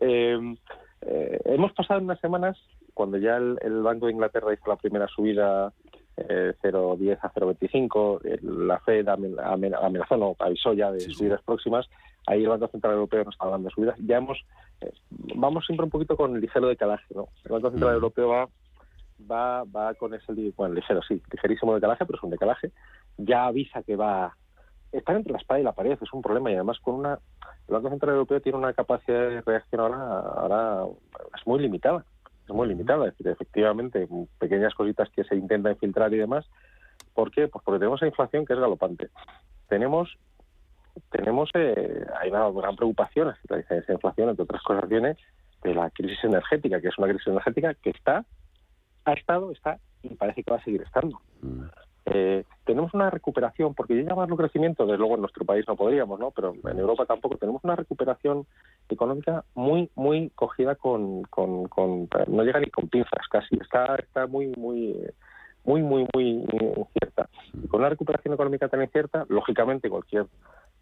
hemos 0.00 1.72
pasado 1.72 2.00
unas 2.00 2.20
semanas, 2.20 2.58
cuando 2.94 3.16
ya 3.18 3.36
el, 3.36 3.58
el, 3.62 3.82
Banco 3.82 4.06
de 4.06 4.12
Inglaterra 4.12 4.52
hizo 4.52 4.68
la 4.68 4.76
primera 4.76 5.06
subida 5.06 5.72
0,10 6.16 7.10
eh, 7.10 7.18
a 7.20 7.32
0,25. 7.32 8.40
La 8.66 8.80
Fed 8.80 9.06
amenazó, 9.08 10.16
no, 10.16 10.34
avisó 10.38 10.72
ya 10.72 10.90
de 10.90 11.00
subidas 11.00 11.42
próximas. 11.42 11.86
Ahí 12.26 12.42
el 12.42 12.48
Banco 12.48 12.68
Central 12.68 12.94
Europeo 12.94 13.24
no 13.24 13.30
está 13.30 13.44
hablando 13.44 13.68
de 13.68 13.74
subidas. 13.74 13.98
Ya 13.98 14.16
hemos, 14.16 14.38
eh, 14.80 14.92
vamos 15.34 15.64
siempre 15.66 15.84
un 15.84 15.90
poquito 15.90 16.16
con 16.16 16.34
el 16.34 16.40
ligero 16.40 16.68
decalaje. 16.68 17.14
¿no? 17.14 17.28
El 17.44 17.52
Banco 17.52 17.70
Central 17.70 17.92
mm. 17.92 17.94
Europeo 17.94 18.28
va, 18.28 18.48
va, 19.30 19.64
va 19.64 19.94
con 19.94 20.14
ese, 20.14 20.32
bueno, 20.56 20.74
ligero, 20.74 21.02
sí, 21.02 21.22
ligerísimo 21.30 21.74
decalaje, 21.74 22.04
pero 22.06 22.18
es 22.18 22.24
un 22.24 22.30
decalaje. 22.30 22.72
Ya 23.18 23.46
avisa 23.46 23.82
que 23.82 23.96
va 23.96 24.34
estar 24.92 25.16
entre 25.16 25.32
la 25.32 25.38
espada 25.38 25.60
y 25.60 25.64
la 25.64 25.72
pared 25.72 25.98
es 26.00 26.12
un 26.12 26.22
problema 26.22 26.50
y 26.50 26.54
además 26.54 26.78
con 26.80 26.94
una 26.94 27.18
el 27.68 27.74
Banco 27.74 27.90
Central 27.90 28.12
Europeo 28.12 28.40
tiene 28.40 28.56
una 28.56 28.72
capacidad 28.72 29.28
de 29.28 29.40
reacción 29.42 29.80
ahora, 29.80 30.20
ahora 30.20 30.86
es 31.36 31.46
muy 31.46 31.60
limitada 31.60 32.04
muy 32.54 32.68
limitada. 32.68 33.06
Es 33.06 33.12
decir, 33.12 33.28
efectivamente, 33.28 34.08
pequeñas 34.38 34.74
cositas 34.74 35.08
que 35.10 35.24
se 35.24 35.36
intentan 35.36 35.76
filtrar 35.76 36.12
y 36.14 36.18
demás. 36.18 36.46
¿Por 37.14 37.30
qué? 37.30 37.48
Pues 37.48 37.64
porque 37.64 37.78
tenemos 37.78 38.00
esa 38.00 38.08
inflación 38.08 38.44
que 38.44 38.52
es 38.52 38.58
galopante. 38.58 39.08
Tenemos 39.68 40.16
tenemos 41.10 41.50
eh, 41.54 42.06
hay 42.20 42.30
una 42.30 42.48
gran 42.50 42.74
preocupación, 42.74 43.34
esa 43.48 43.92
inflación, 43.92 44.30
entre 44.30 44.44
otras 44.44 44.62
cosas, 44.62 44.88
viene 44.88 45.16
de 45.62 45.74
la 45.74 45.90
crisis 45.90 46.24
energética, 46.24 46.80
que 46.80 46.88
es 46.88 46.98
una 46.98 47.08
crisis 47.08 47.26
energética 47.26 47.74
que 47.74 47.90
está, 47.90 48.24
ha 49.04 49.12
estado, 49.12 49.52
está 49.52 49.78
y 50.02 50.14
parece 50.14 50.42
que 50.42 50.50
va 50.50 50.56
a 50.58 50.64
seguir 50.64 50.82
estando. 50.82 51.20
Eh, 52.08 52.44
tenemos 52.64 52.94
una 52.94 53.10
recuperación, 53.10 53.74
porque 53.74 53.96
ya 53.96 54.08
llamarlo 54.08 54.36
crecimiento, 54.36 54.86
desde 54.86 54.98
luego 54.98 55.16
en 55.16 55.22
nuestro 55.22 55.44
país 55.44 55.64
no 55.66 55.74
podríamos, 55.74 56.20
¿no? 56.20 56.30
pero 56.30 56.54
en 56.64 56.78
Europa 56.78 57.04
tampoco, 57.04 57.36
tenemos 57.36 57.64
una 57.64 57.74
recuperación 57.74 58.46
económica 58.88 59.44
muy, 59.54 59.90
muy 59.96 60.30
cogida 60.30 60.76
con, 60.76 61.22
con, 61.24 61.68
no 62.28 62.42
llega 62.44 62.60
ni 62.60 62.70
con 62.70 62.88
pinzas 62.88 63.26
casi, 63.28 63.56
está, 63.60 63.96
está 63.96 64.28
muy, 64.28 64.52
muy, 64.56 64.94
muy, 65.64 65.82
muy, 65.82 66.06
muy 66.14 66.46
incierta. 66.76 67.28
Y 67.52 67.66
con 67.66 67.80
una 67.80 67.90
recuperación 67.90 68.34
económica 68.34 68.68
tan 68.68 68.82
incierta, 68.82 69.26
lógicamente 69.28 69.90
cualquier 69.90 70.26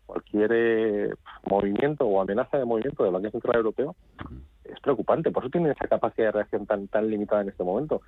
cualquier 0.06 0.50
eh, 0.52 1.14
movimiento 1.48 2.04
o 2.04 2.20
amenaza 2.20 2.58
de 2.58 2.66
movimiento 2.66 3.04
del 3.04 3.12
Banco 3.14 3.30
Central 3.30 3.56
Europeo 3.56 3.96
es 4.64 4.78
preocupante. 4.80 5.30
Por 5.30 5.44
eso 5.44 5.50
tiene 5.50 5.70
esa 5.70 5.88
capacidad 5.88 6.26
de 6.26 6.32
reacción 6.32 6.66
tan, 6.66 6.88
tan 6.88 7.08
limitada 7.08 7.40
en 7.40 7.48
este 7.48 7.64
momento. 7.64 8.02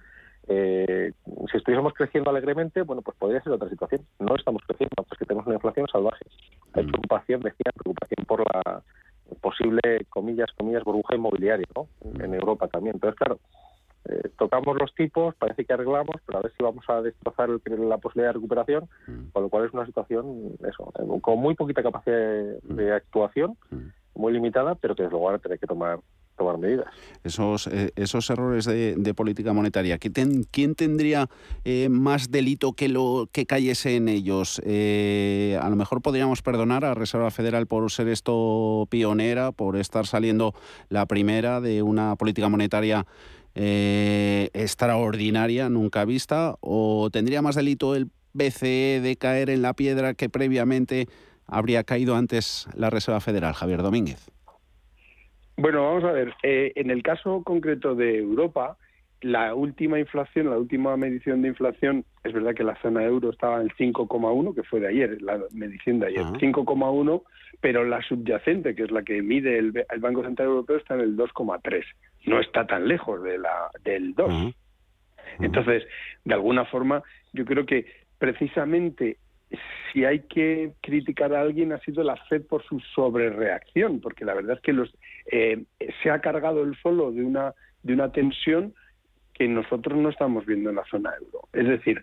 Eh, 0.49 1.13
si 1.51 1.57
estuviésemos 1.57 1.93
creciendo 1.95 2.31
alegremente, 2.31 2.83
bueno, 2.83 3.03
pues 3.03 3.17
podría 3.17 3.43
ser 3.43 3.53
otra 3.53 3.69
situación. 3.69 4.03
No 4.19 4.37
estamos 4.37 4.63
creciendo, 4.67 4.95
pues 4.97 5.19
que 5.19 5.25
tenemos 5.25 5.47
una 5.47 5.57
inflación 5.57 5.89
salvaje. 5.89 6.25
Hay 6.75 6.85
mm. 6.85 6.89
preocupación, 6.89 7.41
decía, 7.41 7.73
preocupación 7.75 8.25
por 8.27 8.45
la 8.55 8.83
posible, 9.41 10.07
comillas, 10.09 10.51
comillas, 10.57 10.85
burbuja 10.85 11.17
inmobiliaria, 11.17 11.67
¿no? 11.75 11.89
En 12.23 12.33
Europa 12.33 12.69
también. 12.69 12.95
Entonces, 12.95 13.19
claro, 13.19 13.41
eh, 14.05 14.31
tocamos 14.39 14.77
los 14.79 14.95
tipos, 14.95 15.35
parece 15.35 15.65
que 15.65 15.73
arreglamos, 15.73 16.15
pero 16.25 16.39
a 16.39 16.43
ver 16.43 16.53
si 16.57 16.63
vamos 16.63 16.85
a 16.89 17.03
destrozar 17.03 17.49
la 17.49 17.99
posibilidad 17.99 18.29
de 18.29 18.35
recuperación, 18.35 18.89
mm. 19.09 19.31
con 19.33 19.43
lo 19.43 19.49
cual 19.49 19.67
es 19.67 19.73
una 19.73 19.87
situación, 19.87 20.53
eso, 20.69 20.93
con 21.21 21.39
muy 21.41 21.57
poquita 21.57 21.83
capacidad 21.83 22.17
de, 22.17 22.61
de 22.63 22.93
actuación, 22.93 23.57
muy 24.15 24.33
limitada, 24.33 24.77
pero 24.77 24.95
que 24.95 25.03
desde 25.03 25.13
luego 25.13 25.27
van 25.27 25.35
a 25.37 25.41
tener 25.41 25.59
que 25.59 25.67
tomar 25.67 25.99
tomar 26.37 26.59
medidas. 26.59 26.87
Esos, 27.25 27.67
eh, 27.67 27.91
esos 27.97 28.31
errores 28.31 28.67
de, 28.67 29.15
política 29.15 29.53
monetaria, 29.53 29.99
¿quién, 29.99 30.75
tendría 30.75 31.29
eh, 31.65 31.89
más 31.89 32.31
delito 32.31 32.75
que 32.75 32.89
lo 32.89 33.29
que 33.33 33.47
cayese 33.47 33.97
en 33.97 34.09
ellos? 34.09 34.61
Eh, 34.65 35.59
a 35.61 35.69
lo 35.71 35.77
mejor 35.77 36.03
podríamos 36.03 36.43
perdonar 36.43 36.85
a 36.85 36.95
Reserva 36.95 37.31
Federal 37.31 37.67
por 37.67 37.91
ser 37.91 38.09
esto 38.09 38.87
pionera, 38.91 39.53
por 39.53 39.77
estar 39.77 40.07
saliendo 40.07 40.55
la 40.89 41.07
primera 41.07 41.61
de 41.61 41.83
una 41.83 42.17
política 42.17 42.49
monetaria 42.49 43.07
extraordinaria, 43.59 45.71
nunca 45.71 46.05
vista, 46.05 46.57
o 46.61 47.09
tendría 47.11 47.41
más 47.41 47.55
delito 47.55 47.95
el 47.95 48.11
BCE 48.35 49.01
de 49.01 49.17
caer 49.19 49.49
en 49.49 49.63
la 49.63 49.73
piedra 49.73 50.13
que 50.13 50.29
previamente 50.29 51.09
habría 51.47 51.83
caído 51.83 52.17
antes 52.17 52.67
la 52.75 52.91
Reserva 52.91 53.21
Federal, 53.21 53.55
Javier 53.55 53.83
Domínguez. 53.83 54.36
Bueno, 55.57 55.85
vamos 55.85 56.05
a 56.05 56.13
ver. 56.13 56.35
Eh, 56.43 56.73
en 56.77 56.91
el 56.91 57.03
caso 57.03 57.43
concreto 57.43 57.95
de 57.95 58.19
Europa, 58.19 58.77
la 59.23 59.55
última 59.55 59.99
inflación, 59.99 60.51
la 60.51 60.59
última 60.59 60.97
medición 60.97 61.43
de 61.43 61.49
inflación, 61.49 62.05
es 62.23 62.33
verdad 62.33 62.55
que 62.55 62.65
la 62.65 62.81
zona 62.83 63.03
euro 63.05 63.31
estaba 63.31 63.63
en 63.63 63.69
5,1, 63.71 64.55
que 64.55 64.63
fue 64.63 64.81
de 64.81 64.89
ayer, 64.89 65.23
la 65.23 65.41
medición 65.53 65.99
de 65.99 66.09
ayer, 66.09 66.25
5,1, 66.25 67.23
pero 67.61 67.85
la 67.85 68.03
subyacente, 68.03 68.75
que 68.75 68.83
es 68.83 68.91
la 68.91 69.03
que 69.03 69.23
mide 69.23 69.59
el, 69.59 69.73
Banco 69.99 70.23
Central 70.23 70.49
Europeo, 70.49 70.77
está 70.77 70.95
en 70.95 71.01
el 71.01 71.17
2,3. 71.17 71.85
No 72.27 72.41
está 72.41 72.67
tan 72.67 72.87
lejos 72.87 73.23
de 73.23 73.39
la 73.39 73.71
del 73.83 74.15
2. 74.15 74.55
Entonces, 75.41 75.85
de 76.25 76.35
alguna 76.35 76.67
forma, 76.67 77.03
yo 77.33 77.45
creo 77.45 77.65
que 77.65 77.87
precisamente 78.19 79.17
si 79.93 80.05
hay 80.05 80.21
que 80.21 80.73
criticar 80.81 81.35
a 81.35 81.41
alguien 81.41 81.73
ha 81.73 81.79
sido 81.81 82.03
la 82.03 82.17
FED 82.29 82.43
por 82.47 82.63
su 82.65 82.81
sobrereacción, 82.95 84.01
porque 84.01 84.25
la 84.25 84.35
verdad 84.35 84.57
es 84.57 84.63
que 84.63 84.73
los, 84.73 84.95
eh, 85.31 85.65
se 86.03 86.11
ha 86.11 86.21
cargado 86.21 86.63
el 86.63 86.77
solo 86.77 87.13
de 87.13 87.23
una, 87.23 87.55
de 87.83 87.93
una 87.93 88.13
tensión 88.13 88.75
que 89.35 89.49
nosotros 89.49 89.99
no 89.99 90.09
estamos 90.09 90.47
viendo 90.47 90.71
en 90.71 90.77
la 90.77 90.85
zona 90.87 91.13
euro. 91.21 91.49
Es 91.53 91.67
decir, 91.67 92.01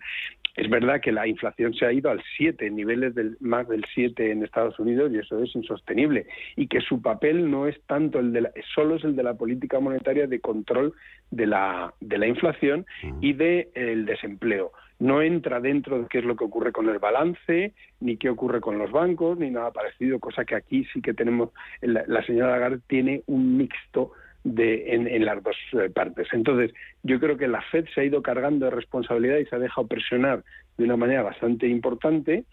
es 0.56 0.70
verdad 0.70 1.00
que 1.00 1.10
la 1.10 1.26
inflación 1.26 1.74
se 1.74 1.84
ha 1.84 1.92
ido 1.92 2.10
al 2.10 2.22
7, 2.36 2.70
niveles 2.70 3.14
del, 3.14 3.36
más 3.40 3.68
del 3.68 3.84
7 3.92 4.30
en 4.30 4.44
Estados 4.44 4.78
Unidos 4.78 5.10
y 5.12 5.18
eso 5.18 5.42
es 5.42 5.54
insostenible. 5.56 6.26
Y 6.54 6.68
que 6.68 6.80
su 6.80 7.02
papel 7.02 7.50
no 7.50 7.66
es 7.66 7.80
tanto 7.86 8.20
el 8.20 8.32
de 8.32 8.42
la, 8.42 8.52
solo 8.74 8.96
es 8.96 9.04
el 9.04 9.16
de 9.16 9.24
la 9.24 9.34
política 9.34 9.80
monetaria 9.80 10.28
de 10.28 10.40
control 10.40 10.94
de 11.32 11.46
la, 11.48 11.92
de 12.00 12.18
la 12.18 12.28
inflación 12.28 12.86
y 13.20 13.32
del 13.32 13.68
el 13.74 14.06
desempleo 14.06 14.70
no 14.98 15.22
entra 15.22 15.60
dentro 15.60 16.00
de 16.00 16.08
qué 16.08 16.18
es 16.18 16.24
lo 16.24 16.36
que 16.36 16.44
ocurre 16.44 16.72
con 16.72 16.88
el 16.88 16.98
balance, 16.98 17.74
ni 18.00 18.16
qué 18.16 18.30
ocurre 18.30 18.60
con 18.60 18.78
los 18.78 18.90
bancos, 18.90 19.38
ni 19.38 19.50
nada 19.50 19.72
parecido, 19.72 20.18
cosa 20.20 20.44
que 20.44 20.54
aquí 20.54 20.84
sí 20.92 21.02
que 21.02 21.14
tenemos, 21.14 21.50
la, 21.80 22.24
señora 22.24 22.52
Lagarde 22.52 22.80
tiene 22.86 23.22
un 23.26 23.56
mixto 23.56 24.12
de, 24.44 24.94
en, 24.94 25.24
las 25.24 25.42
dos 25.42 25.56
eh, 25.72 25.90
partes. 25.90 26.28
Entonces, 26.32 26.72
yo 27.02 27.18
creo 27.18 27.36
que 27.36 27.48
la 27.48 27.62
Fed 27.62 27.86
se 27.94 28.02
ha 28.02 28.04
ido 28.04 28.22
cargando 28.22 28.66
de 28.66 28.70
responsabilidad 28.70 29.38
y 29.38 29.46
se 29.46 29.56
ha 29.56 29.58
dejado 29.58 29.86
presionar 29.86 30.44
de 30.76 30.84
una 30.84 30.96
manera 30.96 31.22
bastante 31.22 31.66
importante, 31.66 32.44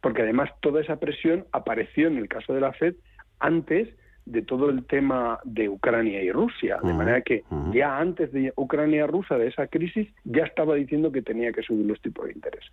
porque 0.00 0.22
además 0.22 0.50
toda 0.60 0.80
esa 0.80 0.98
presión 0.98 1.44
apareció 1.52 2.08
en 2.08 2.18
el 2.18 2.28
caso 2.28 2.54
de 2.54 2.60
la 2.60 2.72
Fed 2.72 2.94
antes 3.40 3.88
de 4.26 4.42
todo 4.42 4.70
el 4.70 4.84
tema 4.84 5.38
de 5.44 5.68
Ucrania 5.68 6.22
y 6.22 6.30
Rusia, 6.30 6.78
de 6.82 6.94
manera 6.94 7.20
que 7.22 7.44
ya 7.72 7.98
antes 7.98 8.32
de 8.32 8.52
Ucrania-Rusia, 8.56 9.38
de 9.38 9.48
esa 9.48 9.66
crisis, 9.66 10.08
ya 10.24 10.44
estaba 10.44 10.74
diciendo 10.74 11.10
que 11.10 11.22
tenía 11.22 11.52
que 11.52 11.62
subir 11.62 11.86
los 11.86 12.00
tipos 12.00 12.26
de 12.26 12.32
interés. 12.32 12.64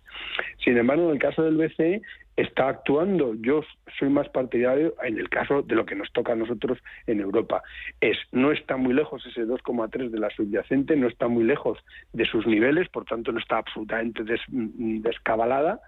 Sin 0.64 0.76
embargo, 0.76 1.04
en 1.06 1.10
el 1.10 1.18
caso 1.18 1.42
del 1.42 1.56
BCE 1.56 2.02
está 2.36 2.68
actuando, 2.68 3.34
yo 3.40 3.62
soy 3.98 4.08
más 4.08 4.28
partidario 4.28 4.94
en 5.02 5.18
el 5.18 5.28
caso 5.28 5.62
de 5.62 5.74
lo 5.74 5.84
que 5.84 5.96
nos 5.96 6.12
toca 6.12 6.32
a 6.32 6.36
nosotros 6.36 6.78
en 7.06 7.20
Europa, 7.20 7.62
es 8.00 8.16
no 8.30 8.52
está 8.52 8.76
muy 8.76 8.94
lejos 8.94 9.26
ese 9.26 9.44
2,3 9.44 10.10
de 10.10 10.18
la 10.20 10.30
subyacente, 10.30 10.96
no 10.96 11.08
está 11.08 11.26
muy 11.26 11.44
lejos 11.44 11.78
de 12.12 12.24
sus 12.26 12.46
niveles, 12.46 12.88
por 12.88 13.04
tanto 13.04 13.32
no 13.32 13.40
está 13.40 13.58
absolutamente 13.58 14.22
descabalada, 14.48 15.80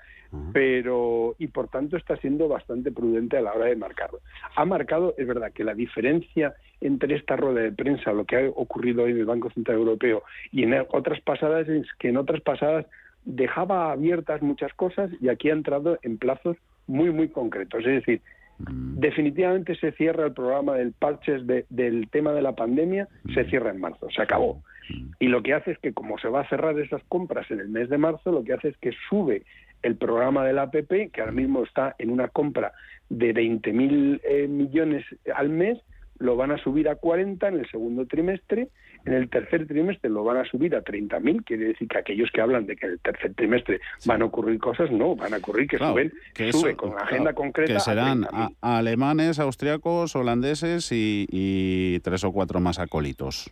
pero 0.53 1.35
y 1.39 1.49
por 1.49 1.69
tanto 1.69 1.97
está 1.97 2.17
siendo 2.17 2.49
bastante 2.49 2.93
prudente 2.93 3.37
a 3.37 3.43
la 3.43 3.53
hora 3.53 3.67
de 3.67 3.77
marcarlo. 3.77 4.21
Ha 4.57 4.65
marcado, 4.65 5.15
es 5.19 5.27
verdad, 5.27 5.53
que 5.53 5.65
la 5.65 5.75
diferencia 5.75 6.55
entre 6.81 7.17
esta 7.17 7.37
rueda 7.37 7.61
de 7.63 7.73
prensa, 7.73 8.13
lo 8.13 8.25
que 8.25 8.37
ha 8.37 8.49
ocurrido 8.49 9.05
hoy 9.05 9.13
en 9.13 9.19
el 9.19 9.27
Banco 9.27 9.51
Central 9.51 9.79
Europeo 9.79 10.23
y 10.53 10.63
en 10.63 10.75
otras 10.91 11.21
pasadas 11.21 11.69
es 11.69 11.87
que 11.99 12.09
en 12.09 12.17
otras 12.17 12.41
pasadas 12.43 12.87
dejaba 13.25 13.93
abiertas 13.93 14.41
muchas 14.43 14.73
cosas 14.75 15.11
y 15.21 15.29
aquí 15.29 15.51
ha 15.51 15.55
entrado 15.55 15.99
en 16.03 16.17
plazos 16.19 16.57
muy 16.87 17.11
muy 17.11 17.29
concretos, 17.29 17.81
es 17.81 18.05
decir, 18.05 18.21
mm. 18.59 18.99
definitivamente 18.99 19.75
se 19.77 19.93
cierra 19.93 20.27
el 20.27 20.33
programa 20.33 20.75
del 20.75 20.93
parches 20.93 21.43
del 21.47 22.09
tema 22.11 22.33
de 22.33 22.43
la 22.43 22.55
pandemia, 22.55 23.09
se 23.35 23.45
mm. 23.45 23.51
cierra 23.51 23.71
en 23.71 23.81
marzo, 23.81 24.09
se 24.11 24.23
acabó. 24.23 24.63
Mm. 24.89 25.11
Y 25.21 25.27
lo 25.29 25.43
que 25.43 25.55
hace 25.55 25.73
es 25.73 25.79
que 25.79 25.93
como 25.93 26.19
se 26.19 26.29
va 26.29 26.41
a 26.41 26.49
cerrar 26.49 26.79
esas 26.79 27.03
compras 27.09 27.51
en 27.51 27.61
el 27.61 27.69
mes 27.69 27.89
de 27.91 27.99
marzo, 27.99 28.33
lo 28.33 28.43
que 28.43 28.55
hace 28.55 28.69
es 28.69 28.77
que 28.79 28.93
sube 29.09 29.43
el 29.83 29.97
programa 29.97 30.45
del 30.45 30.59
APP, 30.59 31.11
que 31.13 31.21
ahora 31.21 31.33
mismo 31.33 31.63
está 31.63 31.95
en 31.99 32.11
una 32.11 32.29
compra 32.29 32.73
de 33.09 33.35
20.000 33.35 34.21
eh, 34.23 34.49
millones 34.49 35.05
al 35.35 35.49
mes, 35.49 35.79
lo 36.19 36.37
van 36.37 36.53
a 36.53 36.59
subir 36.59 36.89
a 36.89 36.97
40 36.97 37.49
en 37.49 37.55
el 37.55 37.71
segundo 37.71 38.07
trimestre, 38.07 38.69
en 39.07 39.15
el 39.15 39.31
tercer 39.31 39.67
trimestre 39.67 40.11
lo 40.11 40.23
van 40.23 40.37
a 40.37 40.45
subir 40.45 40.77
a 40.77 40.85
30.000, 40.85 41.45
quiere 41.45 41.69
decir 41.69 41.89
que 41.89 41.99
aquellos 41.99 42.31
que 42.31 42.43
hablan 42.43 42.67
de 42.67 42.77
que 42.77 42.87
en 42.87 42.93
el 42.93 43.01
tercer 43.01 43.35
trimestre 43.35 43.81
van 44.05 44.21
a 44.21 44.27
ocurrir 44.27 44.59
cosas, 44.59 44.91
no, 44.91 45.17
van 45.17 45.33
a 45.33 45.39
ocurrir 45.39 45.67
que 45.67 45.79
suben, 45.79 46.13
que 46.35 46.53
sube 46.53 46.77
con 46.77 46.91
una 46.91 47.03
agenda 47.03 47.33
concreta. 47.33 47.73
Que 47.73 47.81
serán 47.81 48.27
alemanes, 48.61 49.39
austriacos, 49.39 50.15
holandeses 50.15 50.93
y, 50.93 51.27
y 51.31 52.01
tres 52.01 52.23
o 52.25 52.33
cuatro 52.33 52.61
más 52.61 52.79
acólitos 52.79 53.51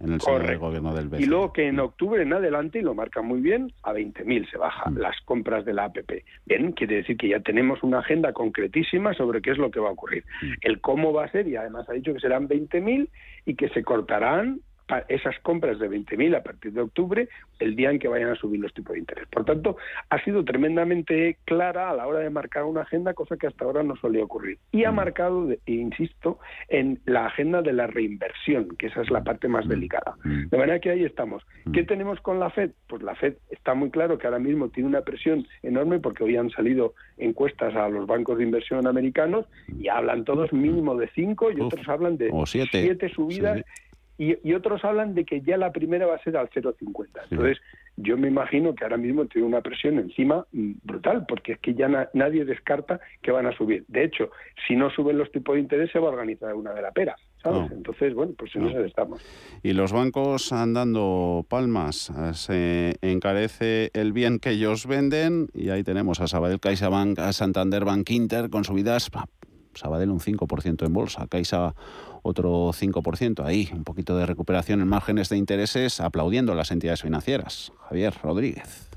en 0.00 0.12
el 0.12 0.58
gobierno 0.58 0.94
del 0.94 1.08
BCE. 1.08 1.22
Y 1.22 1.26
luego 1.26 1.52
que 1.52 1.68
en 1.68 1.78
octubre 1.78 2.22
en 2.22 2.32
adelante, 2.32 2.78
y 2.78 2.82
lo 2.82 2.94
marca 2.94 3.22
muy 3.22 3.40
bien, 3.40 3.72
a 3.82 3.92
20.000 3.92 4.50
se 4.50 4.56
bajan 4.56 4.94
mm. 4.94 4.98
las 4.98 5.20
compras 5.24 5.64
de 5.64 5.74
la 5.74 5.84
APP. 5.84 6.24
Bien, 6.46 6.72
quiere 6.72 6.96
decir 6.96 7.16
que 7.16 7.28
ya 7.28 7.40
tenemos 7.40 7.82
una 7.82 7.98
agenda 7.98 8.32
concretísima 8.32 9.14
sobre 9.14 9.42
qué 9.42 9.50
es 9.50 9.58
lo 9.58 9.70
que 9.70 9.80
va 9.80 9.88
a 9.88 9.92
ocurrir. 9.92 10.24
Mm. 10.42 10.52
El 10.62 10.80
cómo 10.80 11.12
va 11.12 11.26
a 11.26 11.30
ser, 11.30 11.46
y 11.46 11.56
además 11.56 11.88
ha 11.88 11.92
dicho 11.92 12.14
que 12.14 12.20
serán 12.20 12.48
20.000 12.48 13.08
y 13.44 13.54
que 13.54 13.68
se 13.68 13.82
cortarán 13.82 14.60
esas 15.08 15.38
compras 15.40 15.78
de 15.78 15.88
20.000 15.88 16.36
a 16.36 16.42
partir 16.42 16.72
de 16.72 16.82
octubre, 16.82 17.28
el 17.58 17.76
día 17.76 17.90
en 17.90 17.98
que 17.98 18.08
vayan 18.08 18.30
a 18.30 18.34
subir 18.34 18.60
los 18.60 18.72
tipos 18.74 18.94
de 18.94 19.00
interés. 19.00 19.26
Por 19.28 19.44
tanto, 19.44 19.76
ha 20.08 20.22
sido 20.24 20.44
tremendamente 20.44 21.38
clara 21.44 21.90
a 21.90 21.94
la 21.94 22.06
hora 22.06 22.20
de 22.20 22.30
marcar 22.30 22.64
una 22.64 22.82
agenda, 22.82 23.14
cosa 23.14 23.36
que 23.36 23.46
hasta 23.46 23.64
ahora 23.64 23.82
no 23.82 23.96
solía 23.96 24.24
ocurrir. 24.24 24.58
Y 24.72 24.84
ha 24.84 24.92
mm. 24.92 24.94
marcado, 24.94 25.48
insisto, 25.66 26.38
en 26.68 27.00
la 27.06 27.26
agenda 27.26 27.62
de 27.62 27.72
la 27.72 27.86
reinversión, 27.86 28.76
que 28.76 28.86
esa 28.86 29.02
es 29.02 29.10
la 29.10 29.22
parte 29.22 29.48
más 29.48 29.66
mm. 29.66 29.68
delicada. 29.68 30.16
Mm. 30.24 30.48
De 30.48 30.58
manera 30.58 30.78
que 30.80 30.90
ahí 30.90 31.04
estamos. 31.04 31.42
¿Qué 31.72 31.84
tenemos 31.84 32.20
con 32.20 32.40
la 32.40 32.50
Fed? 32.50 32.70
Pues 32.88 33.02
la 33.02 33.14
Fed 33.14 33.34
está 33.50 33.74
muy 33.74 33.90
claro 33.90 34.18
que 34.18 34.26
ahora 34.26 34.38
mismo 34.38 34.68
tiene 34.68 34.88
una 34.88 35.02
presión 35.02 35.46
enorme 35.62 36.00
porque 36.00 36.24
hoy 36.24 36.36
han 36.36 36.50
salido 36.50 36.94
encuestas 37.18 37.74
a 37.74 37.88
los 37.88 38.06
bancos 38.06 38.38
de 38.38 38.44
inversión 38.44 38.86
americanos 38.86 39.46
y 39.78 39.88
hablan 39.88 40.24
todos 40.24 40.52
mínimo 40.52 40.96
de 40.96 41.08
cinco 41.14 41.50
y 41.50 41.60
otros 41.60 41.88
hablan 41.88 42.16
de 42.16 42.30
siete, 42.46 43.08
subidas 43.10 43.62
y, 44.20 44.36
y, 44.46 44.52
otros 44.52 44.84
hablan 44.84 45.14
de 45.14 45.24
que 45.24 45.40
ya 45.40 45.56
la 45.56 45.72
primera 45.72 46.06
va 46.06 46.16
a 46.16 46.22
ser 46.22 46.36
al 46.36 46.50
0,50. 46.50 47.08
Entonces, 47.30 47.58
yo 47.96 48.18
me 48.18 48.28
imagino 48.28 48.74
que 48.74 48.84
ahora 48.84 48.98
mismo 48.98 49.24
tiene 49.24 49.48
una 49.48 49.62
presión 49.62 49.98
encima 49.98 50.46
mm, 50.52 50.72
brutal, 50.84 51.24
porque 51.26 51.52
es 51.52 51.58
que 51.60 51.72
ya 51.72 51.88
nadie 52.12 52.44
descarta 52.44 53.00
que 53.22 53.30
van 53.30 53.46
a 53.46 53.56
subir. 53.56 53.86
De 53.88 54.04
hecho, 54.04 54.30
si 54.68 54.76
no 54.76 54.90
suben 54.90 55.16
los 55.16 55.32
tipos 55.32 55.54
de 55.54 55.62
interés, 55.62 55.90
se 55.90 55.98
va 55.98 56.08
a 56.08 56.10
organizar 56.10 56.54
una 56.54 56.74
de 56.74 56.82
la 56.82 56.92
pera. 56.92 57.16
¿sabes? 57.42 57.72
Entonces, 57.72 58.12
bueno, 58.14 58.34
pues 58.36 58.54
en 58.56 58.66
eso 58.66 58.84
estamos. 58.84 59.22
Y 59.62 59.72
los 59.72 59.90
bancos 59.90 60.52
andando 60.52 61.46
palmas. 61.48 62.12
Se 62.34 62.96
encarece 63.00 63.90
el 63.94 64.12
bien 64.12 64.38
que 64.38 64.50
ellos 64.50 64.86
venden 64.86 65.48
y 65.54 65.70
ahí 65.70 65.82
tenemos 65.82 66.20
a 66.20 66.26
Sabadell 66.26 66.60
CaixaBank, 66.60 67.18
a 67.20 67.32
Santander 67.32 67.86
Bank 67.86 68.10
Inter 68.10 68.50
con 68.50 68.64
subidas 68.64 69.10
Sabadell 69.74 70.10
un 70.10 70.20
5% 70.20 70.84
en 70.84 70.92
bolsa, 70.92 71.26
Caixa 71.28 71.74
otro 72.22 72.70
5%. 72.72 73.44
Ahí 73.44 73.68
un 73.72 73.84
poquito 73.84 74.16
de 74.16 74.26
recuperación 74.26 74.80
en 74.80 74.88
márgenes 74.88 75.28
de 75.28 75.36
intereses, 75.36 76.00
aplaudiendo 76.00 76.54
las 76.54 76.70
entidades 76.70 77.02
financieras. 77.02 77.72
Javier 77.88 78.14
Rodríguez. 78.22 78.90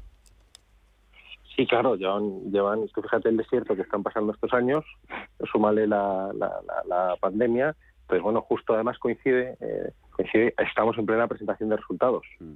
Sí, 1.56 1.68
claro, 1.68 1.96
llevan, 1.96 2.52
llevan 2.52 2.88
tú 2.88 3.02
fíjate 3.02 3.30
el 3.30 3.38
desierto 3.38 3.76
que 3.76 3.84
están 3.84 4.02
pasando 4.02 4.34
estos 4.34 4.52
años, 4.54 4.84
súmale 5.52 5.86
la, 5.86 6.32
la, 6.34 6.52
la, 6.88 7.16
pandemia, 7.20 7.76
pues 8.08 8.24
bueno, 8.24 8.42
justo 8.42 8.74
además 8.74 8.98
coincide, 8.98 9.56
eh, 9.60 9.92
coincide, 10.12 10.56
estamos 10.58 10.98
en 10.98 11.06
plena 11.06 11.28
presentación 11.28 11.70
de 11.70 11.78
resultados. 11.78 12.26
Mm. 12.40 12.54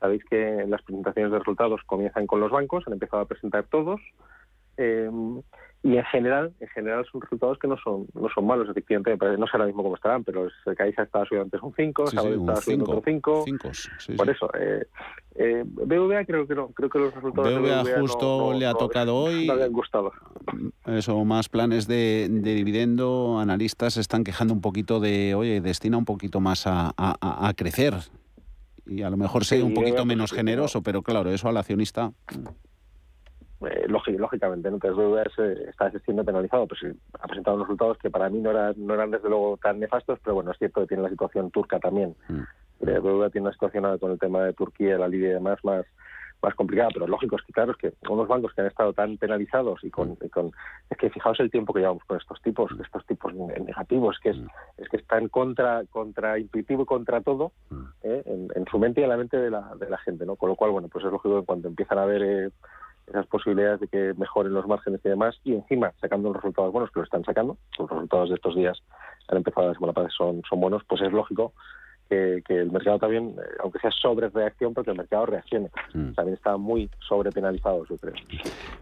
Sabéis 0.00 0.24
que 0.24 0.64
las 0.66 0.82
presentaciones 0.82 1.30
de 1.30 1.38
resultados 1.38 1.80
comienzan 1.86 2.26
con 2.26 2.40
los 2.40 2.50
bancos, 2.50 2.82
han 2.88 2.94
empezado 2.94 3.22
a 3.22 3.26
presentar 3.26 3.64
todos. 3.70 4.00
Eh, 4.76 5.08
y 5.82 5.96
en 5.96 6.04
general 6.04 6.52
en 6.60 6.68
general 6.68 7.04
son 7.10 7.20
resultados 7.20 7.58
que 7.58 7.66
no 7.66 7.76
son 7.78 8.06
no 8.14 8.28
son 8.34 8.46
malos 8.46 8.68
efectivamente 8.68 9.16
no 9.36 9.46
sé 9.46 9.52
ahora 9.54 9.66
mismo 9.66 9.82
cómo 9.82 9.96
estarán 9.96 10.22
pero 10.22 10.48
el 10.66 10.76
CAISA 10.76 11.02
estaba 11.02 11.24
subiendo 11.24 11.44
antes 11.44 11.62
un 11.62 11.74
5 11.74 12.06
sí, 12.06 12.16
estaba 12.16 12.56
subiendo 12.56 12.84
otro 12.84 13.02
5 13.04 13.44
por 14.16 14.30
eso 14.30 14.50
eh, 14.58 14.86
eh, 15.34 15.64
BVA 15.64 16.24
creo 16.24 16.46
que 16.46 16.54
no 16.54 16.68
creo 16.68 16.90
que 16.90 16.98
los 16.98 17.14
resultados 17.14 17.48
BVA, 17.48 17.82
de 17.82 17.90
BVA 17.90 18.00
justo 18.00 18.52
le 18.52 18.66
ha 18.66 18.74
tocado 18.74 19.16
hoy. 19.16 19.46
no 19.46 19.56
le 19.56 19.64
han 19.64 19.72
gustado. 19.72 20.12
Eso 20.84 21.24
más 21.24 21.48
planes 21.48 21.86
de, 21.86 22.28
de, 22.30 22.54
dividendo 22.54 23.38
analistas 23.38 23.96
están 23.96 24.24
quejando 24.24 24.52
un 24.52 24.60
poquito 24.60 25.00
de 25.00 25.34
oye 25.34 25.60
destina 25.60 25.96
un 25.96 26.04
poquito 26.04 26.40
más 26.40 26.66
a, 26.66 26.92
a, 26.96 27.48
a 27.48 27.54
crecer. 27.54 27.94
Y 28.84 29.02
a 29.02 29.10
lo 29.10 29.16
mejor 29.16 29.44
sea 29.44 29.64
un 29.64 29.74
poquito 29.74 30.04
menos 30.04 30.32
generoso 30.32 30.82
pero 30.82 31.02
claro 31.02 31.30
eso 31.30 31.48
al 31.48 31.56
accionista 31.56 32.12
eh, 33.68 33.86
lógicamente, 33.88 34.70
¿no? 34.70 34.76
entonces 34.76 34.96
BBVA 34.96 35.22
está 35.68 35.90
siendo 36.00 36.24
penalizado, 36.24 36.66
pues 36.66 36.80
ha 37.20 37.26
presentado 37.26 37.56
unos 37.56 37.68
resultados 37.68 37.98
que 37.98 38.10
para 38.10 38.28
mí 38.28 38.40
no 38.40 38.50
eran, 38.50 38.74
no 38.76 38.94
eran 38.94 39.10
desde 39.10 39.28
luego 39.28 39.56
tan 39.56 39.80
nefastos, 39.80 40.18
pero 40.22 40.34
bueno, 40.34 40.50
es 40.50 40.58
cierto 40.58 40.80
que 40.80 40.88
tiene 40.88 41.02
la 41.02 41.10
situación 41.10 41.50
turca 41.50 41.78
también. 41.78 42.14
Mm. 42.28 42.42
Eh, 42.80 43.30
tiene 43.30 43.46
una 43.46 43.52
situación 43.52 43.98
con 43.98 44.10
el 44.10 44.18
tema 44.18 44.42
de 44.44 44.54
Turquía, 44.54 44.98
la 44.98 45.08
Libia 45.08 45.30
y 45.30 45.34
demás 45.34 45.58
más 45.64 45.86
más 46.42 46.54
complicada, 46.56 46.90
pero 46.92 47.06
lógico 47.06 47.36
es 47.36 47.42
que 47.42 47.52
claro 47.52 47.72
es 47.72 47.78
que 47.78 47.92
unos 48.10 48.26
bancos 48.26 48.52
que 48.52 48.62
han 48.62 48.66
estado 48.66 48.92
tan 48.92 49.16
penalizados 49.16 49.82
y 49.84 49.90
con, 49.90 50.16
con 50.32 50.50
es 50.90 50.98
que 50.98 51.08
fijaos 51.08 51.38
el 51.38 51.50
tiempo 51.50 51.72
que 51.72 51.80
llevamos 51.80 52.02
con 52.04 52.18
estos 52.18 52.42
tipos, 52.42 52.70
estos 52.82 53.06
tipos 53.06 53.32
negativos, 53.32 54.18
que 54.20 54.30
es, 54.30 54.38
mm. 54.38 54.46
es 54.78 54.88
que 54.88 54.96
están 54.96 55.28
contra 55.28 55.84
contra 55.90 56.38
intuitivo 56.38 56.82
y 56.82 56.86
contra 56.86 57.20
todo 57.20 57.52
mm. 57.70 57.84
¿eh? 58.02 58.22
en, 58.26 58.48
en, 58.54 58.66
su 58.66 58.78
mente 58.78 59.00
y 59.00 59.04
en 59.04 59.10
la 59.10 59.16
mente 59.16 59.36
de 59.36 59.50
la, 59.50 59.74
de 59.76 59.88
la 59.88 59.98
gente, 59.98 60.26
¿no? 60.26 60.34
Con 60.34 60.48
lo 60.48 60.56
cual, 60.56 60.72
bueno, 60.72 60.88
pues 60.88 61.04
es 61.04 61.12
lógico 61.12 61.40
que 61.40 61.46
cuando 61.46 61.68
empiezan 61.68 61.98
a 61.98 62.06
ver 62.06 62.22
eh, 62.22 62.50
esas 63.06 63.26
posibilidades 63.26 63.80
de 63.80 63.88
que 63.88 64.14
mejoren 64.16 64.52
los 64.52 64.66
márgenes 64.66 65.00
y 65.04 65.08
demás, 65.08 65.38
y 65.44 65.54
encima 65.54 65.92
sacando 66.00 66.28
los 66.28 66.36
resultados 66.36 66.72
buenos 66.72 66.90
que 66.90 67.00
lo 67.00 67.04
están 67.04 67.24
sacando, 67.24 67.56
los 67.78 67.90
resultados 67.90 68.28
de 68.30 68.34
estos 68.36 68.54
días 68.54 68.82
han 69.28 69.38
empezado 69.38 69.68
la 69.68 69.74
semana 69.74 69.92
pasada 69.92 70.10
son, 70.16 70.42
son 70.48 70.60
buenos, 70.60 70.82
pues 70.88 71.02
es 71.02 71.12
lógico 71.12 71.52
que, 72.46 72.60
el 72.60 72.70
mercado 72.70 72.98
también, 72.98 73.34
eh, 73.38 73.56
aunque 73.62 73.78
sea 73.78 73.90
sobre 73.90 74.28
reacción, 74.28 74.74
porque 74.74 74.90
el 74.90 74.96
mercado 74.96 75.26
reaccione. 75.26 75.70
Mm. 75.94 76.12
También 76.12 76.36
está 76.36 76.56
muy 76.56 76.90
sobrepenalizado, 77.08 77.84
yo 77.88 77.96
creo. 77.96 78.14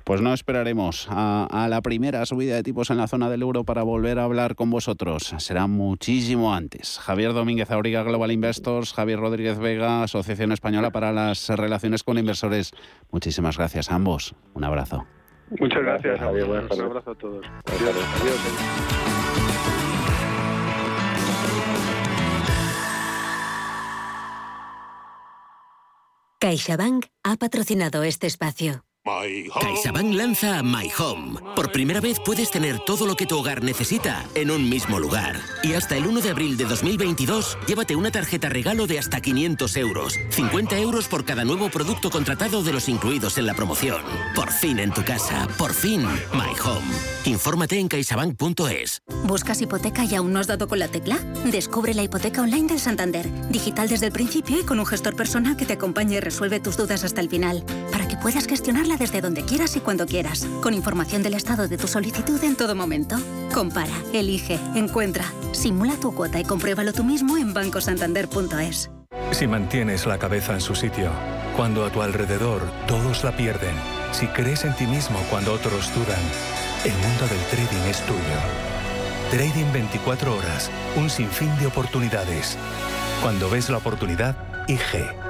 Pues 0.05 0.21
no 0.21 0.33
esperaremos 0.33 1.07
a, 1.11 1.67
la 1.69 1.81
primera 1.83 2.25
subida 2.27 2.57
de 2.57 2.63
tipos 2.63 2.91
en 2.91 2.97
la 2.97 3.07
zona 3.07 3.31
del 3.31 3.43
euro 3.43 3.65
para 3.65 3.83
volver 3.83 4.19
a 4.19 4.25
hablar 4.25 4.55
con 4.55 4.71
vosotros. 4.71 5.35
Será 5.39 5.67
muchísimo 5.67 6.55
antes. 6.55 6.99
Javier 6.99 7.33
Domínguez 7.33 7.71
Auriga, 7.71 8.03
Global 8.03 8.33
Investors, 8.33 8.93
Javier 8.93 9.21
Rodríguez 9.21 9.59
Vega, 9.59 10.03
Asociación 10.03 10.53
Española 10.53 10.91
para 10.91 11.13
las 11.13 11.49
Relaciones 11.49 12.03
con 12.03 12.19
Inversores. 12.19 12.73
Muchísimas 13.11 13.57
gracias 13.57 13.91
a 13.91 13.95
ambos. 13.95 14.35
Un 14.55 14.65
abrazo. 14.65 15.07
Muchas 15.59 15.83
gracias, 15.83 16.21
Javier. 16.21 16.45
Un 16.45 16.57
abrazo 16.57 17.11
a 17.11 17.15
todos. 17.15 17.47
Adiós. 17.67 19.20
CaixaBank 26.43 27.05
ha 27.23 27.37
patrocinado 27.37 28.03
este 28.03 28.27
espacio. 28.27 28.90
CaixaBank 29.03 30.13
lanza 30.13 30.63
My 30.63 30.91
Home. 30.99 31.41
Por 31.57 31.73
primera 31.73 32.03
vez 32.03 32.19
puedes 32.23 32.51
tener 32.51 32.79
todo 32.81 33.07
lo 33.07 33.17
que 33.17 33.25
tu 33.25 33.39
hogar 33.39 33.63
necesita 33.63 34.27
en 34.35 34.51
un 34.51 34.69
mismo 34.69 34.99
lugar. 34.99 35.41
Y 35.63 35.73
hasta 35.73 35.97
el 35.97 36.07
1 36.07 36.21
de 36.21 36.29
abril 36.29 36.59
de 36.59 36.65
2022, 36.65 37.57
llévate 37.67 37.97
una 37.97 38.11
tarjeta 38.11 38.51
regalo 38.51 38.87
de 38.87 38.99
hasta 38.99 39.23
500 39.23 39.77
euros. 39.79 40.19
50 40.31 40.79
euros 40.79 41.09
por 41.09 41.25
cada 41.25 41.47
nuevo 41.47 41.71
producto 41.71 42.11
contratado 42.11 42.63
de 42.63 42.75
los 42.75 42.91
incluidos 42.91 43.39
en 43.39 43.47
la 43.47 43.55
promoción. 43.55 44.03
Por 44.35 44.51
fin 44.53 44.79
en 44.79 44.93
tu 44.93 45.03
casa. 45.03 45.49
Por 45.57 45.73
fin, 45.73 46.03
My 46.35 46.53
Home. 46.63 46.87
Infórmate 47.25 47.79
en 47.79 47.89
caixabank.es. 47.89 49.01
¿Buscas 49.25 49.63
hipoteca 49.63 50.05
y 50.05 50.15
aún 50.15 50.35
no 50.35 50.41
has 50.41 50.47
dado 50.47 50.69
con 50.69 50.79
la 50.79 50.89
tecla? 50.89 51.17
Descubre 51.47 51.95
la 51.95 52.03
hipoteca 52.03 52.43
online 52.43 52.69
del 52.69 52.81
Santander. 52.81 53.27
Digital 53.51 53.89
desde 53.89 54.07
el 54.07 54.13
principio 54.13 54.61
y 54.61 54.65
con 54.65 54.79
un 54.79 54.87
gestor 54.87 55.17
personal 55.17 55.57
que 55.57 55.65
te 55.65 55.73
acompañe 55.73 56.17
y 56.17 56.21
resuelve 56.21 56.61
tus 56.61 56.77
dudas 56.77 57.03
hasta 57.03 57.23
el 57.23 57.31
final. 57.31 57.65
Para 57.91 58.07
que 58.07 58.17
puedas 58.19 58.47
desde 58.97 59.21
donde 59.21 59.45
quieras 59.45 59.77
y 59.77 59.81
cuando 59.81 60.07
quieras. 60.07 60.47
Con 60.63 60.75
información 60.75 61.23
del 61.23 61.35
estado 61.35 61.69
de 61.69 61.79
tu 61.79 61.87
solicitud 61.87 62.43
en 62.43 62.57
todo 62.57 62.75
momento. 62.75 63.17
Compara, 63.53 63.95
elige, 64.13 64.59
encuentra. 64.75 65.25
Simula 65.53 65.95
tu 65.97 66.15
cuota 66.15 66.41
y 66.41 66.45
compruébalo 66.45 66.93
tú 66.93 67.05
mismo 67.05 67.37
en 67.37 67.55
bancosantander.es. 67.55 68.91
Si 69.33 69.47
mantienes 69.47 70.07
la 70.07 70.19
cabeza 70.19 70.55
en 70.55 70.61
su 70.61 70.75
sitio, 70.75 71.11
cuando 71.57 71.85
a 71.85 71.91
tu 71.91 72.03
alrededor 72.03 72.63
todos 72.87 73.23
la 73.23 73.37
pierden, 73.37 73.75
si 74.13 74.27
crees 74.27 74.65
en 74.65 74.75
ti 74.75 74.87
mismo 74.87 75.19
cuando 75.31 75.53
otros 75.53 75.93
dudan, 75.95 76.21
el 76.85 76.93
mundo 76.93 77.27
del 77.29 77.41
trading 77.51 77.89
es 77.89 78.01
tuyo. 78.07 78.21
Trading 79.31 79.73
24 79.73 80.37
horas, 80.37 80.71
un 80.97 81.09
sinfín 81.09 81.57
de 81.59 81.67
oportunidades. 81.67 82.57
Cuando 83.23 83.49
ves 83.49 83.71
la 83.71 83.77
oportunidad, 83.77 84.37
IG. 84.67 85.30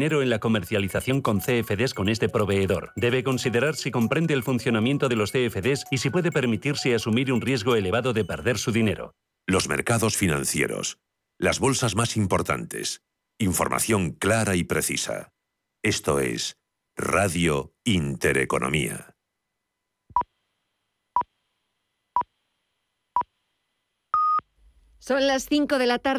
dinero 0.01 0.23
en 0.23 0.31
la 0.31 0.39
comercialización 0.39 1.21
con 1.21 1.41
CFDs 1.41 1.93
con 1.93 2.09
este 2.09 2.27
proveedor. 2.27 2.91
Debe 2.95 3.23
considerar 3.23 3.75
si 3.75 3.91
comprende 3.91 4.33
el 4.33 4.41
funcionamiento 4.41 5.09
de 5.09 5.15
los 5.15 5.31
CFDs 5.31 5.85
y 5.91 5.99
si 5.99 6.09
puede 6.09 6.31
permitirse 6.31 6.95
asumir 6.95 7.31
un 7.31 7.39
riesgo 7.39 7.75
elevado 7.75 8.11
de 8.11 8.25
perder 8.25 8.57
su 8.57 8.71
dinero. 8.71 9.13
Los 9.45 9.69
mercados 9.69 10.17
financieros. 10.17 10.97
Las 11.37 11.59
bolsas 11.59 11.95
más 11.95 12.17
importantes. 12.17 13.03
Información 13.37 14.13
clara 14.13 14.55
y 14.55 14.63
precisa. 14.63 15.33
Esto 15.83 16.19
es 16.19 16.57
Radio 16.95 17.75
Intereconomía. 17.83 19.15
Son 24.97 25.27
las 25.27 25.45
5 25.45 25.77
de 25.77 25.85
la 25.85 25.97
tarde. 25.99 26.09